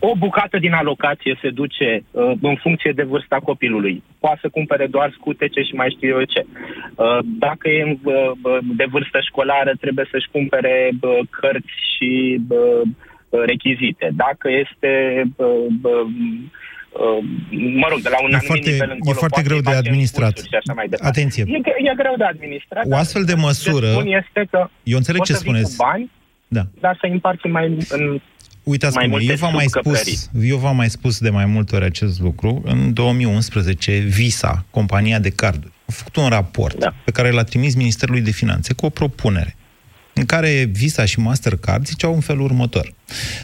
O 0.08 0.12
bucată 0.24 0.56
din 0.58 0.72
alocație 0.72 1.38
se 1.42 1.50
duce 1.50 1.88
uh, 2.10 2.32
în 2.42 2.56
funcție 2.64 2.92
de 2.94 3.02
vârsta 3.02 3.36
copilului. 3.48 4.02
Poate 4.18 4.38
să 4.42 4.48
cumpere 4.48 4.86
doar 4.86 5.10
scutece 5.18 5.60
și 5.62 5.74
mai 5.74 5.90
știu 5.96 6.08
eu 6.08 6.24
ce. 6.24 6.42
Uh, 6.46 7.18
dacă 7.46 7.68
e 7.68 7.82
uh, 8.02 8.14
uh, 8.42 8.58
de 8.76 8.86
vârstă 8.94 9.18
școlară, 9.28 9.72
trebuie 9.80 10.06
să-și 10.10 10.28
cumpere 10.36 10.74
uh, 11.00 11.18
cărți 11.30 11.74
și 11.92 12.10
uh, 12.48 12.58
uh, 13.28 13.40
rechizite. 13.46 14.06
Dacă 14.24 14.46
este... 14.62 14.90
Uh, 15.36 15.46
uh, 15.82 16.06
uh, 17.02 17.20
mă 17.82 17.86
rog, 17.90 17.98
de 18.06 18.10
la 18.14 18.20
un 18.26 18.32
E 18.32 18.34
anumit 18.34 18.46
foarte- 18.52 18.70
nivel 18.70 18.90
e 18.90 18.92
încolo, 18.98 19.16
foarte 19.22 19.34
poate 19.40 19.48
greu 19.48 19.60
de 19.66 19.70
face 19.70 19.82
administrat. 19.84 20.32
cursuri 20.32 20.48
Și 20.52 20.58
așa 20.62 20.72
mai 20.78 20.86
departe. 20.92 21.10
Atenție. 21.18 21.42
E, 21.56 21.58
gre- 21.66 21.80
e 21.90 21.94
greu 22.02 22.14
de 22.22 22.24
administrat. 22.34 22.84
O 22.84 22.88
dar 22.88 22.98
astfel 23.04 23.24
de 23.30 23.34
ce 23.36 23.42
măsură- 23.46 23.92
spun 23.96 24.06
este 24.20 24.40
că 24.52 24.60
Eu 24.92 24.96
înțeleg 25.02 25.20
poți 25.20 25.30
ce 25.30 25.36
să 25.36 25.42
vii 25.44 25.50
spuneți. 25.52 25.76
Cu 25.76 25.84
bani, 25.88 26.04
Da. 26.58 26.62
dar 26.84 26.94
să 27.00 27.06
împarți 27.16 27.46
mai 27.46 27.66
în 27.98 28.20
Uitați 28.62 28.94
mai 28.94 29.04
cum, 29.04 29.12
multe 29.12 29.30
eu 29.30 29.36
v-am 29.36 29.52
mai 29.52 29.62
subcăpării. 29.62 30.16
spus, 30.16 30.42
eu 30.42 30.56
v-am 30.56 30.76
mai 30.76 30.90
spus 30.90 31.18
de 31.18 31.30
mai 31.30 31.46
multe 31.46 31.76
ori 31.76 31.84
acest 31.84 32.20
lucru. 32.20 32.62
În 32.64 32.92
2011, 32.92 33.98
Visa, 33.98 34.64
compania 34.70 35.18
de 35.18 35.30
carduri, 35.30 35.72
a 35.86 35.92
făcut 35.92 36.16
un 36.16 36.28
raport 36.28 36.78
da. 36.78 36.94
pe 37.04 37.10
care 37.10 37.30
l-a 37.30 37.44
trimis 37.44 37.74
Ministerului 37.74 38.20
de 38.20 38.30
Finanțe 38.30 38.72
cu 38.72 38.86
o 38.86 38.88
propunere 38.88 39.56
în 40.14 40.24
care 40.24 40.70
Visa 40.72 41.04
și 41.04 41.20
Mastercard 41.20 41.86
ziceau 41.86 42.14
în 42.14 42.20
felul 42.20 42.44
următor. 42.44 42.94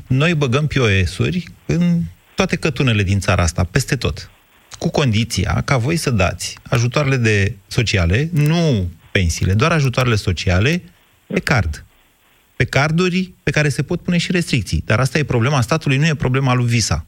Noi 0.07 0.35
băgăm 0.35 0.67
POS-uri 0.67 1.45
în 1.67 2.01
toate 2.35 2.57
cătunele 2.57 3.03
din 3.03 3.21
țara 3.21 3.43
asta, 3.43 3.65
peste 3.65 3.97
tot. 3.97 4.31
Cu 4.79 4.91
condiția 4.91 5.63
ca 5.65 5.77
voi 5.77 5.97
să 5.97 6.11
dați 6.11 6.59
ajutoarele 6.63 7.17
de 7.17 7.55
sociale, 7.67 8.29
nu 8.33 8.91
pensiile, 9.13 9.53
doar 9.53 9.73
ajutoarele 9.73 10.15
sociale 10.15 10.83
pe 11.27 11.41
card 11.41 11.85
pe 12.59 12.65
carduri 12.65 13.33
pe 13.43 13.51
care 13.51 13.69
se 13.69 13.83
pot 13.83 14.01
pune 14.03 14.19
și 14.19 14.33
restricții. 14.33 14.83
Dar 14.87 15.01
asta 15.01 15.19
e 15.19 15.23
problema 15.25 15.61
statului, 15.61 15.97
nu 15.97 16.07
e 16.07 16.15
problema 16.15 16.55
lui 16.55 16.67
Visa. 16.67 17.07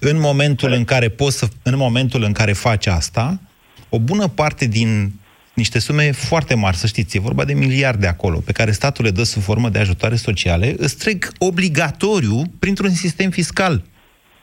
În 0.00 0.20
momentul 0.20 0.72
în 0.72 0.84
care 0.84 1.08
poți 1.08 1.38
să, 1.38 1.48
în 1.62 1.76
momentul 1.76 2.22
în 2.22 2.32
care 2.32 2.52
faci 2.52 2.86
asta, 2.86 3.40
o 3.88 3.98
bună 3.98 4.28
parte 4.28 4.66
din 4.66 5.12
niște 5.54 5.78
sume 5.78 6.10
foarte 6.10 6.54
mari, 6.54 6.76
să 6.76 6.86
știți, 6.86 7.16
e 7.16 7.20
vorba 7.20 7.44
de 7.44 7.52
miliarde 7.52 8.06
acolo, 8.06 8.38
pe 8.38 8.52
care 8.52 8.70
statul 8.70 9.04
le 9.04 9.10
dă 9.10 9.22
sub 9.22 9.42
formă 9.42 9.68
de 9.68 9.78
ajutoare 9.78 10.16
sociale, 10.16 10.74
îți 10.78 10.96
trec 10.96 11.30
obligatoriu 11.38 12.42
printr-un 12.58 12.94
sistem 12.94 13.30
fiscal. 13.30 13.82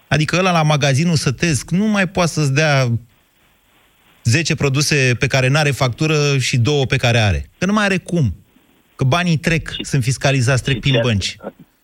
Adică 0.08 0.38
ăla 0.38 0.52
la 0.52 0.64
magazinul 0.64 1.16
sătesc 1.16 1.72
nu 1.72 1.86
mai 1.86 2.08
poate 2.08 2.32
să-ți 2.32 2.54
dea 2.54 2.92
10 4.24 4.56
produse 4.56 5.16
pe 5.20 5.28
care 5.28 5.48
n-are 5.48 5.72
factură 5.72 6.38
și 6.38 6.58
două 6.58 6.86
pe 6.86 6.98
care 6.98 7.18
are. 7.18 7.50
Că 7.58 7.66
nu 7.66 7.74
mai 7.74 7.84
are 7.84 7.98
cum. 7.98 8.36
Că 9.04 9.10
banii 9.10 9.38
trec, 9.38 9.70
sunt 9.82 10.04
fiscalizați, 10.04 10.64
trec 10.64 10.80
prin 10.80 11.00
bănci. 11.02 11.36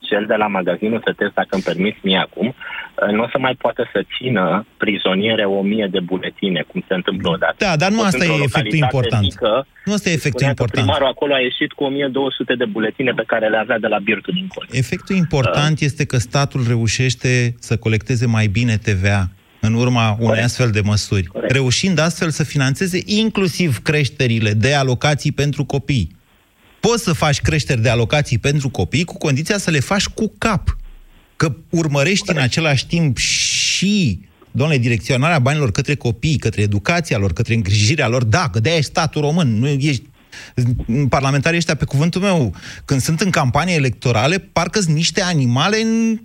cel 0.10 0.26
de 0.28 0.36
la 0.36 0.48
magazinul 0.48 1.02
Sătesc, 1.06 1.34
dacă 1.34 1.52
îmi 1.52 1.64
permis 1.64 1.96
mie 2.02 2.18
acum, 2.18 2.48
uh, 2.48 3.12
nu 3.16 3.24
o 3.24 3.28
să 3.32 3.38
mai 3.40 3.56
poată 3.64 3.90
să 3.94 4.00
țină 4.16 4.66
prizoniere 4.78 5.46
o 5.46 5.62
mie 5.62 5.88
de 5.92 6.00
buletine, 6.00 6.62
cum 6.72 6.84
se 6.88 6.94
întâmplă 6.94 7.30
odată. 7.30 7.56
Da, 7.58 7.76
dar 7.76 7.90
nu 7.90 7.96
Fost 7.96 8.08
asta 8.08 8.24
e 8.24 8.28
într-o 8.28 8.44
efectul 8.44 8.80
localitate 8.80 8.86
important. 8.86 9.24
Mică, 9.24 9.68
Nu 9.86 9.94
asta 9.94 10.10
e 10.10 10.14
efectul 10.20 10.40
spunea 10.40 10.54
că 10.54 10.62
important. 10.62 10.86
primarul 10.86 11.14
acolo 11.16 11.34
a 11.34 11.40
ieșit 11.40 11.72
cu 11.72 11.84
1200 11.84 12.56
de 12.56 12.66
buletine 12.66 13.12
pe 13.12 13.24
care 13.32 13.46
le 13.50 13.58
avea 13.58 13.80
de 13.80 13.88
la 13.88 14.00
Birtul 14.00 14.34
din 14.34 14.48
colț. 14.54 14.70
Efectul 14.84 15.16
important 15.16 15.76
este 15.80 16.04
că 16.06 16.18
statul 16.18 16.62
reușește 16.68 17.56
să 17.60 17.78
colecteze 17.78 18.26
mai 18.26 18.48
bine 18.48 18.76
TVA 18.78 19.22
în 19.62 19.74
urma 19.74 20.18
unei 20.20 20.42
astfel 20.42 20.70
de 20.72 20.82
măsuri, 20.84 21.28
reușind 21.58 22.00
astfel 22.00 22.30
să 22.30 22.44
financeze 22.44 23.00
inclusiv 23.06 23.78
creșterile 23.82 24.52
de 24.52 24.74
alocații 24.74 25.32
pentru 25.32 25.64
copii. 25.66 26.18
Poți 26.80 27.04
să 27.04 27.14
faci 27.14 27.42
creșteri 27.42 27.82
de 27.82 27.90
alocații 27.90 28.38
pentru 28.38 28.70
copii 28.70 29.04
cu 29.04 29.18
condiția 29.18 29.58
să 29.58 29.70
le 29.70 29.80
faci 29.80 30.06
cu 30.06 30.34
cap. 30.38 30.78
Că 31.36 31.56
urmărești 31.70 32.30
în 32.30 32.38
același 32.38 32.88
timp 32.88 33.18
și, 33.18 34.20
doamne, 34.52 34.78
direcționarea 34.78 35.40
banilor 35.40 35.72
către 35.72 35.96
copii, 35.96 36.38
către 36.38 36.62
educația 36.62 37.18
lor, 37.18 37.34
către 37.34 37.54
îngrijirea 37.54 38.08
lor. 38.08 38.24
Da, 38.24 38.50
că 38.50 38.60
de-aia 38.60 38.78
ești 38.78 38.90
statul 38.90 39.22
român. 39.22 39.60
Nu 39.60 39.68
ești 39.68 40.04
parlamentarii 41.10 41.58
ăștia, 41.58 41.76
pe 41.76 41.86
cuvântul 41.86 42.22
meu, 42.22 42.56
când 42.86 43.02
sunt 43.02 43.22
în 43.22 43.30
campanie 43.30 43.76
electorale, 43.76 44.38
parcă 44.38 44.80
sunt 44.80 44.96
niște 44.96 45.22
animale 45.22 45.82
în... 45.82 46.20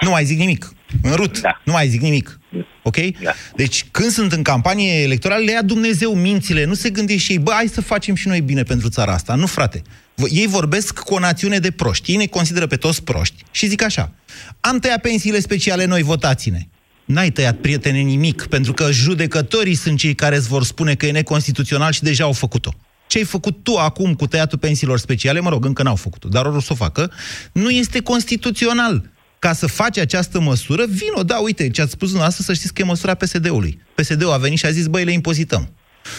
Nu 0.00 0.10
mai 0.10 0.24
zic 0.24 0.38
nimic. 0.38 0.72
În 1.02 1.12
rut. 1.12 1.40
Da. 1.40 1.60
Nu 1.64 1.72
mai 1.72 1.88
zic 1.88 2.00
nimic. 2.00 2.40
Ok? 2.82 2.96
Da. 2.96 3.32
Deci, 3.56 3.84
când 3.90 4.10
sunt 4.10 4.32
în 4.32 4.42
campanie 4.42 5.02
electorală, 5.02 5.44
le 5.44 5.50
ia 5.50 5.62
Dumnezeu 5.62 6.14
mințile. 6.14 6.64
Nu 6.64 6.74
se 6.74 6.90
gândește 6.90 7.22
și 7.22 7.32
ei, 7.32 7.38
bă, 7.38 7.50
hai 7.54 7.68
să 7.68 7.80
facem 7.80 8.14
și 8.14 8.28
noi 8.28 8.40
bine 8.40 8.62
pentru 8.62 8.88
țara 8.88 9.12
asta. 9.12 9.34
Nu, 9.34 9.46
frate. 9.46 9.82
V- 10.14 10.28
Ei 10.30 10.46
vorbesc 10.46 10.98
cu 10.98 11.14
o 11.14 11.18
națiune 11.18 11.58
de 11.58 11.70
proști. 11.70 12.10
Ei 12.10 12.16
ne 12.16 12.26
consideră 12.26 12.66
pe 12.66 12.76
toți 12.76 13.02
proști. 13.02 13.44
Și 13.50 13.66
zic 13.66 13.82
așa, 13.82 14.12
am 14.60 14.78
tăiat 14.78 15.00
pensiile 15.00 15.40
speciale 15.40 15.84
noi, 15.84 16.02
votați-ne. 16.02 16.60
N-ai 17.04 17.30
tăiat, 17.30 17.56
prietene, 17.56 17.98
nimic, 17.98 18.46
pentru 18.46 18.72
că 18.72 18.90
judecătorii 18.90 19.74
sunt 19.74 19.98
cei 19.98 20.14
care 20.14 20.36
îți 20.36 20.48
vor 20.48 20.64
spune 20.64 20.94
că 20.94 21.06
e 21.06 21.10
neconstituțional 21.10 21.92
și 21.92 22.02
deja 22.02 22.24
au 22.24 22.32
făcut-o. 22.32 22.70
Ce 23.06 23.18
ai 23.18 23.24
făcut 23.24 23.62
tu 23.62 23.76
acum 23.76 24.14
cu 24.14 24.26
tăiatul 24.26 24.58
pensiilor 24.58 24.98
speciale, 24.98 25.40
mă 25.40 25.48
rog, 25.48 25.64
încă 25.64 25.82
n-au 25.82 25.96
făcut-o, 25.96 26.28
dar 26.28 26.46
o 26.46 26.60
să 26.60 26.68
o 26.70 26.74
facă, 26.74 27.10
nu 27.52 27.70
este 27.70 28.00
constituțional. 28.00 29.10
Ca 29.46 29.52
să 29.52 29.66
faci 29.66 29.98
această 29.98 30.40
măsură, 30.40 30.84
vino, 30.88 31.22
da, 31.22 31.36
uite, 31.36 31.70
ce 31.70 31.80
ați 31.80 31.90
spus 31.90 32.08
dumneavoastră, 32.08 32.44
să 32.44 32.52
știți 32.52 32.72
că 32.72 32.82
e 32.82 32.84
măsura 32.84 33.14
PSD-ului. 33.14 33.78
PSD-ul 33.94 34.32
a 34.32 34.36
venit 34.36 34.58
și 34.58 34.66
a 34.66 34.70
zis, 34.70 34.86
băi, 34.86 35.04
le 35.04 35.12
impozităm. 35.12 35.72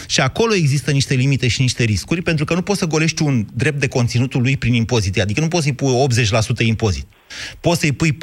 Și 0.06 0.20
acolo 0.20 0.54
există 0.54 0.90
niște 0.90 1.14
limite 1.14 1.48
și 1.48 1.60
niște 1.60 1.84
riscuri, 1.84 2.22
pentru 2.22 2.44
că 2.44 2.54
nu 2.54 2.62
poți 2.62 2.78
să 2.78 2.86
golești 2.86 3.22
un 3.22 3.46
drept 3.54 3.80
de 3.80 3.88
conținutul 3.88 4.42
lui 4.42 4.56
prin 4.56 4.74
impozit. 4.74 5.20
Adică 5.20 5.40
nu 5.40 5.48
poți 5.48 5.62
să-i 5.62 5.74
pui 5.74 6.06
80% 6.62 6.66
impozit. 6.66 7.06
Poți 7.60 7.80
să-i 7.80 7.92
pui 7.92 8.12
40%? 8.12 8.16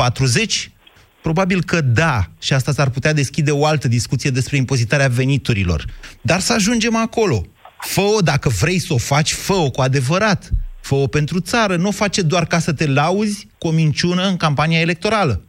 Probabil 1.22 1.64
că 1.64 1.82
da. 1.82 2.32
Și 2.40 2.54
asta 2.54 2.72
s-ar 2.72 2.90
putea 2.90 3.14
deschide 3.14 3.52
o 3.52 3.66
altă 3.66 3.88
discuție 3.88 4.30
despre 4.30 4.58
impozitarea 4.58 5.08
veniturilor. 5.08 5.86
Dar 6.22 6.40
să 6.40 6.54
ajungem 6.54 6.96
acolo. 6.96 7.46
Fă-o, 7.80 8.20
dacă 8.20 8.50
vrei 8.50 8.80
să 8.80 8.94
o 8.94 8.98
faci, 8.98 9.34
fă-o 9.34 9.70
cu 9.70 9.82
adevărat. 9.82 10.50
Fă-o 10.82 11.08
pentru 11.08 11.40
țară, 11.40 11.76
nu 11.76 11.88
o 11.88 11.92
face 11.92 12.22
doar 12.22 12.46
ca 12.46 12.60
să 12.60 12.74
te 12.74 12.88
lauzi 12.88 13.48
cu 13.66 13.72
o 13.72 13.76
minciună 13.76 14.28
în 14.28 14.38
campania 14.38 14.80
electorală. 14.80 15.42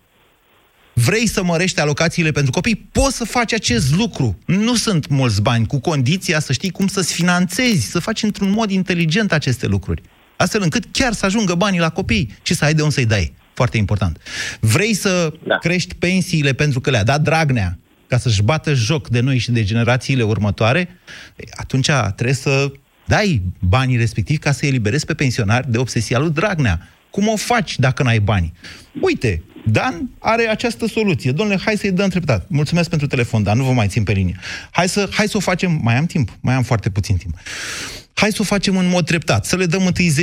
Vrei 0.92 1.28
să 1.28 1.42
mărești 1.42 1.80
alocațiile 1.80 2.30
pentru 2.30 2.52
copii? 2.52 2.88
Poți 2.92 3.16
să 3.16 3.24
faci 3.24 3.52
acest 3.52 3.94
lucru. 3.94 4.38
Nu 4.46 4.74
sunt 4.74 5.08
mulți 5.08 5.42
bani, 5.42 5.66
cu 5.66 5.80
condiția 5.80 6.40
să 6.40 6.52
știi 6.52 6.70
cum 6.70 6.86
să-ți 6.86 7.12
finanțezi, 7.12 7.90
să 7.90 7.98
faci 7.98 8.22
într-un 8.22 8.50
mod 8.50 8.70
inteligent 8.70 9.32
aceste 9.32 9.66
lucruri. 9.66 10.02
Astfel 10.36 10.62
încât 10.62 10.84
chiar 10.92 11.12
să 11.12 11.26
ajungă 11.26 11.54
banii 11.54 11.80
la 11.80 11.90
copii 11.90 12.36
și 12.42 12.54
să 12.54 12.64
ai 12.64 12.74
de 12.74 12.82
unde 12.82 12.94
să-i 12.94 13.06
dai. 13.06 13.32
Foarte 13.54 13.76
important. 13.76 14.18
Vrei 14.60 14.94
să 14.94 15.32
da. 15.46 15.56
crești 15.56 15.94
pensiile 15.94 16.52
pentru 16.52 16.80
că 16.80 16.90
le-a 16.90 17.04
dat 17.04 17.20
Dragnea 17.20 17.78
ca 18.06 18.18
să-și 18.18 18.42
bată 18.42 18.74
joc 18.74 19.08
de 19.08 19.20
noi 19.20 19.38
și 19.38 19.50
de 19.50 19.64
generațiile 19.64 20.22
următoare, 20.22 20.78
Ei, 21.36 21.48
atunci 21.56 21.90
trebuie 22.14 22.34
să 22.34 22.72
dai 23.04 23.42
banii 23.58 23.96
respectivi 23.96 24.38
ca 24.38 24.52
să 24.52 24.66
eliberezi 24.66 25.06
pe 25.06 25.14
pensionari 25.14 25.70
de 25.70 25.78
obsesia 25.78 26.18
lui 26.18 26.30
Dragnea. 26.30 26.88
Cum 27.16 27.28
o 27.28 27.36
faci 27.36 27.78
dacă 27.78 28.02
n-ai 28.02 28.20
bani? 28.20 28.52
Uite, 29.00 29.42
Dan 29.64 30.10
are 30.18 30.48
această 30.48 30.86
soluție. 30.86 31.32
Domnule, 31.32 31.60
hai 31.64 31.76
să-i 31.76 31.90
dăm 31.90 32.08
treptat. 32.08 32.46
Mulțumesc 32.48 32.88
pentru 32.88 33.06
telefon, 33.06 33.42
dar 33.42 33.56
nu 33.56 33.64
vă 33.64 33.72
mai 33.72 33.86
țin 33.88 34.02
pe 34.02 34.12
linie. 34.12 34.36
Hai 34.70 34.88
să, 34.88 35.08
hai 35.10 35.28
să 35.28 35.36
o 35.36 35.40
facem. 35.40 35.80
Mai 35.82 35.96
am 35.96 36.06
timp? 36.06 36.30
Mai 36.40 36.54
am 36.54 36.62
foarte 36.62 36.90
puțin 36.90 37.16
timp. 37.16 37.34
Hai 38.14 38.30
să 38.30 38.38
o 38.40 38.44
facem 38.44 38.76
în 38.76 38.88
mod 38.88 39.06
treptat, 39.06 39.44
să 39.44 39.56
le 39.56 39.66
dăm 39.66 39.86
întâi 39.86 40.14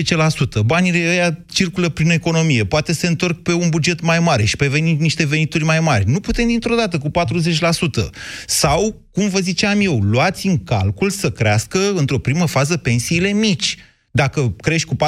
10%. 0.61 0.65
Banii 0.65 1.07
ăia 1.07 1.37
circulă 1.51 1.89
prin 1.89 2.09
economie, 2.09 2.65
poate 2.65 2.93
se 2.93 3.07
întorc 3.07 3.41
pe 3.41 3.53
un 3.53 3.69
buget 3.69 4.01
mai 4.01 4.19
mare 4.19 4.43
și 4.43 4.55
pe 4.55 4.67
venit, 4.67 4.99
niște 4.99 5.25
venituri 5.25 5.63
mai 5.63 5.79
mari. 5.79 6.09
Nu 6.09 6.19
putem 6.19 6.47
dintr-o 6.47 6.75
dată 6.75 6.97
cu 6.97 7.09
40%. 7.09 7.11
Sau, 8.47 9.01
cum 9.11 9.29
vă 9.29 9.39
ziceam 9.39 9.79
eu, 9.81 9.99
luați 9.99 10.47
în 10.47 10.63
calcul 10.63 11.09
să 11.09 11.31
crească 11.31 11.79
într-o 11.95 12.17
primă 12.17 12.45
fază 12.45 12.77
pensiile 12.77 13.31
mici. 13.31 13.77
Dacă 14.15 14.53
crești 14.57 14.87
cu 14.87 14.95
40% 14.95 14.99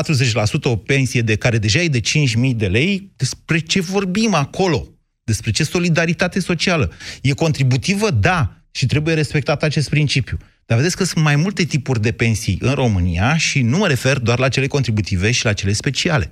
o 0.64 0.76
pensie 0.76 1.22
de 1.22 1.36
care 1.36 1.58
deja 1.58 1.82
e 1.82 1.88
de 1.88 2.00
5.000 2.00 2.56
de 2.56 2.68
lei, 2.68 3.12
despre 3.16 3.60
ce 3.60 3.82
vorbim 3.82 4.34
acolo? 4.34 4.88
Despre 5.24 5.52
ce 5.52 5.64
solidaritate 5.64 6.40
socială? 6.40 6.92
E 7.22 7.34
contributivă? 7.34 8.10
Da. 8.10 8.62
Și 8.72 8.86
trebuie 8.86 9.14
respectat 9.14 9.64
acest 9.64 9.90
principiu. 9.90 10.38
Dar 10.66 10.78
vedeți 10.78 10.96
că 10.96 11.04
sunt 11.04 11.24
mai 11.24 11.36
multe 11.36 11.64
tipuri 11.64 12.02
de 12.02 12.12
pensii 12.12 12.58
în 12.62 12.74
România 12.74 13.38
și 13.38 13.62
nu 13.62 13.78
mă 13.78 13.88
refer 13.88 14.20
doar 14.20 14.40
la 14.40 14.50
cele 14.50 14.68
contributive 14.68 15.32
și 15.32 15.46
la 15.46 15.54
cele 15.54 15.74
speciale. 15.74 16.32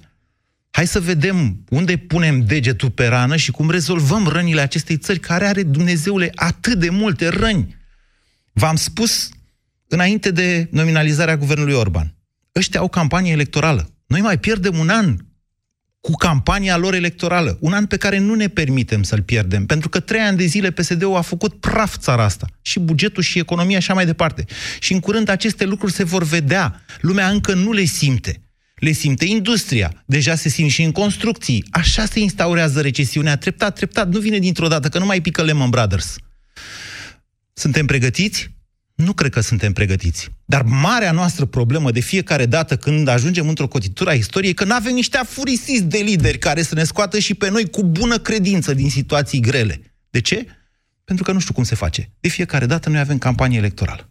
Hai 0.71 0.87
să 0.87 0.99
vedem 0.99 1.63
unde 1.69 1.97
punem 1.97 2.45
degetul 2.45 2.89
pe 2.89 3.05
rană 3.05 3.35
și 3.35 3.51
cum 3.51 3.69
rezolvăm 3.69 4.27
rănile 4.27 4.61
acestei 4.61 4.97
țări 4.97 5.19
care 5.19 5.45
are, 5.45 5.63
Dumnezeule, 5.63 6.31
atât 6.35 6.79
de 6.79 6.89
multe 6.89 7.27
răni. 7.27 7.75
V-am 8.51 8.75
spus 8.75 9.29
înainte 9.87 10.31
de 10.31 10.67
nominalizarea 10.71 11.37
guvernului 11.37 11.73
Orban. 11.73 12.15
Ăștia 12.55 12.79
au 12.79 12.87
campanie 12.87 13.31
electorală. 13.31 13.93
Noi 14.05 14.21
mai 14.21 14.39
pierdem 14.39 14.77
un 14.77 14.89
an 14.89 15.17
cu 16.01 16.11
campania 16.11 16.77
lor 16.77 16.93
electorală. 16.93 17.57
Un 17.61 17.73
an 17.73 17.85
pe 17.85 17.97
care 17.97 18.17
nu 18.17 18.33
ne 18.33 18.47
permitem 18.47 19.03
să-l 19.03 19.21
pierdem, 19.21 19.65
pentru 19.65 19.89
că 19.89 19.99
trei 19.99 20.21
ani 20.21 20.37
de 20.37 20.45
zile 20.45 20.71
PSD-ul 20.71 21.15
a 21.15 21.21
făcut 21.21 21.59
praf 21.59 21.97
țara 21.97 22.23
asta. 22.23 22.47
Și 22.61 22.79
bugetul 22.79 23.23
și 23.23 23.39
economia 23.39 23.79
și 23.79 23.85
așa 23.85 23.93
mai 23.93 24.05
departe. 24.05 24.45
Și 24.79 24.93
în 24.93 24.99
curând 24.99 25.29
aceste 25.29 25.65
lucruri 25.65 25.91
se 25.91 26.03
vor 26.03 26.23
vedea. 26.23 26.83
Lumea 27.01 27.29
încă 27.29 27.53
nu 27.53 27.71
le 27.71 27.83
simte. 27.83 28.41
Le 28.75 28.91
simte 28.91 29.25
industria, 29.25 30.03
deja 30.05 30.35
se 30.35 30.49
simt 30.49 30.69
și 30.69 30.83
în 30.83 30.91
construcții. 30.91 31.65
Așa 31.71 32.05
se 32.05 32.19
instaurează 32.19 32.81
recesiunea, 32.81 33.37
treptat, 33.37 33.75
treptat, 33.75 34.09
nu 34.09 34.19
vine 34.19 34.39
dintr-o 34.39 34.67
dată, 34.67 34.89
că 34.89 34.99
nu 34.99 35.05
mai 35.05 35.21
pică 35.21 35.43
Lehman 35.43 35.69
Brothers. 35.69 36.15
Suntem 37.53 37.85
pregătiți? 37.85 38.51
Nu 38.95 39.13
cred 39.13 39.31
că 39.31 39.39
suntem 39.39 39.73
pregătiți. 39.73 40.29
Dar 40.45 40.61
marea 40.61 41.11
noastră 41.11 41.45
problemă 41.45 41.91
de 41.91 41.99
fiecare 41.99 42.45
dată 42.45 42.77
când 42.77 43.07
ajungem 43.07 43.47
într-o 43.47 43.67
cotitură 43.67 44.09
a 44.09 44.13
istoriei, 44.13 44.53
că 44.53 44.63
nu 44.63 44.73
avem 44.73 44.93
niște 44.93 45.17
afurisiți 45.17 45.83
de 45.83 45.97
lideri 45.97 46.37
care 46.37 46.61
să 46.61 46.75
ne 46.75 46.83
scoată 46.83 47.19
și 47.19 47.33
pe 47.33 47.49
noi 47.49 47.69
cu 47.69 47.83
bună 47.83 48.17
credință 48.17 48.73
din 48.73 48.89
situații 48.89 49.39
grele. 49.39 49.95
De 50.09 50.21
ce? 50.21 50.45
Pentru 51.03 51.23
că 51.23 51.31
nu 51.31 51.39
știu 51.39 51.53
cum 51.53 51.63
se 51.63 51.75
face. 51.75 52.11
De 52.19 52.27
fiecare 52.27 52.65
dată 52.65 52.89
noi 52.89 52.99
avem 52.99 53.17
campanie 53.17 53.57
electorală. 53.57 54.09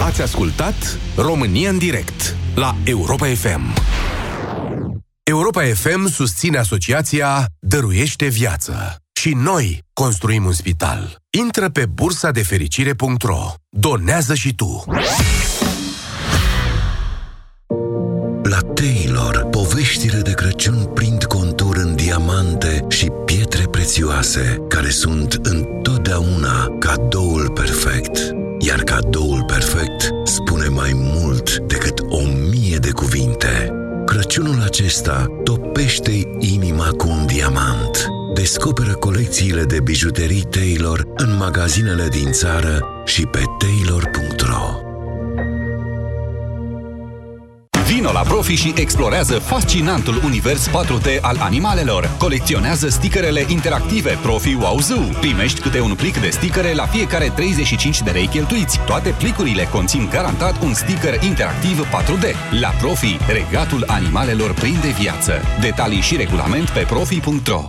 Ați 0.00 0.22
ascultat 0.22 0.98
România 1.16 1.70
în 1.70 1.78
direct 1.78 2.36
la 2.54 2.76
Europa 2.84 3.26
FM. 3.26 3.74
Europa 5.22 5.62
FM 5.74 6.08
susține 6.08 6.58
asociația 6.58 7.46
Dăruiește 7.58 8.26
Viață. 8.28 9.03
Și 9.24 9.34
noi 9.34 9.84
construim 9.92 10.44
un 10.44 10.52
spital. 10.52 11.16
Intră 11.30 11.68
pe 11.68 11.86
bursa 11.86 12.30
de 12.30 12.42
fericire.ro. 12.42 13.54
Donează 13.68 14.34
și 14.34 14.54
tu. 14.54 14.84
La 18.42 18.58
Taylor, 18.58 19.46
poveștile 19.50 20.18
de 20.18 20.32
Crăciun 20.32 20.84
prind 20.94 21.24
contur 21.24 21.76
în 21.76 21.94
diamante 21.94 22.86
și 22.88 23.10
pietre 23.24 23.66
prețioase, 23.66 24.64
care 24.68 24.88
sunt 24.88 25.32
întotdeauna 25.32 26.68
cadoul 26.78 27.50
perfect. 27.50 28.34
Iar 28.58 28.82
cadoul 28.82 29.44
perfect 29.44 30.10
spune 30.24 30.68
mai 30.68 30.90
mult 30.94 31.58
decât 31.58 32.00
o 32.08 32.20
mie 32.50 32.76
de 32.76 32.90
cuvinte. 32.90 33.72
Crăciunul 34.06 34.62
acesta 34.62 35.26
topește 35.44 36.36
inima 36.38 36.88
cu 36.90 37.08
un 37.08 37.26
diamant. 37.26 38.13
Descoperă 38.34 38.94
colecțiile 38.94 39.64
de 39.64 39.80
bijuterii 39.80 40.42
Taylor 40.42 41.08
în 41.16 41.36
magazinele 41.36 42.08
din 42.08 42.32
țară 42.32 43.02
și 43.04 43.26
pe 43.26 43.42
taylor.ro. 43.58 44.78
Vino 47.86 48.12
la 48.12 48.20
Profi 48.20 48.54
și 48.54 48.72
explorează 48.76 49.38
fascinantul 49.38 50.20
univers 50.24 50.68
4D 50.68 51.20
al 51.20 51.36
animalelor. 51.40 52.10
Colecționează 52.18 52.88
stickerele 52.88 53.44
interactive 53.48 54.18
Profi 54.22 54.54
Wow 54.54 54.80
Zoo. 54.80 55.08
Primești 55.20 55.60
câte 55.60 55.80
un 55.80 55.94
plic 55.94 56.20
de 56.20 56.30
stickere 56.30 56.74
la 56.74 56.86
fiecare 56.86 57.32
35 57.34 58.02
de 58.02 58.10
lei 58.10 58.26
cheltuiți. 58.26 58.80
Toate 58.86 59.14
plicurile 59.18 59.68
conțin 59.72 60.08
garantat 60.10 60.62
un 60.62 60.74
sticker 60.74 61.22
interactiv 61.22 61.86
4D. 61.86 62.58
La 62.60 62.68
Profi, 62.68 63.16
regatul 63.26 63.84
animalelor 63.86 64.54
prinde 64.54 64.88
viață. 64.98 65.32
Detalii 65.60 66.00
și 66.00 66.16
regulament 66.16 66.70
pe 66.70 66.84
profi.ro 66.88 67.68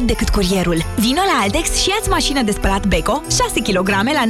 decât 0.05 0.29
curierul. 0.29 0.83
Vino 0.99 1.21
la 1.21 1.41
Aldex 1.41 1.81
și 1.81 1.89
ia 1.89 1.95
mașină 2.09 2.41
de 2.41 2.51
spălat 2.51 2.85
Beko, 2.87 3.21
6 3.29 3.61
kg 3.61 3.87
la 3.89 4.23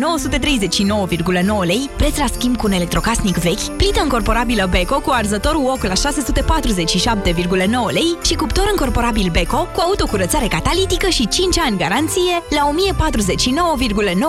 939,9 1.59 1.65
lei, 1.65 1.89
preț 1.97 2.17
la 2.17 2.25
schimb 2.33 2.57
cu 2.57 2.65
un 2.65 2.71
electrocasnic 2.71 3.37
vechi, 3.37 3.75
plită 3.77 4.01
încorporabilă 4.01 4.67
Beko 4.71 4.99
cu 4.99 5.09
arzător 5.09 5.55
wok 5.55 5.83
la 5.83 5.93
647,9 5.93 7.91
lei 7.91 8.17
și 8.23 8.35
cuptor 8.35 8.67
încorporabil 8.71 9.29
Beko 9.31 9.67
cu 9.73 9.79
autocurățare 9.79 10.47
catalitică 10.47 11.09
și 11.09 11.27
5 11.27 11.57
ani 11.57 11.77
garanție 11.77 12.43
la 12.49 12.71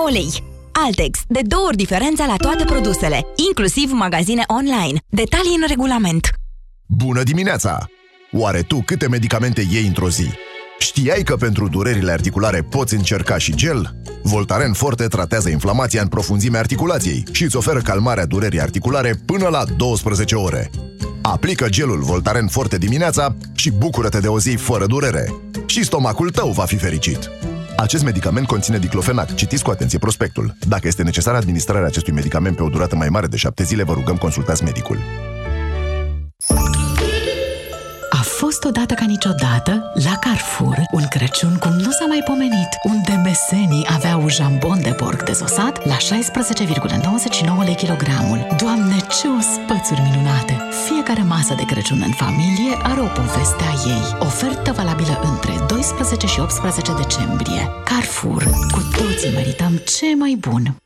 1049,9 0.08 0.12
lei. 0.12 0.50
Altex. 0.72 1.18
De 1.28 1.40
două 1.42 1.66
ori 1.66 1.76
diferența 1.76 2.26
la 2.26 2.36
toate 2.36 2.64
produsele, 2.64 3.26
inclusiv 3.48 3.90
magazine 3.92 4.42
online. 4.46 4.98
Detalii 5.08 5.56
în 5.60 5.64
regulament. 5.68 6.30
Bună 6.86 7.22
dimineața! 7.22 7.86
Oare 8.32 8.62
tu 8.62 8.82
câte 8.86 9.08
medicamente 9.08 9.66
iei 9.70 9.86
într-o 9.86 10.08
zi? 10.08 10.28
Știai 10.82 11.22
că 11.22 11.36
pentru 11.36 11.68
durerile 11.68 12.12
articulare 12.12 12.62
poți 12.62 12.94
încerca 12.94 13.38
și 13.38 13.54
gel? 13.54 13.94
Voltaren 14.22 14.72
Forte 14.72 15.06
tratează 15.06 15.48
inflamația 15.48 16.02
în 16.02 16.08
profunzimea 16.08 16.60
articulației 16.60 17.24
și 17.32 17.42
îți 17.42 17.56
oferă 17.56 17.80
calmarea 17.80 18.26
durerii 18.26 18.60
articulare 18.60 19.14
până 19.26 19.48
la 19.48 19.64
12 19.76 20.34
ore. 20.34 20.70
Aplică 21.20 21.68
gelul 21.68 22.00
Voltaren 22.00 22.46
Forte 22.46 22.78
dimineața 22.78 23.36
și 23.54 23.70
bucură-te 23.70 24.20
de 24.20 24.28
o 24.28 24.38
zi 24.38 24.50
fără 24.50 24.86
durere. 24.86 25.34
Și 25.66 25.84
stomacul 25.84 26.30
tău 26.30 26.50
va 26.50 26.64
fi 26.64 26.76
fericit. 26.76 27.30
Acest 27.76 28.04
medicament 28.04 28.46
conține 28.46 28.78
diclofenac. 28.78 29.34
Citiți 29.34 29.62
cu 29.62 29.70
atenție 29.70 29.98
prospectul. 29.98 30.56
Dacă 30.68 30.86
este 30.86 31.02
necesară 31.02 31.36
administrarea 31.36 31.86
acestui 31.86 32.12
medicament 32.12 32.56
pe 32.56 32.62
o 32.62 32.68
durată 32.68 32.96
mai 32.96 33.08
mare 33.08 33.26
de 33.26 33.36
7 33.36 33.62
zile, 33.62 33.82
vă 33.82 33.92
rugăm 33.92 34.16
consultați 34.16 34.64
medicul. 34.64 34.98
A 38.42 38.44
fost 38.44 38.64
odată 38.64 38.94
ca 38.94 39.04
niciodată, 39.04 39.92
la 40.04 40.16
Carrefour, 40.20 40.76
un 40.90 41.04
Crăciun 41.08 41.56
cum 41.58 41.72
nu 41.72 41.90
s-a 41.90 42.06
mai 42.08 42.22
pomenit, 42.24 42.68
unde 42.82 43.20
mesenii 43.22 43.86
aveau 43.88 44.28
jambon 44.28 44.82
de 44.82 44.92
porc 44.92 45.22
dezosat 45.24 45.86
la 45.86 45.96
16,99 45.96 47.64
lei 47.64 47.74
kilogramul. 47.74 48.46
Doamne, 48.62 48.96
ce 48.96 49.26
ospățuri 49.38 50.00
minunate! 50.10 50.54
Fiecare 50.86 51.22
masă 51.22 51.54
de 51.54 51.64
Crăciun 51.64 52.02
în 52.04 52.12
familie 52.12 52.72
are 52.82 53.00
o 53.00 53.10
poveste 53.20 53.64
a 53.72 53.74
ei. 53.96 54.06
Ofertă 54.18 54.72
valabilă 54.72 55.20
între 55.32 55.64
12 55.66 56.26
și 56.26 56.40
18 56.40 56.92
decembrie. 57.02 57.62
Carrefour, 57.84 58.42
cu 58.72 58.80
toții 58.96 59.34
merităm 59.34 59.72
ce 59.76 60.06
mai 60.18 60.36
bun! 60.40 60.76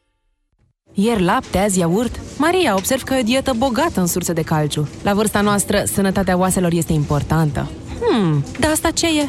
Ieri 0.98 1.22
lapte, 1.22 1.58
azi 1.58 1.78
iaurt. 1.78 2.20
Maria, 2.36 2.74
observ 2.74 3.02
că 3.02 3.14
e 3.14 3.20
o 3.20 3.22
dietă 3.22 3.52
bogată 3.56 4.00
în 4.00 4.06
surse 4.06 4.32
de 4.32 4.42
calciu. 4.42 4.88
La 5.02 5.14
vârsta 5.14 5.40
noastră, 5.40 5.82
sănătatea 5.84 6.36
oaselor 6.36 6.72
este 6.72 6.92
importantă. 6.92 7.68
Hmm, 8.00 8.44
dar 8.60 8.70
asta 8.70 8.90
ce 8.90 9.06
e? 9.06 9.28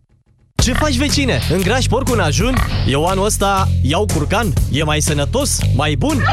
Ce 0.61 0.73
faci, 0.73 0.97
vecine? 0.97 1.39
Îngrași 1.49 1.87
porcul 1.87 2.13
în 2.13 2.19
ajun? 2.19 2.55
Eu 2.87 3.05
anul 3.05 3.25
ăsta 3.25 3.67
iau 3.81 4.05
curcan. 4.13 4.53
E 4.71 4.83
mai 4.83 5.01
sănătos? 5.01 5.57
Mai 5.75 5.95
bun? 5.95 6.23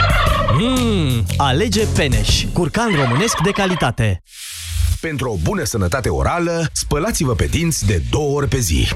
Mmm, 0.61 1.25
alege 1.37 1.85
Peneș. 1.95 2.45
Curcan 2.53 2.95
românesc 2.95 3.37
de 3.45 3.51
calitate. 3.51 4.23
Pentru 5.01 5.31
o 5.31 5.37
bună 5.43 5.65
sănătate 5.65 6.09
orală, 6.09 6.67
spălați-vă 6.73 7.35
pe 7.35 7.45
dinți 7.45 7.87
de 7.87 8.03
două 8.11 8.37
ori 8.37 8.49
pe 8.49 8.59
zi. 8.59 8.89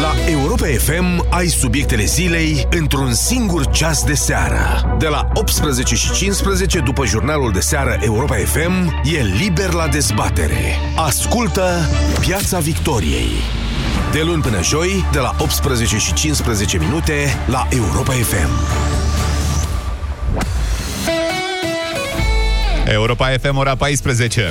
La 0.00 0.30
Europa 0.30 0.66
FM 0.66 1.26
ai 1.30 1.46
subiectele 1.46 2.04
zilei 2.04 2.66
într-un 2.70 3.12
singur 3.14 3.66
ceas 3.70 4.04
de 4.04 4.14
seară. 4.14 4.96
De 4.98 5.06
la 5.06 5.28
18 5.34 5.94
și 5.94 6.12
15 6.12 6.78
după 6.78 7.06
jurnalul 7.06 7.52
de 7.52 7.60
seară 7.60 7.98
Europa 8.00 8.36
FM 8.36 9.02
e 9.04 9.22
liber 9.22 9.72
la 9.72 9.88
dezbatere. 9.88 10.76
Ascultă 10.96 11.88
Piața 12.20 12.58
Victoriei. 12.58 13.30
De 14.18 14.24
luni 14.24 14.42
până 14.42 14.62
joi, 14.62 15.04
de 15.12 15.18
la 15.18 15.34
18 15.38 15.98
și 15.98 16.12
15 16.12 16.78
minute 16.78 17.36
la 17.46 17.68
Europa 17.70 18.12
FM. 18.12 18.50
Europa 22.84 23.26
FM, 23.40 23.56
ora 23.56 23.74
14. 23.76 24.50